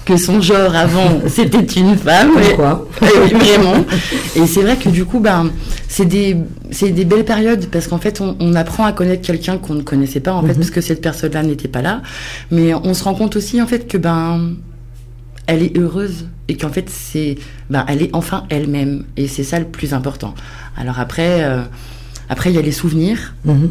que 0.08 0.16
son 0.16 0.40
genre 0.40 0.74
avant 0.74 1.20
c'était 1.28 1.60
une 1.80 1.96
femme. 1.96 2.30
Et- 2.38 2.48
Pourquoi 2.48 2.88
et 3.02 3.34
vraiment. 3.34 3.84
Et 4.36 4.46
c'est 4.46 4.62
vrai 4.62 4.76
que 4.76 4.88
du 4.88 5.04
coup, 5.04 5.20
ben, 5.20 5.50
c'est 5.88 6.06
des, 6.06 6.36
des 6.80 7.04
belles 7.04 7.24
périodes 7.24 7.66
parce 7.70 7.86
qu'en 7.86 7.98
fait, 7.98 8.20
on, 8.20 8.36
on 8.40 8.54
apprend 8.54 8.84
à 8.86 8.92
connaître 8.92 9.22
quelqu'un 9.22 9.58
qu'on 9.58 9.74
ne 9.74 9.82
connaissait 9.82 10.20
pas 10.20 10.32
en 10.32 10.40
fait 10.42 10.48
Mhm. 10.48 10.56
parce 10.56 10.70
que 10.70 10.80
cette 10.80 11.00
personne-là 11.02 11.42
n'était 11.42 11.68
pas 11.68 11.82
là. 11.82 12.02
Mais 12.50 12.74
on 12.74 12.94
se 12.94 13.04
rend 13.04 13.14
compte 13.14 13.36
aussi 13.36 13.60
en 13.62 13.66
fait 13.66 13.86
que 13.86 13.98
ben, 13.98 14.54
elle 15.46 15.62
est 15.62 15.76
heureuse 15.78 16.26
et 16.48 16.56
qu'en 16.56 16.70
fait 16.70 16.88
c'est, 16.90 17.36
ben, 17.70 17.84
elle 17.88 18.02
est 18.02 18.10
enfin 18.14 18.44
elle-même 18.48 19.04
et 19.16 19.28
c'est 19.28 19.44
ça 19.44 19.58
le 19.58 19.66
plus 19.66 19.92
important. 19.94 20.34
Alors 20.76 20.98
après, 21.00 21.44
euh, 21.44 21.62
après 22.30 22.50
il 22.50 22.56
y 22.56 22.58
a 22.58 22.62
les 22.62 22.72
souvenirs. 22.72 23.34
Mhm. 23.44 23.70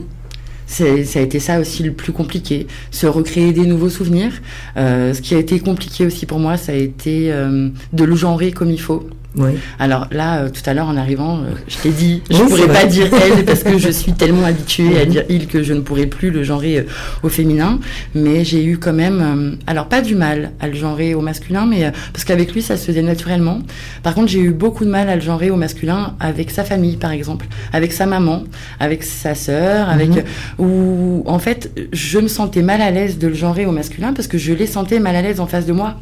Ça 0.67 0.83
a 0.85 1.21
été 1.21 1.39
ça 1.39 1.59
aussi 1.59 1.83
le 1.83 1.93
plus 1.93 2.11
compliqué, 2.11 2.67
se 2.91 3.07
recréer 3.07 3.53
des 3.53 3.65
nouveaux 3.65 3.89
souvenirs. 3.89 4.33
Euh, 4.75 5.13
ce 5.13 5.21
qui 5.21 5.33
a 5.33 5.39
été 5.39 5.59
compliqué 5.59 6.05
aussi 6.05 6.25
pour 6.25 6.39
moi, 6.39 6.57
ça 6.57 6.73
a 6.73 6.75
été 6.75 7.31
euh, 7.31 7.69
de 7.93 8.03
le 8.03 8.15
genrer 8.15 8.51
comme 8.51 8.69
il 8.69 8.81
faut. 8.81 9.07
Oui. 9.37 9.51
Alors 9.79 10.07
là, 10.11 10.39
euh, 10.39 10.49
tout 10.49 10.67
à 10.69 10.73
l'heure 10.73 10.87
en 10.87 10.97
arrivant, 10.97 11.37
euh, 11.37 11.51
je 11.67 11.77
t'ai 11.77 11.89
dit, 11.89 12.21
je 12.29 12.37
Oui, 12.41 12.49
pourrais 12.49 12.67
pas 12.67 12.73
vrai. 12.73 12.87
dire 12.87 13.07
elle 13.13 13.45
parce 13.45 13.63
que 13.63 13.77
je 13.77 13.89
suis 13.89 14.13
tellement 14.13 14.45
habituée 14.45 14.99
à 14.99 15.05
dire 15.05 15.23
il 15.29 15.47
que 15.47 15.63
je 15.63 15.73
ne 15.73 15.81
pourrais 15.81 16.07
plus 16.07 16.29
le 16.31 16.43
genrer 16.43 16.79
euh, 16.79 16.83
au 17.23 17.29
féminin. 17.29 17.79
Mais 18.15 18.43
j'ai 18.43 18.63
eu 18.65 18.77
quand 18.77 18.93
même, 18.93 19.21
euh, 19.21 19.55
alors 19.67 19.87
pas 19.87 20.01
du 20.01 20.15
mal 20.15 20.51
à 20.59 20.67
le 20.67 20.73
genrer 20.73 21.13
au 21.13 21.21
masculin, 21.21 21.65
mais 21.65 21.85
euh, 21.85 21.91
parce 22.13 22.25
qu'avec 22.25 22.53
lui 22.53 22.61
ça 22.61 22.77
se 22.77 22.85
faisait 22.85 23.01
naturellement. 23.01 23.59
Par 24.03 24.13
contre, 24.15 24.27
j'ai 24.29 24.39
eu 24.39 24.51
beaucoup 24.51 24.85
de 24.85 24.89
mal 24.89 25.09
à 25.09 25.15
le 25.15 25.21
genrer 25.21 25.51
au 25.51 25.55
masculin 25.55 26.15
avec 26.19 26.51
sa 26.51 26.63
famille, 26.63 26.97
par 26.97 27.11
exemple, 27.11 27.45
avec 27.73 27.93
sa 27.93 28.05
maman, 28.05 28.43
avec 28.79 29.03
sa 29.03 29.35
sœur, 29.35 29.89
avec 29.89 30.09
Mhm. 30.09 30.23
où 30.59 31.23
en 31.25 31.39
fait 31.39 31.71
je 31.93 32.19
me 32.19 32.27
sentais 32.27 32.61
mal 32.61 32.81
à 32.81 32.91
l'aise 32.91 33.17
de 33.17 33.27
le 33.27 33.33
genrer 33.33 33.65
au 33.65 33.71
masculin 33.71 34.13
parce 34.13 34.27
que 34.27 34.37
je 34.37 34.53
les 34.53 34.67
sentais 34.67 34.99
mal 34.99 35.15
à 35.15 35.21
l'aise 35.21 35.39
en 35.39 35.47
face 35.47 35.65
de 35.65 35.73
moi, 35.73 35.99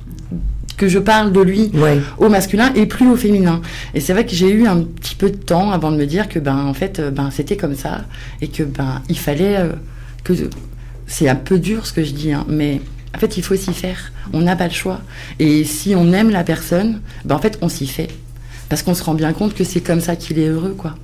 que 0.78 0.88
je 0.90 1.00
parle 1.00 1.32
de 1.32 1.40
lui 1.42 1.72
Ouais. 1.74 2.00
au 2.18 2.28
masculin 2.30 2.72
et 2.76 2.86
plus 2.86 3.08
au 3.10 3.16
féminin. 3.16 3.62
Et 3.94 4.02
c'est 4.02 4.14
vrai 4.14 4.26
que 4.26 4.34
j'ai 4.36 4.50
eu 4.50 4.68
un 4.68 4.82
petit 4.82 5.16
peu 5.16 5.30
de 5.30 5.38
temps 5.38 5.72
avant 5.72 5.92
de 5.92 5.98
me 5.98 6.06
dire 6.06 6.28
que 6.28 6.38
ben 6.40 6.58
en 6.58 6.74
fait 6.74 7.00
euh, 7.00 7.12
ben 7.12 7.30
c'était 7.32 7.56
comme 7.58 7.76
ça 7.76 8.06
et 8.42 8.50
que 8.50 8.64
ben 8.64 9.02
il 9.08 9.18
fallait 9.18 9.58
euh, 9.58 9.70
que 10.24 10.34
c'est 11.08 11.30
un 11.30 11.36
peu 11.36 11.60
dur 11.60 11.86
ce 11.86 11.94
que 11.94 12.04
je 12.04 12.12
dis 12.12 12.34
hein, 12.34 12.46
mais 12.50 12.82
en 13.16 13.20
fait 13.20 13.38
il 13.38 13.44
faut 13.44 13.56
s'y 13.56 13.74
faire. 13.74 14.12
On 14.34 14.42
n'a 14.42 14.56
pas 14.58 14.68
le 14.68 14.74
choix. 14.74 15.00
Et 15.40 15.64
si 15.64 15.96
on 15.96 16.12
aime 16.12 16.30
la 16.30 16.44
personne, 16.44 17.00
ben 17.24 17.36
en 17.36 17.40
fait 17.40 17.58
on 17.62 17.70
s'y 17.70 17.88
fait 17.88 18.10
parce 18.68 18.84
qu'on 18.84 18.96
se 18.96 19.04
rend 19.04 19.14
bien 19.14 19.32
compte 19.32 19.54
que 19.54 19.64
c'est 19.64 19.82
comme 19.82 20.02
ça 20.02 20.16
qu'il 20.18 20.40
est 20.40 20.48
heureux 20.48 20.76
quoi. 20.78 20.96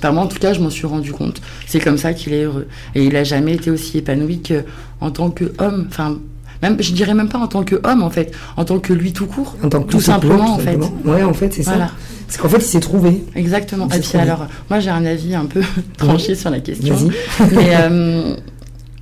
Enfin, 0.00 0.12
moi, 0.12 0.22
en 0.22 0.28
tout 0.28 0.38
cas, 0.38 0.52
je 0.52 0.60
m'en 0.60 0.70
suis 0.70 0.86
rendu 0.86 1.10
compte. 1.12 1.40
C'est 1.66 1.80
comme 1.80 1.98
ça 1.98 2.14
qu'il 2.14 2.32
est 2.32 2.44
heureux. 2.44 2.68
Et 2.94 3.04
il 3.04 3.16
a 3.16 3.24
jamais 3.24 3.54
été 3.54 3.68
aussi 3.68 3.98
épanoui 3.98 4.40
que 4.42 4.62
en 5.00 5.10
tant 5.10 5.28
qu'homme. 5.30 5.86
Enfin, 5.90 6.18
même, 6.62 6.82
je 6.82 6.92
dirais 6.92 7.14
même 7.14 7.28
pas 7.28 7.38
en 7.38 7.46
tant 7.46 7.64
qu'homme, 7.64 8.02
en 8.02 8.10
fait. 8.10 8.34
En 8.56 8.64
tant 8.64 8.78
que 8.78 8.92
lui 8.92 9.12
tout 9.12 9.26
court. 9.26 9.56
En 9.62 9.68
tant 9.68 9.82
que 9.82 9.90
Tout 9.90 9.98
court, 9.98 10.06
simplement, 10.06 10.54
en 10.54 10.58
fait. 10.58 10.78
Ouais, 11.04 11.22
en 11.22 11.34
fait, 11.34 11.52
c'est 11.52 11.62
ça. 11.62 11.90
C'est 12.28 12.40
qu'en 12.40 12.48
fait, 12.48 12.58
il 12.58 12.62
s'est 12.62 12.80
trouvé. 12.80 13.24
Exactement. 13.34 13.86
Et 13.88 14.00
puis 14.00 14.10
bien. 14.12 14.20
alors, 14.20 14.46
moi 14.68 14.80
j'ai 14.80 14.90
un 14.90 15.04
avis 15.06 15.34
un 15.34 15.46
peu 15.46 15.62
tranché 15.96 16.34
sur 16.34 16.50
la 16.50 16.60
question. 16.60 16.94
Mais 17.52 17.70
euh, 17.74 18.36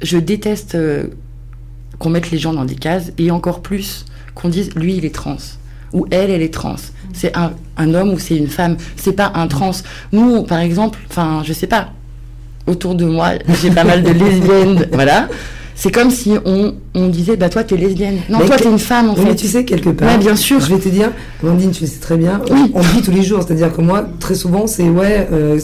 je 0.01 0.17
déteste 0.19 0.77
euh, 0.77 1.09
qu'on 1.99 2.11
mette 2.11 2.31
les 2.31 2.39
gens 2.39 2.53
dans 2.53 2.65
des 2.65 2.77
cases 2.77 3.13
et 3.19 3.33
encore 3.33 3.63
plus 3.63 4.05
qu'on 4.35 4.49
dise 4.49 4.75
lui 4.77 4.97
il 4.97 5.05
est 5.05 5.15
trans 5.15 5.39
ou 5.93 6.07
elle 6.11 6.31
elle 6.31 6.43
est 6.43 6.55
trans. 6.55 6.77
C'est 7.13 7.37
un, 7.37 7.53
un 7.77 7.95
homme 7.95 8.13
ou 8.13 8.19
c'est 8.19 8.37
une 8.37 8.49
femme. 8.49 8.77
C'est 8.97 9.15
pas 9.15 9.33
un 9.35 9.49
trans. 9.49 9.73
Nous 10.13 10.45
par 10.45 10.59
exemple, 10.59 10.99
enfin 11.11 11.43
je 11.45 11.53
sais 11.53 11.67
pas. 11.67 11.89
Autour 12.69 12.95
de 12.95 13.07
moi 13.07 13.31
j'ai 13.61 13.71
pas 13.71 13.85
mal 13.85 14.05
de 14.05 14.11
lesbiennes, 14.11 14.87
voilà. 14.93 15.29
C'est 15.79 15.93
comme 15.93 16.11
si 16.11 16.33
on, 16.47 16.75
on 16.95 17.09
disait 17.09 17.37
bah 17.37 17.51
toi 17.51 17.63
t'es 17.63 17.77
lesbienne. 17.77 18.17
Non 18.31 18.39
Mais 18.41 18.47
toi 18.47 18.57
t'es 18.57 18.69
une 18.71 18.79
femme 18.79 19.11
en 19.11 19.13
Oui, 19.15 19.21
fait. 19.21 19.29
mais 19.29 19.37
tu 19.37 19.47
sais, 19.47 19.65
quelque 19.67 19.91
part. 19.91 20.09
Ouais, 20.09 20.17
bien 20.17 20.35
sûr. 20.35 20.59
Je 20.59 20.75
vais 20.75 20.81
te 20.81 20.89
dire, 20.89 21.13
Amandine, 21.43 21.71
tu 21.71 21.83
le 21.83 21.87
sais 21.91 21.99
très 22.01 22.17
bien, 22.17 22.41
Oui. 22.51 22.73
on 22.75 22.81
dit 22.81 23.03
tous 23.05 23.11
les 23.11 23.23
jours. 23.23 23.43
C'est-à-dire 23.47 23.71
que 23.75 23.83
moi, 23.83 24.07
très 24.19 24.35
souvent, 24.35 24.67
c'est 24.67 24.89
ouais. 24.89 25.29
euh, 25.33 25.61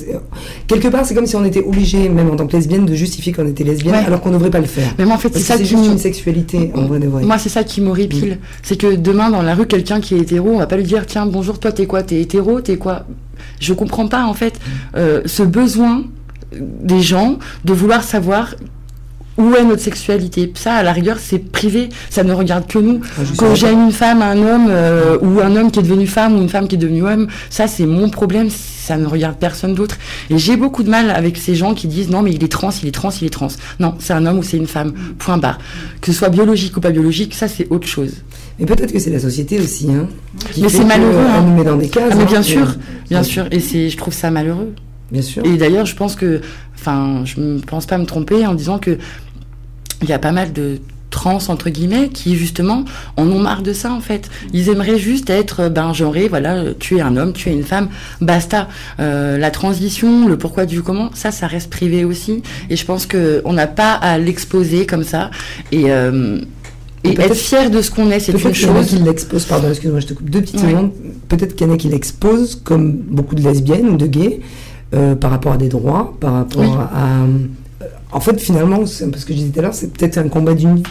quelque 0.66 0.88
part, 0.88 1.06
c'est 1.06 1.14
comme 1.14 1.24
si 1.26 1.34
on 1.34 1.44
était 1.46 1.62
obligé, 1.64 2.10
même 2.10 2.28
en 2.30 2.36
tant 2.36 2.46
que 2.46 2.54
lesbienne, 2.54 2.84
de 2.84 2.94
justifier 2.94 3.32
qu'on 3.32 3.46
était 3.46 3.64
lesbienne, 3.64 3.94
Ouais. 3.94 4.04
alors 4.06 4.20
qu'on 4.20 4.28
ne 4.28 4.34
devrait 4.34 4.50
pas 4.50 4.60
le 4.60 4.66
faire. 4.66 4.92
Mais 4.98 5.06
moi 5.06 5.14
en 5.14 5.18
fait 5.18 5.30
c'est 5.32 5.40
ça 5.40 5.56
c'est 5.56 5.64
juste 5.64 5.86
une 5.86 5.96
sexualité, 5.98 6.70
en 6.74 6.82
vrai 6.82 6.98
de 6.98 7.06
vrai. 7.06 7.22
Moi, 7.24 7.38
c'est 7.38 7.48
ça 7.48 7.64
qui 7.64 7.80
m'horripile. 7.80 8.38
C'est 8.62 8.76
que 8.76 8.94
demain, 8.94 9.30
dans 9.30 9.40
la 9.42 9.54
rue, 9.54 9.66
quelqu'un 9.66 10.00
qui 10.00 10.14
est 10.14 10.18
hétéro, 10.18 10.50
on 10.54 10.58
va 10.58 10.66
pas 10.66 10.76
lui 10.76 10.84
dire 10.84 11.06
Tiens, 11.06 11.24
bonjour, 11.24 11.58
toi, 11.58 11.72
t'es 11.72 11.86
quoi? 11.86 12.02
T'es 12.02 12.20
hétéro? 12.20 12.60
T'es 12.60 12.76
quoi? 12.76 13.06
Je 13.60 13.72
comprends 13.72 14.08
pas, 14.08 14.24
en 14.26 14.34
fait, 14.34 14.54
euh, 14.94 15.22
ce 15.24 15.42
besoin 15.42 16.02
des 16.54 17.00
gens 17.00 17.38
de 17.64 17.72
vouloir 17.72 18.02
savoir 18.04 18.54
où 19.38 19.54
est 19.54 19.64
notre 19.64 19.82
sexualité? 19.82 20.52
Ça, 20.54 20.74
à 20.74 20.82
la 20.82 20.92
rigueur, 20.92 21.18
c'est 21.18 21.38
privé. 21.38 21.88
Ça 22.10 22.22
ne 22.22 22.32
regarde 22.32 22.66
que 22.66 22.78
nous. 22.78 23.00
Ah, 23.18 23.22
d'accord. 23.22 23.54
j'aime 23.54 23.84
une 23.84 23.92
femme, 23.92 24.22
un 24.22 24.36
homme, 24.36 24.66
euh, 24.68 25.18
ou 25.22 25.40
un 25.40 25.54
homme 25.56 25.70
qui 25.70 25.80
est 25.80 25.82
devenu 25.82 26.06
femme, 26.06 26.36
ou 26.36 26.42
une 26.42 26.48
femme 26.48 26.68
qui 26.68 26.74
est 26.74 26.78
devenue 26.78 27.04
homme, 27.04 27.28
ça, 27.50 27.66
c'est 27.66 27.86
mon 27.86 28.10
problème. 28.10 28.48
Ça 28.50 28.96
ne 28.96 29.06
regarde 29.06 29.36
personne 29.36 29.74
d'autre. 29.74 29.96
Et 30.28 30.38
j'ai 30.38 30.56
beaucoup 30.56 30.82
de 30.82 30.90
mal 30.90 31.10
avec 31.10 31.36
ces 31.36 31.54
gens 31.54 31.72
qui 31.74 31.86
disent 31.86 32.10
non, 32.10 32.20
mais 32.22 32.32
il 32.32 32.42
est 32.42 32.48
trans, 32.50 32.70
il 32.82 32.88
est 32.88 32.92
trans, 32.92 33.10
il 33.20 33.26
est 33.26 33.30
trans. 33.30 33.48
Non, 33.78 33.94
c'est 34.00 34.12
un 34.12 34.26
homme 34.26 34.38
ou 34.40 34.42
c'est 34.42 34.56
une 34.56 34.66
femme. 34.66 34.92
Point 35.18 35.38
barre. 35.38 35.58
Que 36.00 36.10
ce 36.12 36.18
soit 36.18 36.28
biologique 36.30 36.76
ou 36.76 36.80
pas 36.80 36.90
biologique, 36.90 37.34
ça, 37.34 37.46
c'est 37.48 37.68
autre 37.70 37.86
chose. 37.86 38.12
Mais 38.58 38.66
peut-être 38.66 38.92
que 38.92 38.98
c'est 38.98 39.10
la 39.10 39.20
société 39.20 39.60
aussi, 39.60 39.88
hein. 39.90 40.08
Mais 40.60 40.68
c'est 40.68 40.84
malheureux, 40.84 41.14
euh, 41.14 41.28
hein. 41.38 41.42
Nous 41.42 41.56
met 41.56 41.64
dans 41.64 41.76
des 41.76 41.88
cases. 41.88 42.10
Ah, 42.12 42.16
mais 42.16 42.22
hein, 42.24 42.26
bien 42.26 42.42
sûr, 42.42 42.74
bien 43.08 43.18
Ouais. 43.20 43.24
sûr. 43.24 43.46
Et 43.50 43.60
c'est, 43.60 43.88
je 43.88 43.96
trouve 43.96 44.12
ça 44.12 44.30
malheureux. 44.30 44.74
Bien 45.10 45.22
sûr. 45.22 45.44
Et 45.44 45.56
d'ailleurs, 45.56 45.86
je 45.86 45.94
pense 45.94 46.16
que, 46.16 46.40
enfin, 46.74 47.22
je 47.24 47.40
ne 47.40 47.60
pense 47.60 47.86
pas 47.86 47.98
me 47.98 48.04
tromper 48.06 48.46
en 48.46 48.54
disant 48.54 48.78
que 48.78 48.98
il 50.02 50.08
y 50.08 50.12
a 50.12 50.18
pas 50.18 50.32
mal 50.32 50.52
de 50.52 50.78
trans 51.10 51.38
entre 51.48 51.68
guillemets 51.68 52.08
qui 52.08 52.36
justement 52.36 52.86
en 53.18 53.28
ont 53.28 53.38
marre 53.38 53.60
de 53.62 53.74
ça 53.74 53.92
en 53.92 54.00
fait. 54.00 54.30
Ils 54.54 54.70
aimeraient 54.70 54.98
juste 54.98 55.28
être 55.28 55.60
euh, 55.60 55.68
ben 55.68 55.92
genré, 55.92 56.26
voilà, 56.28 56.54
euh, 56.54 56.72
tu 56.78 56.96
es 56.96 57.00
un 57.02 57.16
homme, 57.18 57.34
tu 57.34 57.50
es 57.50 57.52
une 57.52 57.64
femme, 57.64 57.88
basta. 58.22 58.66
Euh, 58.98 59.36
la 59.36 59.50
transition, 59.50 60.26
le 60.26 60.38
pourquoi 60.38 60.64
du 60.64 60.80
comment, 60.82 61.10
ça, 61.12 61.30
ça 61.30 61.46
reste 61.46 61.68
privé 61.70 62.04
aussi. 62.06 62.42
Et 62.70 62.76
je 62.76 62.84
pense 62.86 63.04
que 63.04 63.42
on 63.44 63.52
n'a 63.52 63.66
pas 63.66 63.92
à 63.92 64.16
l'exposer 64.16 64.86
comme 64.86 65.04
ça. 65.04 65.30
Et 65.70 65.92
euh, 65.92 66.38
Et 67.04 67.20
être 67.20 67.34
fier 67.34 67.68
de 67.70 67.82
ce 67.82 67.90
qu'on 67.90 68.10
est, 68.10 68.18
c'est 68.20 68.32
Peut-être 68.32 68.46
une 68.48 68.52
qu'il 68.54 68.66
y 68.66 68.70
en 68.70 68.74
a 68.76 68.78
chose. 68.78 68.86
qui 68.86 68.96
l'exposent, 68.96 69.44
pardon, 69.44 69.68
excuse-moi, 69.68 70.00
je 70.00 70.06
te 70.06 70.14
coupe 70.14 70.30
deux 70.30 70.40
petites 70.40 70.60
secondes. 70.60 70.92
Peut-être 71.28 71.54
qu'il 71.56 71.66
y 71.66 71.70
en 71.70 71.74
a 71.74 71.76
qui 71.76 71.88
l'exposent, 71.88 72.58
comme 72.64 72.92
beaucoup 72.92 73.34
de 73.34 73.42
lesbiennes 73.42 73.88
ou 73.90 73.96
de 73.98 74.06
gays, 74.06 74.40
euh, 74.94 75.14
par 75.14 75.30
rapport 75.30 75.52
à 75.52 75.56
des 75.58 75.68
droits, 75.68 76.16
par 76.20 76.32
rapport 76.34 76.62
Oui. 76.62 76.68
à. 76.94 77.26
En 78.12 78.20
fait, 78.20 78.38
finalement, 78.40 78.84
c'est 78.86 79.04
un 79.04 79.10
peu 79.10 79.18
ce 79.18 79.24
que 79.26 79.32
je 79.32 79.38
disais 79.38 79.50
tout 79.52 79.58
à 79.60 79.62
l'heure, 79.62 79.74
c'est 79.74 79.92
peut-être 79.92 80.18
un 80.18 80.28
combat 80.28 80.54
d'une 80.54 80.76
vie. 80.76 80.82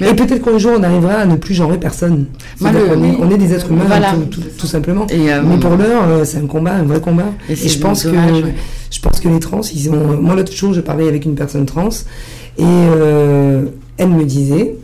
Mais- 0.00 0.10
Et 0.10 0.14
peut-être 0.14 0.40
qu'un 0.44 0.56
jour, 0.56 0.72
on 0.78 0.82
arrivera 0.84 1.14
à 1.14 1.26
ne 1.26 1.34
plus 1.34 1.52
genrer 1.54 1.78
personne. 1.78 2.26
Le- 2.60 2.68
est, 2.68 3.16
on 3.20 3.28
est 3.30 3.36
des 3.38 3.52
êtres 3.52 3.70
humains, 3.72 3.84
Voilà. 3.88 4.12
tout, 4.12 4.40
tout- 4.40 4.48
tout 4.56 4.66
simplement. 4.68 5.04
Et, 5.08 5.32
euh, 5.32 5.42
Mais 5.44 5.56
pour 5.58 5.70
l'heure, 5.76 6.04
euh, 6.08 6.24
c'est 6.24 6.38
un 6.38 6.46
combat, 6.46 6.74
un 6.74 6.84
vrai 6.84 7.00
combat. 7.00 7.32
Et 7.50 7.56
je 7.56 7.78
pense 7.80 8.06
dommage, 8.06 8.30
que 8.40 8.46
ouais. 8.46 8.54
je 8.90 9.00
pense 9.00 9.18
que 9.18 9.28
les 9.28 9.40
trans, 9.40 9.62
ils 9.74 9.90
ont. 9.90 10.16
Moi, 10.22 10.36
l'autre 10.36 10.52
jour, 10.52 10.72
je 10.72 10.80
parlais 10.80 11.08
avec 11.08 11.24
une 11.24 11.34
personne 11.34 11.66
trans 11.66 11.88
et 12.56 12.62
euh, 12.62 13.64
elle 13.98 14.10
me 14.10 14.24
disait, 14.24 14.76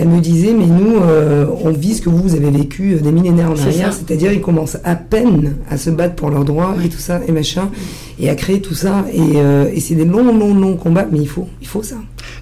elle 0.00 0.08
me 0.08 0.20
disait, 0.20 0.54
mais 0.54 0.64
nous, 0.64 0.96
euh, 0.96 1.44
on 1.62 1.72
vit 1.72 1.94
ce 1.94 2.00
que 2.00 2.08
vous, 2.08 2.22
vous 2.22 2.34
avez 2.34 2.50
vécu 2.50 2.94
euh, 2.94 3.00
des 3.00 3.12
millénaires 3.12 3.50
en 3.50 3.60
arrière, 3.60 3.92
c'est-à-dire 3.92 4.32
ils 4.32 4.40
commencent 4.40 4.78
à 4.82 4.96
peine 4.96 5.56
à 5.68 5.76
se 5.76 5.90
battre 5.90 6.14
pour 6.14 6.30
leurs 6.30 6.46
droits 6.46 6.74
et 6.82 6.88
tout 6.88 6.98
ça, 6.98 7.20
et 7.28 7.32
machin, 7.32 7.70
et 8.18 8.30
à 8.30 8.34
créer 8.34 8.62
tout 8.62 8.72
ça, 8.72 9.04
et, 9.12 9.20
euh, 9.20 9.70
et 9.70 9.78
c'est 9.78 9.94
des 9.94 10.06
longs, 10.06 10.24
longs, 10.24 10.54
longs 10.54 10.76
combats, 10.76 11.06
mais 11.12 11.18
il 11.18 11.28
faut, 11.28 11.46
il 11.60 11.66
faut 11.66 11.82
ça. 11.82 11.96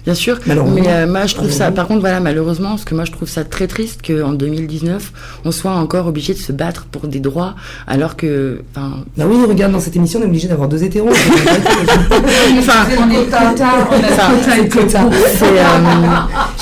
Bien 0.05 0.13
sûr, 0.15 0.39
mais 0.45 0.87
euh, 0.87 1.07
moi 1.07 1.25
je 1.25 1.35
trouve 1.35 1.51
ça, 1.51 1.71
par 1.71 1.87
contre 1.87 2.01
voilà, 2.01 2.19
malheureusement, 2.19 2.69
parce 2.69 2.85
que 2.85 2.95
moi 2.95 3.05
je 3.05 3.11
trouve 3.11 3.27
ça 3.29 3.43
très 3.43 3.67
triste 3.67 3.99
qu'en 4.05 4.33
2019, 4.33 5.11
on 5.45 5.51
soit 5.51 5.71
encore 5.71 6.07
obligé 6.07 6.33
de 6.33 6.39
se 6.39 6.51
battre 6.51 6.85
pour 6.91 7.07
des 7.07 7.19
droits, 7.19 7.55
alors 7.87 8.15
que, 8.15 8.61
enfin, 8.75 9.03
Bah 9.17 9.25
oui, 9.27 9.37
regarde, 9.47 9.71
dans 9.73 9.79
cette 9.79 9.95
émission, 9.95 10.19
on 10.19 10.23
est 10.23 10.27
obligé 10.27 10.47
d'avoir 10.47 10.67
deux 10.69 10.83
hétéros. 10.83 11.09
enfin, 12.59 12.87
On 12.97 13.09
est 13.11 13.25
quota, 13.25 13.41
on 13.91 13.95
a 13.95 14.07
quota 14.07 14.57
et 14.57 14.69
quota. 14.69 15.01
c'est, 15.35 15.45
euh, 15.45 15.59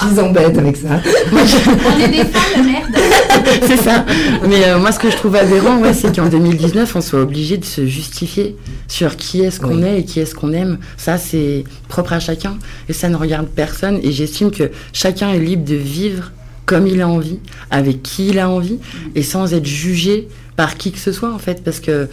Je 0.02 0.14
les 0.14 0.20
embête 0.20 0.58
avec 0.58 0.78
ça. 0.78 0.88
On 1.32 2.00
est 2.04 2.08
des 2.10 2.18
femmes, 2.26 2.66
merde. 2.66 3.07
c'est 3.68 3.78
ça. 3.78 4.06
Mais 4.48 4.66
euh, 4.66 4.80
moi, 4.80 4.92
ce 4.92 5.00
que 5.00 5.10
je 5.10 5.16
trouve 5.16 5.36
aberrant, 5.36 5.78
ouais, 5.80 5.94
c'est 5.94 6.16
qu'en 6.16 6.28
2019, 6.28 6.96
on 6.96 7.02
soit 7.02 7.22
obligé 7.22 7.58
de 7.58 7.66
se 7.66 7.86
justifier 7.86 8.56
sur 8.88 9.16
qui 9.18 9.42
est-ce 9.42 9.60
qu'on 9.60 9.78
Oui. 9.78 9.84
est 9.88 10.00
et 10.00 10.06
qui 10.06 10.20
est-ce 10.20 10.36
qu'on 10.36 10.54
aime. 10.54 10.80
Ça, 10.98 11.18
c'est 11.18 11.64
propre 11.88 12.14
à 12.14 12.20
chacun 12.20 12.58
et 12.90 12.94
ça 12.94 13.10
ne 13.10 13.16
regarde 13.16 13.48
personne. 13.48 14.00
Et 14.04 14.12
j'estime 14.12 14.52
que 14.52 14.72
chacun 14.94 15.32
est 15.32 15.40
libre 15.40 15.66
de 15.66 15.76
vivre 15.76 16.32
comme 16.66 16.86
il 16.88 17.02
a 17.02 17.08
envie, 17.08 17.40
avec 17.72 18.04
qui 18.04 18.28
il 18.28 18.40
a 18.40 18.50
envie, 18.50 18.78
et 19.16 19.24
sans 19.24 19.54
être 19.54 19.66
jugé 19.66 20.28
par 20.58 20.76
qui 20.76 20.92
que 20.92 21.00
ce 21.00 21.14
soit, 21.14 21.34
en 21.34 21.38
fait, 21.40 21.64
parce 21.64 21.80
que 21.80 22.10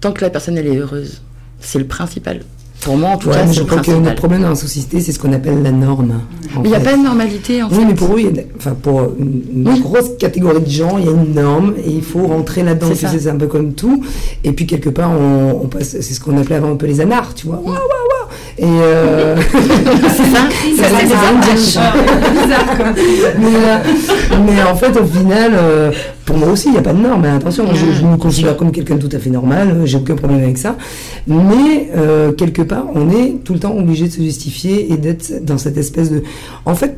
tant 0.00 0.12
que 0.12 0.22
la 0.22 0.30
personne 0.30 0.56
elle 0.56 0.66
est 0.66 0.76
heureuse, 0.78 1.20
c'est 1.60 1.78
le 1.78 1.86
principal. 1.86 2.40
Pour 2.82 2.96
moi, 2.96 3.10
en 3.10 3.16
tout 3.18 3.28
Ouais, 3.28 3.34
cas, 3.34 3.50
je 3.52 3.62
crois 3.64 3.80
que 3.82 3.90
notre 3.90 4.14
problème 4.16 4.42
dans 4.42 4.50
la 4.50 4.54
société, 4.54 5.00
c'est 5.00 5.12
ce 5.12 5.18
qu'on 5.18 5.32
appelle 5.32 5.62
la 5.62 5.72
norme. 5.72 6.20
Mais 6.56 6.60
il 6.64 6.70
n'y 6.70 6.76
a 6.76 6.80
pas 6.80 6.96
de 6.96 7.02
normalité, 7.02 7.62
en 7.62 7.68
Oui, 7.68 7.74
fait. 7.74 7.84
mais 7.84 7.94
pour 7.94 8.14
eux, 8.14 8.20
il 8.20 8.36
y 8.36 8.38
a- 8.38 8.42
enfin 8.56 8.74
pour 8.80 9.00
une, 9.18 9.42
une 9.52 9.68
Oui. 9.68 9.80
grosse 9.80 10.10
catégorie 10.18 10.60
de 10.62 10.70
gens, 10.70 10.96
il 10.96 11.04
y 11.04 11.08
a 11.08 11.10
une 11.10 11.34
norme 11.34 11.74
et 11.84 11.90
il 11.90 12.02
faut 12.02 12.26
rentrer 12.26 12.62
là-dedans. 12.62 12.86
C'est 12.90 12.94
Tu 12.94 13.00
ça. 13.06 13.08
sais, 13.12 13.18
C'est 13.18 13.30
un 13.30 13.36
peu 13.36 13.48
comme 13.48 13.72
tout. 13.74 14.02
Et 14.44 14.52
puis 14.52 14.66
quelque 14.66 14.90
part, 14.90 15.10
on, 15.10 15.60
on 15.64 15.66
passe, 15.66 15.90
c'est 16.00 16.02
ce 16.02 16.20
qu'on 16.20 16.36
appelait 16.38 16.56
avant 16.56 16.70
un 16.72 16.76
peu 16.76 16.86
les 16.86 17.00
anards, 17.00 17.34
tu 17.34 17.48
vois. 17.48 17.60
Waouh. 17.64 17.74
Et 18.60 18.64
euh, 18.64 19.36
c'est 19.36 20.24
ça. 20.24 20.48
ça, 20.76 20.96
c'est 20.98 21.06
mais, 23.38 23.46
euh, 23.46 24.36
mais 24.46 24.62
en 24.62 24.74
fait, 24.74 24.96
au 24.98 25.04
final, 25.04 25.52
euh, 25.54 25.92
pour 26.24 26.36
moi 26.38 26.48
aussi, 26.48 26.68
il 26.68 26.72
n'y 26.72 26.78
a 26.78 26.82
pas 26.82 26.92
de 26.92 26.98
norme. 27.00 27.24
hein. 27.24 27.36
Attention, 27.36 27.66
je, 27.72 27.92
je 27.92 28.04
me 28.04 28.16
considère 28.16 28.56
comme 28.56 28.72
quelqu'un 28.72 28.96
de 28.96 29.06
tout 29.06 29.16
à 29.16 29.20
fait 29.20 29.30
normal, 29.30 29.68
euh, 29.70 29.86
j'ai 29.86 29.98
aucun 29.98 30.16
problème 30.16 30.42
avec 30.42 30.58
ça. 30.58 30.76
Mais 31.26 31.90
euh, 31.96 32.32
quelque 32.32 32.62
part, 32.62 32.86
on 32.94 33.10
est 33.10 33.44
tout 33.44 33.52
le 33.54 33.60
temps 33.60 33.76
obligé 33.76 34.06
de 34.08 34.12
se 34.12 34.22
justifier 34.22 34.92
et 34.92 34.96
d'être 34.96 35.44
dans 35.44 35.58
cette 35.58 35.76
espèce 35.78 36.10
de. 36.10 36.22
En 36.64 36.74
fait, 36.74 36.96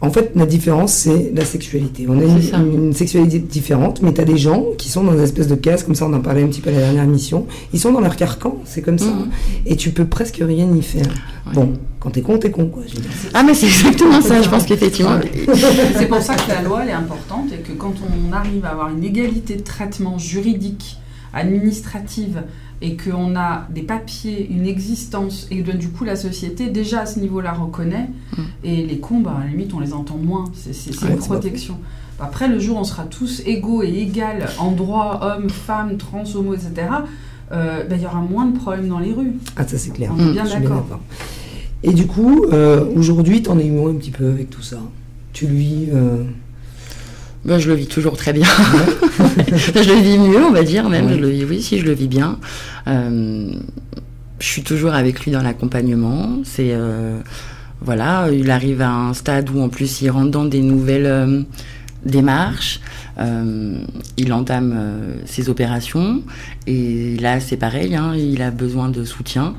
en 0.00 0.10
fait, 0.10 0.30
la 0.36 0.46
différence, 0.46 0.92
c'est 0.92 1.32
la 1.34 1.44
sexualité. 1.44 2.06
On 2.08 2.18
a 2.20 2.22
une, 2.22 2.92
sexualité 2.92 3.40
différente, 3.40 4.00
mais 4.00 4.12
tu 4.14 4.20
as 4.20 4.24
des 4.24 4.38
gens 4.38 4.64
qui 4.76 4.88
sont 4.88 5.02
dans 5.02 5.12
une 5.12 5.20
espèce 5.20 5.48
de 5.48 5.56
case, 5.56 5.82
comme 5.82 5.96
ça 5.96 6.06
on 6.06 6.12
en 6.12 6.20
parlait 6.20 6.42
un 6.42 6.46
petit 6.46 6.60
peu 6.60 6.70
à 6.70 6.72
la 6.72 6.80
dernière 6.80 7.04
émission, 7.04 7.46
ils 7.72 7.80
sont 7.80 7.92
dans 7.92 8.00
leur 8.00 8.14
carcan, 8.14 8.58
c'est 8.64 8.80
comme 8.80 8.98
ça. 8.98 9.10
Mhm. 9.10 9.30
Et 9.66 9.76
tu 9.76 9.90
peux 9.90 10.04
presque 10.04 10.40
rien 10.40 10.72
y 10.72 10.82
faire. 10.82 11.06
Ouais. 11.46 11.54
Bon, 11.54 11.72
quand 11.98 12.10
t'es 12.10 12.22
con, 12.22 12.38
t'es 12.38 12.52
con, 12.52 12.68
quoi. 12.68 12.84
Ah, 13.34 13.42
mais 13.42 13.54
c'est 13.54 13.66
exactement 13.66 14.20
ça. 14.20 14.40
Je 14.40 14.48
pense 14.48 14.64
qu'effectivement. 14.66 15.18
C'est 15.96 16.06
pour 16.06 16.22
ça 16.22 16.36
que 16.36 16.48
la 16.48 16.62
loi 16.62 16.82
elle 16.84 16.90
est 16.90 16.92
importante 16.92 17.46
et 17.52 17.58
que 17.58 17.72
quand 17.72 17.94
on 18.02 18.32
arrive 18.32 18.64
à 18.64 18.70
avoir 18.70 18.90
une 18.90 19.02
égalité 19.02 19.56
de 19.56 19.62
traitement 19.62 20.16
juridique, 20.16 20.98
administrative 21.32 22.42
et 22.80 22.96
qu'on 22.96 23.34
a 23.36 23.66
des 23.70 23.82
papiers, 23.82 24.46
une 24.50 24.66
existence 24.66 25.46
et 25.50 25.62
que 25.62 25.72
du 25.72 25.88
coup 25.88 26.04
la 26.04 26.14
société 26.16 26.68
déjà 26.70 27.00
à 27.00 27.06
ce 27.06 27.18
niveau-là 27.18 27.52
reconnaît 27.52 28.08
Mm. 28.36 28.42
et 28.64 28.86
les 28.86 28.98
cons, 28.98 29.20
bah, 29.20 29.34
à 29.38 29.44
la 29.44 29.50
limite 29.50 29.72
on 29.74 29.80
les 29.80 29.92
entend 29.92 30.16
moins, 30.16 30.44
c'est 30.54 30.70
Ouais, 31.02 31.10
une 31.12 31.16
protection. 31.18 31.76
Après 32.20 32.48
le 32.48 32.58
jour 32.58 32.76
où 32.76 32.80
on 32.80 32.84
sera 32.84 33.04
tous 33.04 33.42
égaux 33.46 33.82
et 33.82 33.88
égales 33.88 34.48
en 34.58 34.72
droit, 34.72 35.20
hommes, 35.22 35.50
femmes, 35.50 35.96
trans, 35.96 36.24
homo, 36.34 36.54
etc., 36.54 36.72
euh, 37.52 37.84
bah, 37.88 37.96
il 37.96 38.02
y 38.02 38.06
aura 38.06 38.20
moins 38.20 38.46
de 38.46 38.56
problèmes 38.58 38.88
dans 38.88 38.98
les 38.98 39.12
rues. 39.12 39.32
Ah, 39.56 39.66
ça 39.66 39.78
c'est 39.78 39.90
clair. 39.90 40.12
On 40.16 40.28
est 40.28 40.32
bien 40.32 40.44
d'accord. 40.44 40.82
d'accord. 40.82 41.00
Et 41.82 41.92
du 41.92 42.06
coup, 42.06 42.44
euh, 42.52 42.84
aujourd'hui, 42.96 43.42
t'en 43.42 43.58
es 43.58 43.70
où 43.70 43.88
un 43.88 43.94
petit 43.94 44.10
peu 44.10 44.28
avec 44.28 44.50
tout 44.50 44.62
ça? 44.62 44.78
Tu 45.32 45.46
lui. 45.46 45.88
euh, 45.92 46.24
Ben, 47.44 47.58
je 47.58 47.68
le 47.68 47.74
vis 47.74 47.86
toujours 47.86 48.16
très 48.16 48.32
bien. 48.32 48.46
je 49.48 49.88
le 49.88 50.00
vis 50.00 50.18
mieux, 50.18 50.44
on 50.44 50.50
va 50.50 50.62
dire 50.62 50.88
même. 50.88 51.08
Je 51.10 51.18
le 51.18 51.28
vis, 51.28 51.44
oui, 51.44 51.62
si 51.62 51.78
je 51.78 51.84
le 51.84 51.92
vis 51.92 52.08
bien. 52.08 52.38
Euh, 52.88 53.50
je 54.40 54.46
suis 54.46 54.62
toujours 54.62 54.92
avec 54.92 55.20
lui 55.20 55.30
dans 55.30 55.42
l'accompagnement. 55.42 56.40
C'est 56.44 56.70
euh, 56.72 57.18
voilà, 57.80 58.28
il 58.32 58.50
arrive 58.50 58.82
à 58.82 58.90
un 58.90 59.14
stade 59.14 59.50
où 59.50 59.60
en 59.60 59.68
plus 59.68 60.02
il 60.02 60.10
rentre 60.10 60.30
dans 60.30 60.44
des 60.44 60.62
nouvelles 60.62 61.06
euh, 61.06 61.42
démarches. 62.04 62.80
Il 64.16 64.32
entame 64.32 64.80
ses 65.26 65.48
opérations 65.48 66.22
et 66.68 67.16
là 67.20 67.40
c'est 67.40 67.56
pareil, 67.56 67.96
hein, 67.96 68.14
il 68.14 68.40
a 68.42 68.52
besoin 68.52 68.90
de 68.90 69.02
soutien. 69.02 69.54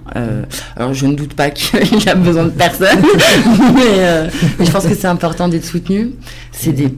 Alors 0.78 0.94
je 0.94 1.06
ne 1.06 1.14
doute 1.14 1.34
pas 1.34 1.50
qu'il 1.50 2.08
a 2.08 2.16
besoin 2.16 2.46
de 2.46 2.52
personne, 2.52 3.02
mais, 3.76 4.30
mais 4.58 4.66
je 4.66 4.72
pense 4.72 4.86
que 4.86 4.96
c'est 4.96 5.08
important 5.08 5.50
d'être 5.50 5.66
soutenu. 5.66 6.12
C'est 6.54 6.72
des, 6.72 6.96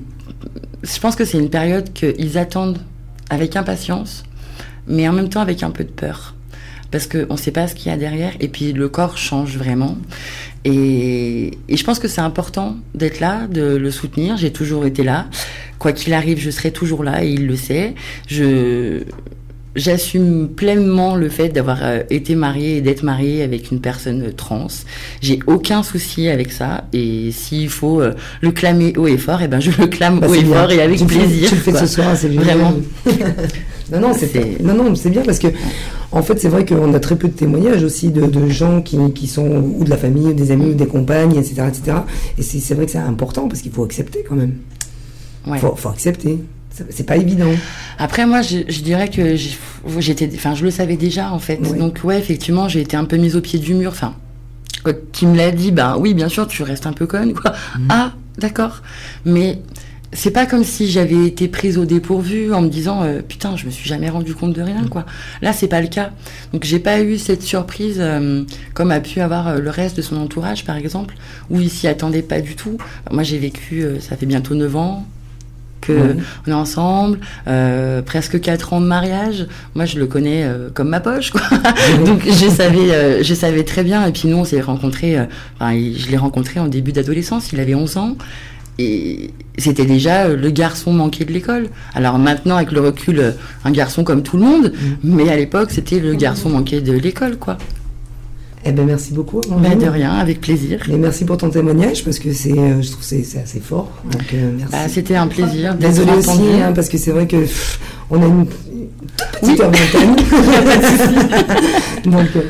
je 0.84 1.00
pense 1.00 1.16
que 1.16 1.26
c'est 1.26 1.38
une 1.38 1.50
période 1.50 1.92
qu'ils 1.94 2.38
attendent 2.38 2.80
avec 3.30 3.56
impatience, 3.56 4.24
mais 4.88 5.08
en 5.08 5.14
même 5.14 5.30
temps 5.30 5.42
avec 5.42 5.64
un 5.64 5.72
peu 5.72 5.84
de 5.84 5.90
peur. 5.90 6.36
Parce 6.92 7.08
qu'on 7.08 7.34
ne 7.34 7.38
sait 7.38 7.52
pas 7.52 7.70
ce 7.70 7.76
qu'il 7.76 7.90
y 7.90 7.94
a 7.94 7.98
derrière, 7.98 8.34
et 8.42 8.50
puis 8.50 8.74
le 8.74 8.90
corps 8.90 9.18
change 9.18 9.58
vraiment. 9.58 9.98
Et, 10.66 11.58
et 11.70 11.78
je 11.78 11.84
pense 11.86 12.00
que 12.00 12.10
c'est 12.10 12.22
important 12.22 12.76
d'être 12.94 13.22
là, 13.22 13.48
de 13.48 13.62
le 13.62 13.92
soutenir. 13.92 14.36
J'ai 14.36 14.52
toujours 14.52 14.86
été 14.86 15.04
là. 15.04 15.28
Quoi 15.80 15.94
qu'il 15.94 16.14
arrive, 16.14 16.38
je 16.40 16.50
serai 16.50 16.72
toujours 16.72 17.06
là, 17.06 17.24
et 17.24 17.30
il 17.30 17.48
le 17.48 17.56
sait. 17.56 17.96
Je, 18.28 19.04
J'assume 19.76 20.50
pleinement 20.50 21.16
le 21.16 21.30
fait 21.30 21.48
d'avoir 21.48 21.78
euh, 21.82 22.02
été 22.10 22.36
mariée 22.36 22.78
et 22.78 22.82
d'être 22.82 23.04
mariée 23.04 23.42
avec 23.42 23.72
une 23.72 23.80
personne 23.80 24.22
euh, 24.24 24.32
trans. 24.36 24.68
J'ai 25.22 25.40
aucun 25.48 25.82
souci 25.82 26.28
avec 26.28 26.52
ça. 26.52 26.84
Et 26.92 27.32
s'il 27.32 27.70
faut 27.70 28.02
euh, 28.02 28.14
le 28.42 28.52
clamer 28.52 28.94
haut 28.98 29.08
et 29.08 29.18
fort, 29.18 29.42
et 29.42 29.48
ben 29.48 29.62
je 29.62 29.72
le 29.80 29.88
clame 29.88 30.20
bah, 30.20 30.28
haut 30.28 30.34
c'est 30.34 30.42
et 30.42 30.44
bien. 30.44 30.56
fort 30.60 30.72
et 30.72 30.82
avec 30.82 30.98
tu 30.98 31.06
le 31.06 31.10
fais- 31.10 31.20
plaisir. 31.20 31.50
tu 31.50 31.56
le 31.56 31.62
fais 31.62 31.72
ce 31.78 31.88
soir, 31.88 32.18
c'est 32.18 32.30
génial. 32.30 32.44
Vraiment. 32.58 32.74
non, 33.94 34.00
non, 34.02 34.14
c'est 34.14 34.28
C'est- 34.28 34.62
non, 34.62 34.74
non, 34.74 34.94
c'est 34.96 35.10
bien 35.10 35.22
parce 35.22 35.40
que, 35.40 35.48
en 36.12 36.22
fait, 36.22 36.38
c'est 36.40 36.50
vrai 36.50 36.66
qu'on 36.66 36.94
a 36.94 37.00
très 37.00 37.16
peu 37.16 37.30
de 37.30 37.34
témoignages 37.34 37.84
aussi 37.84 38.10
de, 38.10 38.26
de 38.26 38.50
gens 38.50 38.82
qui, 38.82 38.98
qui 39.14 39.28
sont 39.28 39.48
ou 39.48 39.86
de 39.86 39.90
la 39.90 39.98
famille, 39.98 40.28
ou 40.28 40.34
des 40.34 40.52
amis, 40.52 40.72
ou 40.72 40.74
des 40.74 40.86
compagnes, 40.88 41.36
etc., 41.38 41.64
etc. 41.70 41.98
Et 42.38 42.42
c'est 42.42 42.60
c'est 42.60 42.74
vrai 42.76 42.86
que 42.88 42.92
c'est 42.92 42.98
important 42.98 43.48
parce 43.48 43.62
qu'il 43.62 43.72
faut 43.72 43.86
accepter 43.86 44.26
quand 44.28 44.36
même. 44.36 44.56
Ouais. 45.48 45.60
Faut, 45.60 45.74
faut 45.78 45.90
accepter. 45.90 46.40
C'est 46.72 47.06
pas 47.06 47.18
évident. 47.18 47.52
Après, 47.98 48.26
moi, 48.26 48.42
je, 48.42 48.60
je 48.68 48.82
dirais 48.82 49.10
que 49.10 49.36
j'étais, 50.00 50.30
enfin, 50.34 50.56
je 50.56 50.64
le 50.64 50.72
savais 50.72 50.96
déjà 50.96 51.32
en 51.32 51.40
fait. 51.40 51.58
Donc, 51.58 52.00
ouais, 52.04 52.18
effectivement, 52.18 52.68
j'ai 52.68 52.82
été 52.82 52.96
un 52.98 53.06
peu 53.06 53.18
mise 53.18 53.36
au 53.36 53.42
pied 53.42 53.60
du 53.60 53.74
mur. 53.74 53.92
Enfin, 53.92 54.16
quand 54.84 54.94
il 55.22 55.28
me 55.28 55.38
l'a 55.38 55.52
dit, 55.52 55.72
bah 55.72 55.98
oui, 56.00 56.14
bien 56.14 56.30
sûr, 56.30 56.48
tu 56.48 56.64
restes 56.64 56.88
un 56.88 56.94
peu 56.94 57.06
conne, 57.08 57.34
quoi. 57.34 57.54
Ah, 57.90 58.14
d'accord. 58.38 58.82
Mais 59.26 59.60
c'est 60.14 60.32
pas 60.32 60.46
comme 60.46 60.64
si 60.64 60.90
j'avais 60.90 61.26
été 61.26 61.48
prise 61.48 61.78
au 61.78 61.86
dépourvu 61.86 62.54
en 62.54 62.62
me 62.62 62.70
disant, 62.70 63.04
euh, 63.04 63.22
putain, 63.22 63.56
je 63.56 63.66
me 63.66 63.72
suis 63.72 63.88
jamais 63.88 64.10
rendu 64.10 64.34
compte 64.34 64.54
de 64.54 64.62
rien, 64.62 64.88
quoi. 64.88 65.06
Là, 65.42 65.54
c'est 65.54 65.68
pas 65.68 65.82
le 65.82 65.88
cas. 65.88 66.12
Donc, 66.54 66.64
j'ai 66.64 66.80
pas 66.80 67.02
eu 67.02 67.18
cette 67.18 67.44
surprise 67.44 67.98
euh, 68.00 68.44
comme 68.74 68.92
a 68.92 69.00
pu 69.00 69.22
avoir 69.22 69.48
euh, 69.48 69.60
le 69.60 69.70
reste 69.70 69.98
de 69.98 70.02
son 70.02 70.18
entourage, 70.18 70.66
par 70.66 70.76
exemple, 70.76 71.16
où 71.50 71.60
il 71.60 71.70
s'y 71.70 71.88
attendait 71.88 72.24
pas 72.24 72.42
du 72.42 72.56
tout. 72.56 72.78
Moi, 73.12 73.24
j'ai 73.24 73.38
vécu, 73.38 73.86
ça 74.00 74.18
fait 74.18 74.26
bientôt 74.26 74.56
9 74.56 74.76
ans 74.76 75.06
que 75.82 75.92
Ouais. 75.92 76.16
on 76.48 76.52
est 76.52 76.54
ensemble, 76.54 77.20
euh, 77.48 78.02
presque 78.02 78.40
quatre 78.40 78.74
ans 78.74 78.82
de 78.82 78.86
mariage. 78.86 79.48
Moi, 79.76 79.86
je 79.86 80.00
le 80.00 80.06
connais 80.08 80.44
euh, 80.44 80.70
comme 80.74 80.90
ma 80.90 81.00
poche, 81.00 81.32
quoi. 81.32 81.42
Donc, 82.06 82.24
je 82.26 82.50
savais, 82.50 82.92
euh, 82.94 83.24
je 83.24 83.34
savais 83.34 83.64
très 83.64 83.84
bien. 83.84 84.06
Et 84.06 84.12
puis, 84.12 84.28
nous, 84.28 84.38
on 84.38 84.46
s'est 84.46 84.62
rencontrés. 84.62 85.18
Enfin, 85.60 85.74
je 85.74 86.10
l'ai 86.10 86.18
rencontré 86.18 86.60
en 86.60 86.68
début 86.68 86.92
d'adolescence. 86.92 87.52
Il 87.52 87.60
avait 87.60 87.76
11 87.76 87.98
ans. 87.98 88.16
Et 88.80 89.32
c'était 89.58 89.86
déjà 89.86 90.24
euh, 90.26 90.38
le 90.38 90.50
garçon 90.50 90.94
manqué 90.94 91.26
de 91.26 91.32
l'école. 91.32 91.68
Alors 91.94 92.18
maintenant, 92.18 92.56
avec 92.56 92.72
le 92.72 92.80
recul, 92.80 93.20
euh, 93.20 93.32
un 93.66 93.72
garçon 93.72 94.04
comme 94.04 94.24
tout 94.24 94.38
le 94.38 94.44
monde. 94.44 94.74
Mais 95.04 95.30
à 95.30 95.36
l'époque, 95.36 95.72
c'était 95.72 96.00
le 96.00 96.14
garçon 96.16 96.50
manqué 96.50 96.82
de 96.82 96.94
l'école, 96.94 97.38
quoi. 97.38 97.58
Eh 98.64 98.72
ben, 98.72 98.86
merci 98.86 99.14
beaucoup. 99.14 99.42
Bah, 99.50 99.76
de 99.76 99.88
rien, 99.88 100.12
avec 100.12 100.40
plaisir. 100.40 100.88
Et 100.90 100.98
merci 100.98 101.26
pour 101.26 101.38
ton 101.38 101.50
témoignage 101.50 102.04
parce 102.04 102.20
que 102.20 102.32
c'est, 102.32 102.52
euh, 102.52 102.82
je 102.82 102.92
trouve 102.92 103.02
que 103.02 103.06
c'est 103.06 103.24
c'est 103.24 103.40
assez 103.40 103.60
fort. 103.60 103.90
Donc 104.12 104.34
euh, 104.34 104.52
merci. 104.56 104.72
Bah, 104.72 104.88
c'était 104.88 105.16
un 105.16 105.28
plaisir. 105.28 105.74
Désolée 105.76 106.14
aussi 106.14 106.42
hein, 106.62 106.72
parce 106.74 106.88
que 106.88 106.98
c'est 106.98 107.12
vrai 107.12 107.28
que 107.28 107.38
pff, 107.38 107.80
on 108.12 108.22
a 108.22 108.26
une 108.26 108.46
petite 108.46 109.64
Oui. 109.64 109.72
Donc 112.12 112.28
euh, 112.36 112.42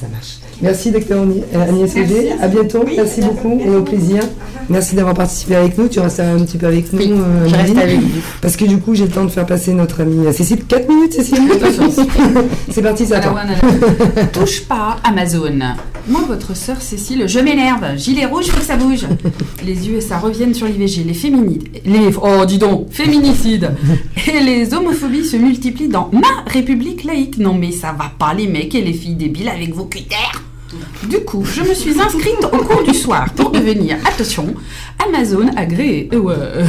ça 0.00 0.06
marche. 0.08 0.38
Merci 0.62 0.90
docteur 0.90 1.24
euh, 1.24 1.68
Agnès 1.68 1.90
Auger. 1.96 2.32
À 2.40 2.48
bientôt. 2.48 2.84
Merci 2.96 3.20
beaucoup 3.20 3.60
et 3.60 3.68
au 3.70 3.82
plaisir. 3.82 4.22
Merci 4.68 4.94
d'avoir 4.94 5.14
participé 5.14 5.56
avec 5.56 5.78
nous. 5.78 5.88
Tu 5.88 5.98
restes 6.00 6.20
un 6.20 6.38
petit 6.38 6.58
peu 6.58 6.66
avec 6.66 6.92
nous. 6.92 6.98
Oui, 6.98 7.12
euh, 7.12 7.48
je 7.48 7.54
reste 7.54 7.54
Amandine 7.54 7.78
avec 7.78 8.00
vous. 8.00 8.20
Parce 8.40 8.56
que 8.56 8.64
du 8.64 8.78
coup, 8.78 8.94
j'ai 8.94 9.04
le 9.04 9.10
temps 9.10 9.24
de 9.24 9.30
faire 9.30 9.46
passer 9.46 9.72
notre 9.72 10.02
amie 10.02 10.26
euh, 10.26 10.32
Cécile. 10.32 10.64
4 10.64 10.88
minutes, 10.88 11.12
Cécile 11.12 11.38
C'est 12.70 12.82
parti, 12.82 13.06
ça 13.06 13.20
Touche 14.32 14.64
pas 14.64 14.96
Amazon. 15.04 15.58
Moi, 16.08 16.22
votre 16.26 16.56
sœur 16.56 16.80
Cécile, 16.80 17.28
je 17.28 17.38
m'énerve. 17.38 17.98
Gilet 17.98 18.24
rouge, 18.24 18.46
faut 18.46 18.58
que 18.58 18.64
ça 18.64 18.76
bouge. 18.76 19.06
Les 19.66 19.90
USA 19.90 20.18
reviennent 20.18 20.54
sur 20.54 20.66
l'IVG, 20.66 21.04
les 21.04 21.12
féminides, 21.12 21.68
les 21.84 22.16
oh 22.22 22.46
dis 22.46 22.56
donc, 22.56 22.90
féminicides 22.90 23.74
et 24.26 24.40
les 24.40 24.72
homophobies 24.72 25.26
se 25.26 25.36
multiplient 25.36 25.88
dans 25.88 26.08
ma 26.12 26.50
République 26.50 27.04
laïque. 27.04 27.36
Non 27.36 27.52
mais 27.52 27.72
ça 27.72 27.92
va 27.92 28.10
pas 28.18 28.32
les 28.32 28.46
mecs 28.46 28.74
et 28.74 28.80
les 28.80 28.94
filles 28.94 29.16
débiles 29.16 29.50
avec 29.50 29.74
vos 29.74 29.84
critères. 29.84 30.47
Du 31.08 31.20
coup, 31.20 31.44
je 31.44 31.62
me 31.62 31.72
suis 31.72 31.98
inscrite 32.00 32.44
au 32.52 32.58
cours 32.58 32.82
du 32.82 32.92
soir 32.92 33.26
pour 33.34 33.50
devenir, 33.50 33.96
attention, 34.04 34.54
Amazon 35.06 35.46
agréé. 35.56 36.10
Euh. 36.12 36.64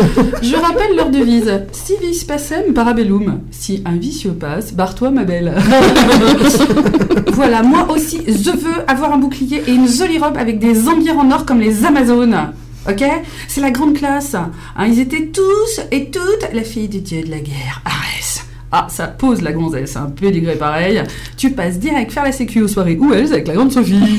Je 0.42 0.56
rappelle 0.56 0.96
leur 0.96 1.10
devise 1.10 1.62
Si 1.72 1.94
vis 2.00 2.24
pacem 2.24 2.72
parabellum. 2.72 3.40
Si 3.50 3.82
un 3.84 3.96
vicieux 3.96 4.32
passe, 4.32 4.72
barre-toi, 4.72 5.10
ma 5.10 5.24
belle. 5.24 5.54
voilà, 7.32 7.62
moi 7.62 7.88
aussi, 7.90 8.22
je 8.26 8.50
veux 8.50 8.88
avoir 8.88 9.12
un 9.12 9.18
bouclier 9.18 9.62
et 9.66 9.72
une 9.72 9.88
jolie 9.88 10.18
robe 10.18 10.36
avec 10.38 10.58
des 10.58 10.88
ambières 10.88 11.18
en 11.18 11.30
or 11.30 11.44
comme 11.44 11.60
les 11.60 11.84
Amazones. 11.84 12.52
Ok? 12.88 13.04
C'est 13.48 13.60
la 13.60 13.70
grande 13.70 13.94
classe. 13.94 14.34
Hein, 14.34 14.86
ils 14.86 14.98
étaient 14.98 15.26
tous 15.26 15.80
et 15.90 16.10
toutes 16.10 16.48
la 16.54 16.62
fille 16.62 16.88
du 16.88 17.00
dieu 17.00 17.22
de 17.22 17.30
la 17.30 17.38
guerre, 17.38 17.82
Arès. 17.84 18.31
Ah, 18.74 18.86
ça 18.88 19.06
pose 19.06 19.42
la 19.42 19.52
gonzesse, 19.52 19.96
un 19.96 20.06
pédigré 20.06 20.54
pareil. 20.54 21.02
Tu 21.36 21.50
passes 21.50 21.78
direct 21.78 22.10
faire 22.10 22.24
la 22.24 22.32
sécu 22.32 22.62
aux 22.62 22.68
soirées 22.68 22.98
Wells 22.98 23.30
avec 23.30 23.46
la 23.46 23.52
grande 23.52 23.70
Sophie. 23.70 24.00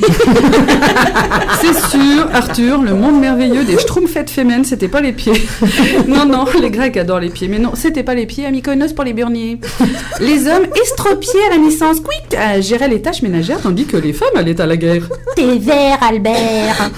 C'est 1.60 1.74
sûr, 1.90 2.28
Arthur, 2.32 2.84
le 2.84 2.94
monde 2.94 3.20
merveilleux 3.20 3.64
des 3.64 3.80
schtroumpfettes 3.80 4.30
fémènes, 4.30 4.64
c'était 4.64 4.88
pas 4.88 5.02
les 5.02 5.12
pieds. 5.12 5.34
Non, 6.08 6.26
non, 6.26 6.46
les 6.62 6.70
Grecs 6.70 6.96
adorent 6.98 7.20
les 7.20 7.30
pieds, 7.30 7.48
mais 7.48 7.58
non, 7.58 7.72
c'était 7.74 8.04
pas 8.04 8.14
les 8.14 8.28
pieds 8.28 8.46
à 8.46 8.52
Mykonos 8.52 8.94
pour 8.94 9.04
les 9.04 9.14
burniers. 9.14 9.58
Les 10.20 10.48
hommes 10.48 10.68
estropiés 10.80 11.40
à 11.50 11.56
la 11.56 11.58
naissance, 11.58 12.00
quick, 12.00 12.38
à 12.38 12.62
gérer 12.62 12.88
les 12.88 13.02
tâches 13.02 13.24
ménagères, 13.24 13.62
tandis 13.62 13.86
que 13.86 13.98
les 13.98 14.14
femmes 14.14 14.36
allaient 14.36 14.60
à 14.62 14.68
la 14.68 14.78
guerre. 14.78 15.10
T'es 15.36 15.58
vert, 15.58 15.98
Albert. 16.02 16.92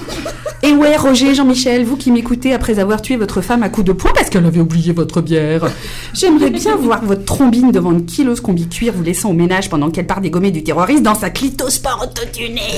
Et 0.63 0.73
ouais, 0.73 0.97
Roger, 0.97 1.35
Jean-Michel, 1.35 1.83
vous 1.83 1.95
qui 1.95 2.11
m'écoutez 2.11 2.53
après 2.53 2.79
avoir 2.79 3.01
tué 3.01 3.17
votre 3.17 3.41
femme 3.41 3.61
à 3.61 3.69
coups 3.69 3.85
de 3.85 3.93
poing 3.93 4.11
parce 4.15 4.31
qu'elle 4.31 4.45
avait 4.45 4.61
oublié 4.61 4.93
votre 4.93 5.21
bière, 5.21 5.67
j'aimerais 6.13 6.49
bien 6.49 6.75
voir 6.75 7.05
votre 7.05 7.23
devant 7.51 7.91
une 7.91 8.05
kilos 8.05 8.41
combi 8.41 8.67
cuir 8.67 8.93
vous 8.93 9.03
laissant 9.03 9.29
au 9.29 9.33
ménage 9.33 9.69
pendant 9.69 9.91
qu'elle 9.91 10.07
part 10.07 10.21
dégommer 10.21 10.51
du 10.51 10.63
terroriste 10.63 11.03
dans 11.03 11.15
sa 11.15 11.29
clitosport 11.29 12.03
autotunée. 12.03 12.73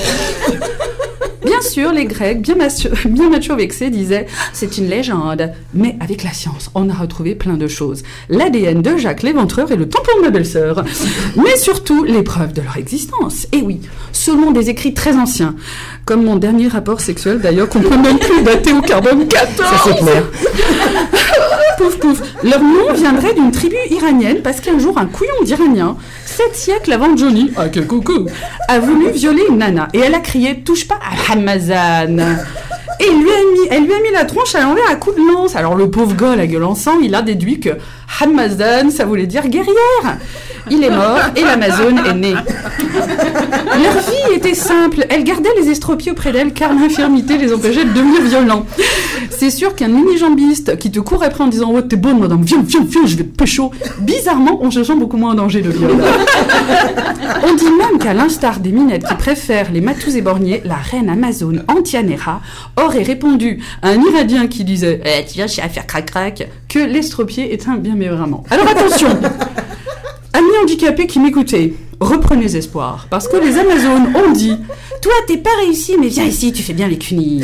Bien 1.48 1.62
sûr, 1.62 1.92
les 1.92 2.04
Grecs, 2.04 2.42
bien, 2.42 2.54
bien 3.06 3.30
macho 3.30 3.56
vexés, 3.56 3.90
disaient 3.90 4.26
c'est 4.52 4.76
une 4.78 4.88
légende. 4.88 5.50
Mais 5.74 5.96
avec 6.00 6.22
la 6.22 6.32
science, 6.32 6.70
on 6.74 6.90
a 6.90 6.94
retrouvé 6.94 7.34
plein 7.34 7.56
de 7.56 7.66
choses. 7.66 8.02
L'ADN 8.28 8.82
de 8.82 8.96
Jacques 8.96 9.22
l'éventreur 9.22 9.72
et 9.72 9.76
le 9.76 9.88
tampon 9.88 10.12
de 10.18 10.22
ma 10.22 10.30
belle-sœur. 10.30 10.84
Mais 11.36 11.56
surtout, 11.56 12.04
les 12.04 12.22
preuves 12.22 12.52
de 12.52 12.62
leur 12.62 12.76
existence. 12.76 13.46
Et 13.52 13.62
oui, 13.62 13.80
selon 14.12 14.50
des 14.50 14.68
écrits 14.70 14.94
très 14.94 15.16
anciens, 15.16 15.54
comme 16.04 16.24
mon 16.24 16.36
dernier 16.36 16.68
rapport 16.68 17.00
sexuel 17.00 17.40
d'ailleurs, 17.40 17.68
qu'on 17.68 17.80
peut 17.80 17.96
même 17.96 18.18
plus 18.18 18.42
dater 18.42 18.72
au 18.72 18.80
carbone 18.80 19.26
14. 19.26 19.68
Ça, 19.68 19.76
c'est 19.84 19.96
clair. 19.96 20.24
pouf 21.78 21.98
pouf. 21.98 22.22
Leur 22.42 22.62
nom 22.62 22.92
viendrait 22.94 23.34
d'une 23.34 23.52
tribu 23.52 23.76
iranienne 23.90 24.40
parce 24.42 24.60
qu'un 24.60 24.78
jour, 24.78 24.98
un 24.98 25.06
couillon 25.06 25.42
d'Iranien, 25.44 25.96
sept 26.38 26.54
siècles 26.54 26.92
avant 26.92 27.16
Johnny, 27.16 27.50
ah 27.56 27.68
quel 27.68 27.88
coucou, 27.88 28.26
a 28.68 28.78
voulu 28.78 29.10
violer 29.10 29.42
une 29.48 29.58
nana 29.58 29.88
et 29.92 29.98
elle 29.98 30.14
a 30.14 30.20
crié 30.20 30.60
touche 30.60 30.86
pas 30.86 31.00
à 31.02 31.32
Hamazan. 31.32 32.16
Et 33.00 33.10
lui 33.10 33.30
a 33.30 33.52
mis, 33.52 33.68
elle 33.70 33.84
lui 33.84 33.92
a 33.92 34.00
mis 34.00 34.12
la 34.12 34.24
tronche 34.24 34.54
à 34.54 34.60
l'envers 34.60 34.88
à 34.88 34.94
coups 34.94 35.16
de 35.16 35.32
lance. 35.32 35.56
Alors 35.56 35.74
le 35.74 35.90
pauvre 35.90 36.14
gars, 36.14 36.36
la 36.36 36.46
gueule 36.46 36.62
en 36.62 36.76
sang, 36.76 37.00
il 37.02 37.16
a 37.16 37.22
déduit 37.22 37.58
que 37.58 37.70
Hamazan, 38.20 38.90
ça 38.90 39.04
voulait 39.04 39.26
dire 39.26 39.48
guerrière. 39.48 40.18
Il 40.70 40.84
est 40.84 40.90
mort 40.90 41.20
et 41.36 41.42
l'Amazone 41.42 41.98
est 41.98 42.14
née. 42.14 42.34
Leur 42.34 43.94
vie 43.94 44.34
était 44.34 44.54
simple. 44.54 45.06
Elle 45.08 45.24
gardait 45.24 45.48
les 45.60 45.70
estropiés 45.70 46.12
auprès 46.12 46.32
d'elle 46.32 46.52
car 46.52 46.74
l'infirmité 46.74 47.38
les 47.38 47.52
empêchait 47.52 47.84
de 47.84 47.92
devenir 47.92 48.22
violents. 48.22 48.66
C'est 49.30 49.50
sûr 49.50 49.74
qu'un 49.74 49.88
mini-jambiste 49.88 50.76
qui 50.78 50.90
te 50.90 51.00
court 51.00 51.22
après 51.22 51.44
en 51.44 51.46
disant 51.46 51.72
Oh, 51.74 51.80
t'es 51.80 51.96
bonne, 51.96 52.18
madame, 52.18 52.42
viens, 52.42 52.62
viens, 52.66 52.84
viens, 52.86 53.06
je 53.06 53.16
vais 53.16 53.24
te 53.24 53.36
pécho. 53.36 53.70
Bizarrement, 54.00 54.58
on 54.60 54.70
se 54.70 54.84
sent 54.84 54.96
beaucoup 54.96 55.16
moins 55.16 55.32
en 55.32 55.36
danger 55.36 55.62
de 55.62 55.70
viol. 55.70 55.92
On 57.48 57.54
dit 57.54 57.64
même 57.64 57.98
qu'à 57.98 58.14
l'instar 58.14 58.60
des 58.60 58.72
minettes 58.72 59.06
qui 59.06 59.14
préfèrent 59.14 59.70
les 59.72 59.80
matous 59.80 60.16
et 60.16 60.22
borniers, 60.22 60.60
la 60.64 60.76
reine 60.76 61.08
amazone 61.08 61.64
Antianera 61.68 62.40
aurait 62.76 63.02
répondu 63.02 63.62
à 63.82 63.90
un 63.90 64.02
Iradien 64.02 64.48
qui 64.48 64.64
disait 64.64 65.00
Eh, 65.04 65.24
tu 65.24 65.34
viens 65.34 65.46
chez 65.46 65.62
à 65.62 65.68
faire 65.68 65.86
crac-crac 65.86 66.48
que 66.68 66.78
l'estropié 66.78 67.52
est 67.52 67.68
un 67.68 67.76
bien 67.76 67.94
Alors 68.50 68.68
attention 68.68 69.08
Amis 70.32 70.48
handicapés 70.62 71.06
qui 71.06 71.18
m'écoutez, 71.18 71.74
reprenez 72.00 72.54
espoir, 72.56 73.06
parce 73.10 73.26
que 73.26 73.36
les 73.36 73.58
Amazones 73.58 74.12
ont 74.14 74.30
dit 74.30 74.56
Toi, 75.02 75.12
t'es 75.26 75.38
pas 75.38 75.50
réussi, 75.60 75.96
mais 75.98 76.08
viens 76.08 76.24
ici, 76.24 76.52
tu 76.52 76.62
fais 76.62 76.74
bien 76.74 76.86
les 76.86 76.98
cunis. 76.98 77.42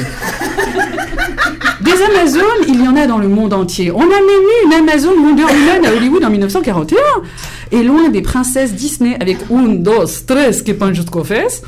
Des 1.81 2.03
Amazones, 2.03 2.65
il 2.69 2.83
y 2.83 2.89
en 2.89 2.97
a 2.97 3.07
dans 3.07 3.19
le 3.19 3.29
monde 3.29 3.53
entier. 3.53 3.91
On 3.91 4.01
a 4.01 4.05
même 4.05 4.21
eu 4.21 4.67
une 4.67 4.73
Amazone 4.73 5.19
Wonder 5.19 5.43
Woman 5.43 5.85
à 5.87 5.93
Hollywood 5.95 6.25
en 6.25 6.31
1941. 6.31 6.99
Et 7.75 7.83
loin 7.83 8.09
des 8.09 8.23
princesses 8.23 8.73
Disney 8.73 9.17
avec 9.19 9.39
un, 9.51 9.65
dos, 9.75 10.05
tres 10.25 10.63
que 10.63 10.71
pan 10.71 10.95
jusqu'aux 10.95 11.25
fesses, 11.25 11.61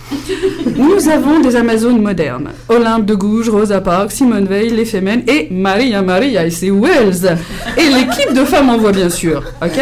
nous 0.76 1.08
avons 1.08 1.40
des 1.40 1.56
Amazones 1.56 2.00
modernes. 2.00 2.50
Olympe 2.68 3.06
de 3.06 3.16
Gouges, 3.16 3.48
Rosa 3.48 3.80
Parks, 3.80 4.12
Simone 4.12 4.44
Veil, 4.44 4.70
les 4.70 4.84
Femmes 4.84 5.22
et 5.26 5.48
Maria 5.50 6.02
Maria 6.02 6.46
et 6.46 6.52
ses 6.52 6.70
Wells. 6.70 7.36
Et 7.76 7.88
l'équipe 7.88 8.32
de 8.32 8.44
femmes 8.44 8.70
en 8.70 8.78
voit 8.78 8.92
bien 8.92 9.10
sûr, 9.10 9.42
ok? 9.60 9.80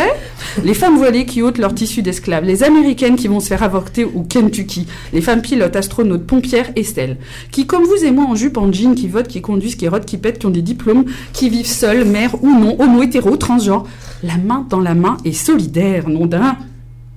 Les 0.62 0.72
femmes 0.74 0.96
voilées 0.96 1.26
qui 1.26 1.42
ôtent 1.42 1.58
leur 1.58 1.74
tissu 1.74 2.00
d'esclaves, 2.00 2.44
les 2.44 2.62
américaines 2.62 3.16
qui 3.16 3.28
vont 3.28 3.40
se 3.40 3.48
faire 3.48 3.62
avorter 3.62 4.04
au 4.04 4.22
Kentucky, 4.22 4.86
les 5.12 5.20
femmes 5.20 5.42
pilotes, 5.42 5.74
astronautes, 5.76 6.26
pompières, 6.26 6.70
Estelle, 6.76 7.18
qui 7.50 7.66
comme 7.66 7.82
vous 7.82 8.04
et 8.04 8.12
moi 8.12 8.24
en 8.24 8.34
jupe, 8.34 8.56
en 8.56 8.72
jean, 8.72 8.94
qui 8.94 9.08
votent, 9.08 9.28
qui 9.28 9.42
conduisent, 9.42 9.74
qui 9.74 9.88
rodent, 9.88 10.04
qui 10.04 10.16
pètent, 10.16 10.38
qui 10.38 10.46
ont 10.46 10.50
des 10.50 10.62
diplômes, 10.62 11.04
qui 11.32 11.50
vivent 11.50 11.66
seules, 11.66 12.04
mères 12.04 12.42
ou 12.42 12.48
non, 12.48 12.76
homo, 12.80 13.02
hétéro, 13.02 13.36
transgenre, 13.36 13.84
la 14.22 14.36
main 14.36 14.64
dans 14.70 14.80
la 14.80 14.94
main 14.94 15.16
et 15.24 15.32
solidaire, 15.32 16.08
d'un 16.26 16.56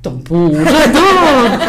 tampon. 0.02 0.52
J'adore 0.54 1.60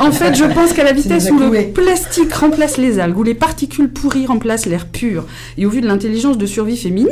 En 0.00 0.12
fait, 0.12 0.34
je 0.34 0.44
pense 0.44 0.72
qu'à 0.72 0.84
la 0.84 0.92
vitesse 0.92 1.30
où 1.30 1.38
le 1.38 1.72
plastique 1.72 2.32
remplace 2.32 2.76
les 2.76 2.98
algues, 2.98 3.18
où 3.18 3.22
les 3.22 3.34
particules 3.34 3.88
pourries 3.88 4.26
remplacent 4.26 4.66
l'air 4.66 4.86
pur, 4.86 5.24
et 5.56 5.66
au 5.66 5.70
vu 5.70 5.80
de 5.80 5.86
l'intelligence 5.86 6.36
de 6.36 6.46
survie 6.46 6.76
féminine 6.76 7.08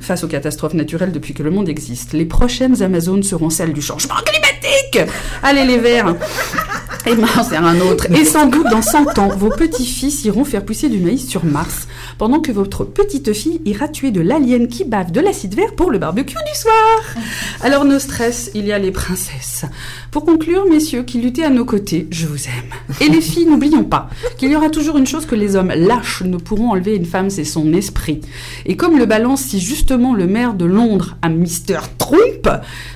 face 0.00 0.24
aux 0.24 0.28
catastrophes 0.28 0.74
naturelles 0.74 1.12
depuis 1.12 1.34
que 1.34 1.42
le 1.42 1.50
monde 1.50 1.68
existe, 1.68 2.12
les 2.12 2.26
prochaines 2.26 2.82
Amazones 2.82 3.22
seront 3.22 3.50
celles 3.50 3.72
du 3.72 3.82
changement 3.82 4.16
climatique 4.24 5.10
Allez 5.42 5.64
les 5.64 5.78
verts 5.78 6.14
et 7.06 7.16
Mars 7.16 7.48
c'est 7.50 7.56
un 7.56 7.80
autre. 7.80 8.06
Et 8.12 8.24
sans 8.24 8.46
doute, 8.46 8.66
dans 8.70 8.82
100 8.82 9.18
ans, 9.18 9.28
vos 9.28 9.50
petits-fils 9.50 10.24
iront 10.24 10.44
faire 10.44 10.64
pousser 10.64 10.88
du 10.88 10.98
maïs 10.98 11.28
sur 11.28 11.44
Mars, 11.44 11.88
pendant 12.18 12.40
que 12.40 12.52
votre 12.52 12.84
petite 12.84 13.32
fille 13.32 13.60
ira 13.64 13.88
tuer 13.88 14.10
de 14.10 14.20
l'alien 14.20 14.68
qui 14.68 14.84
bave 14.84 15.12
de 15.12 15.20
l'acide 15.20 15.54
vert 15.54 15.74
pour 15.74 15.90
le 15.90 15.98
barbecue 15.98 16.34
du 16.34 16.58
soir. 16.58 17.24
Alors, 17.60 17.84
nos 17.84 17.98
stress, 17.98 18.50
il 18.54 18.66
y 18.66 18.72
a 18.72 18.78
les 18.78 18.92
princesses. 18.92 19.64
Pour 20.12 20.26
conclure, 20.26 20.66
messieurs 20.68 21.04
qui 21.04 21.22
luttez 21.22 21.42
à 21.42 21.48
nos 21.48 21.64
côtés, 21.64 22.06
je 22.10 22.26
vous 22.26 22.44
aime. 22.44 23.00
Et 23.00 23.08
les 23.08 23.22
filles, 23.22 23.46
n'oublions 23.46 23.82
pas 23.82 24.10
qu'il 24.36 24.50
y 24.50 24.56
aura 24.56 24.68
toujours 24.68 24.98
une 24.98 25.06
chose 25.06 25.24
que 25.24 25.34
les 25.34 25.56
hommes 25.56 25.72
lâches 25.74 26.22
ne 26.22 26.36
pourront 26.36 26.72
enlever 26.72 26.92
à 26.92 26.96
une 26.96 27.06
femme, 27.06 27.30
c'est 27.30 27.44
son 27.44 27.72
esprit. 27.72 28.20
Et 28.66 28.76
comme 28.76 28.98
le 28.98 29.06
balance 29.06 29.40
si 29.40 29.58
justement 29.58 30.12
le 30.12 30.26
maire 30.26 30.52
de 30.52 30.66
Londres 30.66 31.16
à 31.22 31.30
Mr. 31.30 31.78
Trump, 31.96 32.46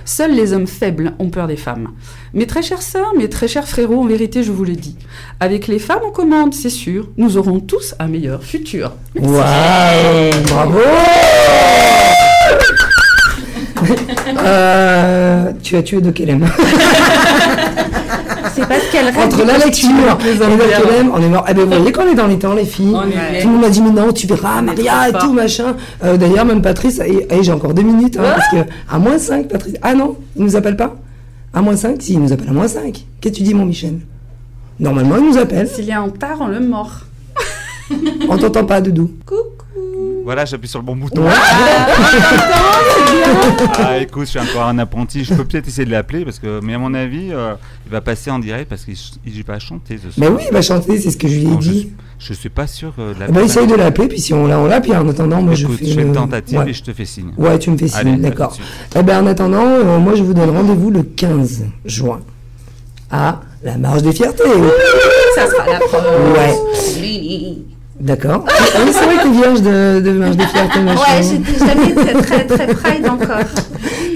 seuls 0.05 0.35
les 0.35 0.53
hommes 0.53 0.67
faibles 0.67 1.15
ont 1.19 1.31
peur 1.31 1.47
des 1.47 1.57
femmes. 1.57 1.89
Mes 2.35 2.47
très 2.47 2.63
chères 2.63 2.83
sœurs, 2.83 3.15
mes 3.17 3.31
très 3.31 3.49
chers 3.49 3.67
frérots, 3.67 4.03
en 4.03 4.07
vérité, 4.07 4.43
je 4.43 4.53
vous 4.53 4.67
le 4.67 4.77
dis, 4.77 4.97
avec 5.41 5.69
les 5.69 5.79
femmes 5.79 6.05
en 6.07 6.11
commande, 6.11 6.53
c'est 6.53 6.69
sûr, 6.69 7.09
nous 7.17 7.39
aurons 7.39 7.61
tous 7.61 7.95
un 7.99 8.09
meilleur 8.09 8.45
futur. 8.45 8.93
Waouh 9.15 10.43
Bravo 10.49 10.81
Euh, 14.39 15.53
Tu 15.63 15.77
as 15.77 15.83
tué 15.83 16.01
de 16.01 16.11
Kelem. 16.11 16.47
C'est 18.55 18.67
parce 18.67 18.85
qu'elle 18.91 19.07
rêve 19.07 19.19
Entre 19.19 19.45
la 19.45 19.59
lecture 19.59 19.91
et 19.91 20.83
Kelem, 20.83 21.11
on 21.15 21.21
est 21.23 21.29
mort. 21.29 21.45
Eh 21.49 21.55
ben, 21.55 21.65
vous 21.65 21.71
voyez 21.77 21.93
qu'on 21.93 22.09
est 22.09 22.15
dans 22.15 22.27
les 22.27 22.39
temps, 22.39 22.55
les 22.55 22.65
filles. 22.65 22.95
Est- 23.35 23.43
Tout 23.43 23.49
le 23.49 23.53
monde 23.55 23.63
m'a 23.63 23.69
dit, 23.69 23.83
mais 23.83 23.91
non, 23.91 24.13
tu 24.13 24.27
verras, 24.27 24.63
Maria 24.63 25.09
et 25.09 25.13
tout, 25.13 25.33
machin. 25.33 25.77
Euh, 26.05 26.17
D'ailleurs, 26.17 26.45
même 26.45 26.63
Patrice, 26.63 27.01
et, 27.01 27.27
et 27.31 27.43
j'ai 27.43 27.53
encore 27.53 27.75
deux 27.75 27.83
minutes, 27.83 28.17
hein, 28.19 28.23
parce 28.37 28.49
que 28.49 28.57
à 28.91 28.99
moins 28.99 29.19
5, 29.19 29.49
Patrice. 29.49 29.75
Ah 29.83 29.95
non, 29.95 30.17
il 30.37 30.45
nous 30.45 30.57
appelle 30.57 30.77
pas 30.77 30.97
À 31.53 31.61
moins 31.61 31.77
5 31.77 31.97
Si, 32.01 32.15
il 32.15 32.21
nous 32.21 32.33
appelle 32.33 32.49
à 32.49 32.53
moins 32.53 32.69
5. 32.69 33.05
Qu'est-ce 33.21 33.33
que 33.35 33.39
tu 33.39 33.43
dis, 33.43 33.53
mon 33.55 33.67
Michel? 33.67 33.99
Normalement, 34.81 35.17
il 35.19 35.25
nous 35.29 35.39
appelle. 35.39 35.69
S'il 35.69 35.85
y 35.85 35.93
a 35.93 36.01
un 36.01 36.09
tard, 36.09 36.39
on 36.41 36.49
le 36.49 36.61
mord. 36.61 36.91
On 38.29 38.37
t'entend 38.39 38.65
pas, 38.65 38.81
Doudou. 38.81 39.11
Voilà, 40.27 40.45
j'appuie 40.45 40.67
sur 40.69 40.81
le 40.81 40.85
bon 40.85 40.97
bouton. 40.97 41.23
Ouais. 41.27 41.33
Ah, 43.79 43.99
écoute, 43.99 44.25
je 44.25 44.31
suis 44.31 44.39
encore 44.41 44.65
un 44.65 44.79
apprenti. 44.79 45.25
Je 45.25 45.35
peux 45.35 45.45
peut-être 45.45 45.69
essayer 45.69 45.85
de 45.85 45.91
l'appeler 45.91 46.25
parce 46.25 46.39
que, 46.41 46.61
mais 46.63 46.75
à 46.75 46.79
mon 46.79 46.93
avis, 46.95 47.29
euh, 47.33 47.55
il 47.87 47.93
va 47.93 48.01
passer 48.01 48.31
en 48.31 48.39
direct 48.39 48.69
parce 48.69 48.85
qu'il 48.85 48.95
il 49.25 49.45
va 49.45 49.59
chanter 49.59 49.99
ce 49.99 50.19
Mais 50.21 50.27
soir. 50.27 50.39
oui, 50.39 50.45
il 50.49 50.53
va 50.53 50.63
chanter, 50.63 50.99
c'est 51.01 51.11
ce 51.11 51.17
que 51.17 51.29
je 51.29 51.35
lui 51.35 51.43
ai 51.43 51.47
Bon, 51.47 51.61
je, 51.61 51.71
dit. 51.71 51.79
suis- 51.81 51.93
je 52.19 52.33
suis 52.35 52.49
pas 52.49 52.67
sûr 52.67 52.93
euh, 52.99 53.11
de 53.11 53.15
Eh 53.17 53.21
l'appeler. 53.21 53.39
ben, 53.39 53.45
essaye 53.45 53.67
de 53.67 53.75
l'appeler, 53.75 54.09
puis 54.09 54.21
si 54.21 54.35
on 54.35 54.47
l'a, 54.47 54.59
on 54.59 54.67
l'a, 54.67 54.81
puis 54.81 54.95
en 54.95 55.09
attendant, 55.09 55.41
moi, 55.43 55.55
Écoute, 55.55 55.73
je 55.73 55.77
fais. 55.79 55.87
je 55.87 55.95
fais 55.95 56.03
une 56.03 56.13
tentative 56.13 56.59
ouais. 56.59 56.71
et 56.71 56.73
je 56.73 56.83
te 56.83 56.93
fais 56.93 57.05
signe. 57.05 57.31
Ouais, 57.37 57.59
tu 57.59 57.71
me 57.71 57.79
fais 57.79 57.89
signe, 57.89 58.21
d'accord. 58.21 58.57
Eh 58.97 59.03
ben, 59.03 59.23
en 59.23 59.27
attendant, 59.27 59.65
euh, 59.67 59.99
moi, 59.99 60.15
je 60.17 60.23
vous 60.23 60.35
donne 60.35 60.51
rendez-vous 60.51 60.91
le 60.91 61.03
15 61.05 61.65
juin 61.85 62.21
à 63.11 63.41
la 63.63 63.79
Marche 63.79 64.03
des 64.03 64.13
Fiertés. 64.13 64.43
Ça 65.37 65.47
sera 65.47 65.67
la 65.67 65.79
première. 65.79 66.33
Ouais. 66.33 67.57
D'accord. 68.01 68.45
Ah 68.49 68.53
oui, 68.85 68.91
c'est 68.93 69.05
vrai 69.05 69.17
que 69.17 69.23
t'es 69.23 69.31
vierge 69.31 69.63
de, 69.63 70.01
de 70.01 70.11
marche 70.13 70.37
des 70.37 70.47
fiertés, 70.47 70.81
machin. 70.81 71.01
Ouais, 71.01 71.23
j'étais 71.23 71.59
jamais 71.67 71.95
très, 71.95 72.23
très, 72.23 72.45
très 72.47 72.67
pride 72.75 73.09
encore. 73.09 73.39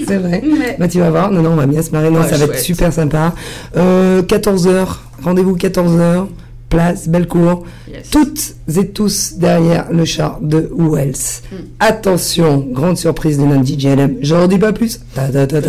C'est 0.07 0.17
vrai. 0.17 0.43
Bah, 0.77 0.87
tu 0.87 0.99
vas 0.99 1.09
voir. 1.09 1.31
Non, 1.31 1.41
non, 1.41 1.51
on 1.51 1.55
va 1.55 1.65
bien 1.65 1.81
se 1.81 1.89
marrer. 1.91 2.09
Non, 2.09 2.19
Ouais, 2.21 2.27
ça 2.29 2.37
va 2.37 2.45
être 2.45 2.59
super 2.59 2.93
sympa. 2.93 3.33
Euh, 3.77 4.21
14h. 4.21 4.87
Rendez-vous 5.23 5.55
14h. 5.55 6.27
Place 6.69 7.09
Bellecour. 7.09 7.65
Yes. 7.91 8.09
Toutes 8.11 8.53
et 8.77 8.87
tous 8.87 9.33
derrière 9.35 9.87
le 9.91 10.05
char 10.05 10.39
de 10.41 10.71
Wells. 10.77 11.41
Attention, 11.81 12.65
grande 12.71 12.97
surprise 12.97 13.37
de 13.37 13.43
notre 13.43 13.65
DJLM. 13.65 14.17
J'en 14.21 14.47
dis 14.47 14.57
pas 14.57 14.71
plus. 14.71 15.01
Ta 15.13 15.27
ta 15.27 15.45
ta 15.47 15.59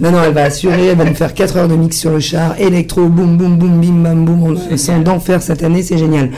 non, 0.00 0.10
non, 0.10 0.22
elle 0.24 0.32
va 0.32 0.44
assurer, 0.44 0.86
elle 0.86 0.96
va 0.96 1.04
nous 1.04 1.14
faire 1.14 1.34
4 1.34 1.56
heures 1.58 1.68
de 1.68 1.76
mix 1.76 1.98
sur 1.98 2.10
le 2.10 2.20
char, 2.20 2.58
électro, 2.58 3.06
boum, 3.06 3.36
boum, 3.36 3.58
boum, 3.58 3.80
bim, 3.80 4.02
bam, 4.02 4.24
boum, 4.24 4.56
on 4.70 4.76
sent 4.76 5.00
d'enfer 5.00 5.42
cette 5.42 5.62
année, 5.62 5.82
c'est 5.82 5.98
génial. 5.98 6.30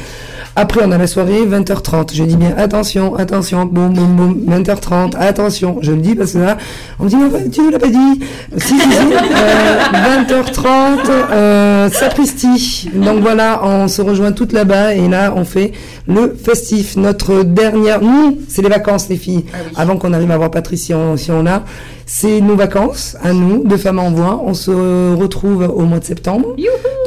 Après, 0.55 0.83
on 0.85 0.91
a 0.91 0.99
la 0.99 1.07
soirée, 1.07 1.47
20h30. 1.47 2.15
Je 2.15 2.25
dis 2.25 2.37
bien, 2.37 2.55
attention, 2.59 3.15
attention, 3.17 3.65
boum, 3.65 3.95
boum, 3.95 4.17
boum, 4.17 4.45
20h30, 4.49 5.17
attention. 5.17 5.79
Je 5.81 5.93
le 5.93 5.99
dis 5.99 6.15
parce 6.15 6.33
que 6.33 6.39
là, 6.39 6.59
on 6.99 7.05
me 7.05 7.09
dit, 7.09 7.17
mais 7.17 7.49
tu 7.49 7.63
ne 7.63 7.71
l'as 7.71 7.79
pas 7.79 7.89
dit. 7.89 8.21
Si, 8.59 8.79
si, 8.79 8.79
si, 8.79 8.97
euh, 9.13 10.25
20h30, 10.29 11.11
euh, 11.33 11.89
sapristi. 11.91 12.91
Donc 12.95 13.21
voilà, 13.21 13.61
on 13.65 13.89
se 13.89 14.03
rejoint 14.03 14.33
toutes 14.33 14.53
là-bas 14.53 14.95
et 14.95 15.09
là, 15.09 15.33
on 15.35 15.45
fait 15.45 15.73
le 16.07 16.35
festif. 16.35 16.97
Notre 16.97 17.45
dernière, 17.45 18.03
nous, 18.03 18.39
c'est 18.49 18.61
les 18.61 18.69
vacances, 18.69 19.09
les 19.09 19.17
filles. 19.17 19.47
Avant 19.77 19.97
qu'on 19.97 20.13
arrive 20.13 20.31
à 20.31 20.37
voir 20.37 20.51
Patrice 20.51 20.85
si 20.85 20.95
on, 20.95 21.17
si 21.17 21.31
on 21.31 21.43
l'a. 21.43 21.63
C'est 22.05 22.43
nos 22.43 22.57
vacances, 22.57 23.17
à 23.23 23.33
nous, 23.33 23.65
de 23.65 23.77
Femmes 23.79 24.01
en 24.01 24.11
Voix. 24.11 24.43
On 24.45 24.53
se 24.53 25.15
retrouve 25.15 25.63
au 25.75 25.83
mois 25.83 25.99
de 25.99 26.05
septembre. 26.05 26.55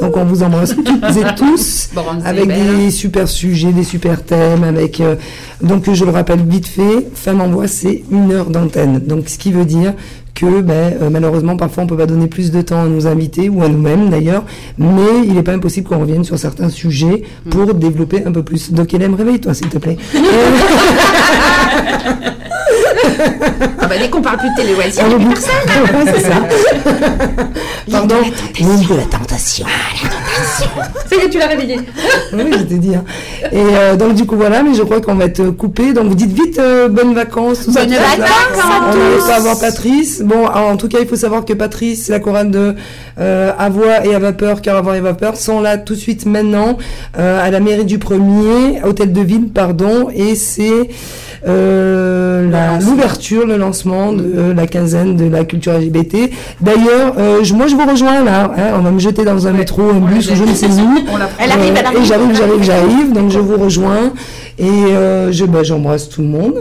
Donc 0.00 0.16
on 0.16 0.24
vous 0.24 0.42
embrasse 0.42 0.74
toutes 0.74 0.88
et 0.88 1.34
tous 1.36 1.90
avec 2.24 2.48
des 2.48 2.90
super 2.90 3.28
sujets, 3.28 3.72
des 3.72 3.84
super 3.84 4.22
thèmes, 4.22 4.64
avec 4.64 5.00
euh, 5.00 5.16
donc 5.62 5.92
je 5.92 6.04
le 6.04 6.10
rappelle 6.10 6.42
vite 6.42 6.66
fait, 6.66 7.06
Femme 7.14 7.40
en 7.40 7.48
voix 7.48 7.68
c'est 7.68 8.02
une 8.10 8.32
heure 8.32 8.50
d'antenne. 8.50 8.98
Donc 8.98 9.28
ce 9.28 9.38
qui 9.38 9.52
veut 9.52 9.64
dire 9.64 9.94
que 10.34 10.60
ben, 10.60 10.94
euh, 11.00 11.10
malheureusement 11.10 11.56
parfois 11.56 11.84
on 11.84 11.86
peut 11.86 11.96
pas 11.96 12.06
donner 12.06 12.26
plus 12.26 12.50
de 12.50 12.60
temps 12.60 12.82
à 12.82 12.86
nos 12.86 13.06
invités 13.06 13.48
ou 13.48 13.62
à 13.62 13.68
nous-mêmes 13.68 14.10
d'ailleurs, 14.10 14.44
mais 14.76 15.24
il 15.24 15.34
n'est 15.34 15.42
pas 15.42 15.52
impossible 15.52 15.88
qu'on 15.88 16.00
revienne 16.00 16.24
sur 16.24 16.38
certains 16.38 16.68
sujets 16.68 17.22
pour 17.48 17.72
développer 17.72 18.24
un 18.24 18.32
peu 18.32 18.42
plus. 18.42 18.72
Donc 18.72 18.92
Hélène, 18.92 19.14
réveille-toi 19.14 19.54
s'il 19.54 19.68
te 19.68 19.78
plaît. 19.78 19.96
Ah 23.80 23.86
bah, 23.86 23.94
dès 23.98 24.08
qu'on 24.10 24.22
parle 24.22 24.38
plus 24.38 24.50
de 24.50 24.54
télé-loisirs, 24.56 25.04
Ah, 25.04 25.08
il 25.08 25.14
a 25.14 25.18
plus 25.18 25.28
personne. 25.28 26.06
Ouais, 26.06 26.12
c'est 26.14 26.20
ça. 26.28 26.36
Pardon. 27.90 28.16
L'île 28.58 28.86
de 28.88 28.94
la 28.94 29.02
tentation. 29.04 29.66
Ça 31.08 31.16
y 31.16 31.24
est, 31.26 31.30
tu 31.30 31.38
l'as 31.38 31.46
réveillé. 31.46 31.78
Oui, 32.32 32.44
je 32.52 32.62
t'ai 32.64 32.78
dit. 32.78 32.94
hein. 32.94 33.04
Et 33.52 33.58
euh, 33.60 33.96
donc, 33.96 34.14
du 34.14 34.26
coup, 34.26 34.36
voilà, 34.36 34.62
mais 34.62 34.74
je 34.74 34.82
crois 34.82 35.00
qu'on 35.00 35.14
va 35.14 35.26
être 35.26 35.50
coupé. 35.50 35.92
Donc, 35.92 36.06
vous 36.08 36.14
dites 36.14 36.32
vite 36.32 36.58
euh, 36.58 36.88
bonnes 36.88 37.14
vacances. 37.14 37.64
Tout 37.66 37.72
Bonnes 37.72 37.90
ça. 37.90 38.00
vacances 38.16 38.64
On 38.88 38.92
tous. 38.92 39.26
pas 39.26 39.40
voir 39.40 39.58
Patrice. 39.58 40.22
Bon, 40.24 40.46
alors, 40.46 40.68
en 40.70 40.76
tout 40.76 40.88
cas, 40.88 40.98
il 41.00 41.06
faut 41.08 41.16
savoir 41.16 41.44
que 41.44 41.52
Patrice, 41.52 42.04
c'est 42.06 42.12
la 42.12 42.20
chorale 42.20 42.50
de 42.50 42.74
euh, 43.20 43.52
À 43.58 43.68
voix 43.68 44.04
et 44.04 44.14
à 44.14 44.18
vapeur, 44.18 44.60
car 44.62 44.76
à 44.76 44.80
voix 44.80 44.96
et 44.96 45.00
vapeur 45.00 45.36
sont 45.36 45.60
là 45.60 45.78
tout 45.78 45.94
de 45.94 45.98
suite 45.98 46.26
maintenant 46.26 46.76
euh, 47.18 47.44
à 47.46 47.50
la 47.50 47.60
mairie 47.60 47.84
du 47.84 47.98
Premier, 47.98 48.82
hôtel 48.84 49.12
de 49.12 49.20
ville, 49.20 49.48
pardon. 49.48 50.08
Et 50.14 50.34
c'est 50.34 50.88
l'ouverture, 52.78 53.46
le 53.46 53.56
lancement 53.56 54.12
de 54.12 54.22
euh, 54.24 54.54
la 54.54 54.66
quinzaine 54.66 55.16
de 55.16 55.24
la 55.26 55.44
culture 55.44 55.72
LGBT. 55.74 56.30
D'ailleurs, 56.60 57.14
euh, 57.18 57.42
je- 57.44 57.54
moi, 57.54 57.66
je 57.66 57.74
vous 57.76 57.86
rejoins 57.86 58.22
là. 58.24 58.52
hein. 58.56 58.72
on 58.78 58.80
va 58.80 58.90
me 58.90 58.98
jeter 58.98 59.24
dans 59.24 59.46
un 59.46 59.52
métro, 59.52 59.82
un 59.90 60.00
bus 60.00 60.30
ou 60.30 60.34
je 60.36 60.44
ne 60.44 60.54
sais 60.54 60.66
où. 60.66 60.70
Elle 61.38 61.50
arrive, 61.52 61.72
elle 61.76 61.84
Euh, 61.84 61.88
arrive. 61.88 62.00
Et 62.02 62.04
j'arrive, 62.04 62.34
j'arrive, 62.36 62.62
j'arrive. 62.62 63.12
Donc 63.12 63.30
je 63.30 63.38
vous 63.38 63.56
rejoins. 63.56 64.12
Et 64.58 64.64
euh, 64.68 65.32
je, 65.32 65.44
bah, 65.44 65.62
j'embrasse 65.62 66.08
tout 66.08 66.22
le 66.22 66.28
monde. 66.28 66.54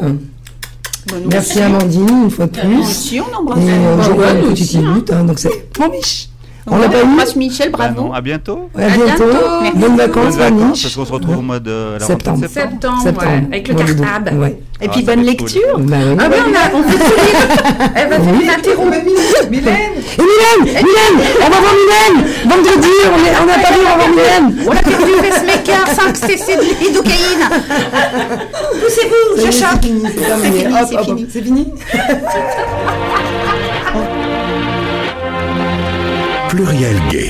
Merci 1.29 1.61
Amandine, 1.61 2.07
une 2.25 2.31
fois 2.31 2.47
de 2.47 2.57
Nous 2.63 2.77
plus. 2.77 2.81
aussi, 2.81 3.19
on 3.19 3.31
Et 3.31 3.35
embrasse. 3.35 3.59
euh, 3.61 3.95
Bah 3.97 4.23
pas 4.23 4.31
une 4.33 4.45
nous 4.47 4.51
aussi, 4.51 4.77
hein. 4.79 5.03
hein, 5.13 5.23
donc 5.23 5.37
c'est 5.39 5.51
mon 5.79 5.87
biche. 5.89 6.29
On 6.67 6.77
l'a 6.77 6.89
pas 6.89 6.99
eu 6.99 7.03
embrasse 7.03 7.35
Michel, 7.35 7.69
Bah 7.71 7.77
bravo. 7.77 8.01
non, 8.07 8.13
à 8.13 8.21
bientôt. 8.21 8.69
À 8.75 8.85
À 8.85 8.89
bientôt. 8.89 9.03
bientôt. 9.25 9.37
Merci. 9.61 9.77
Bonnes 9.77 9.97
vacances, 9.97 10.35
vacances, 10.35 10.59
Vaniche. 10.59 10.81
parce 10.81 10.95
qu'on 10.95 11.05
se 11.05 11.11
retrouve 11.11 11.37
au 11.37 11.41
mois 11.41 11.59
de 11.59 11.97
la 11.99 12.05
Septembre. 12.05 12.39
de 12.41 12.47
septembre. 12.47 13.01
Septembre, 13.03 13.21
ouais, 13.27 13.43
avec 13.51 13.67
le 13.67 13.75
cartable. 13.75 14.33
Ouais. 14.39 14.59
Et 14.81 14.87
Ah, 14.87 14.91
puis 14.91 15.01
ça 15.01 15.05
bonne 15.15 15.19
cool. 15.19 15.25
lecture. 15.27 15.77
Bah 15.79 15.95
oui. 16.09 16.17
Ah 16.19 16.23
oui, 16.29 16.37
on 16.41 16.53
a, 16.55 16.79
on 16.79 16.83
fait 16.83 16.97
tout 16.97 17.03
lire. 17.21 17.89
Elle 17.95 18.09
va 18.09 18.19
faire 18.19 18.33
une 18.41 18.49
interro. 18.49 18.85
Mylène 18.85 19.05
Et 19.47 19.51
Mylène, 19.51 20.63
Mylène, 20.63 21.27
on 21.39 21.49
va 21.49 21.59
voir 21.59 21.73
Mylène. 21.79 22.25
Vendredi, 22.45 22.87
on 23.05 23.17
est, 23.19 23.35
on 23.43 23.47
est 23.47 23.51
à 23.51 23.59
Paris, 23.59 23.79
on 23.81 23.85
va 23.85 23.95
voir 23.95 24.09
Mylène. 24.09 24.67
On 24.67 24.71
a 24.71 24.75
fait 24.77 25.05
du 25.05 25.29
pacemaker, 25.29 25.87
5 25.87 26.17
cc 26.17 26.55
de 26.57 26.83
lidocaïne. 26.83 27.43
Poussez-vous, 28.81 29.45
je 29.45 29.51
choque. 29.51 29.83
C'est 29.83 30.51
fini, 30.57 30.73
c'est 30.89 31.03
fini. 31.03 31.27
C'est 31.31 31.41
fini. 31.43 31.73
Pluriel 36.55 36.97
gay. 37.11 37.24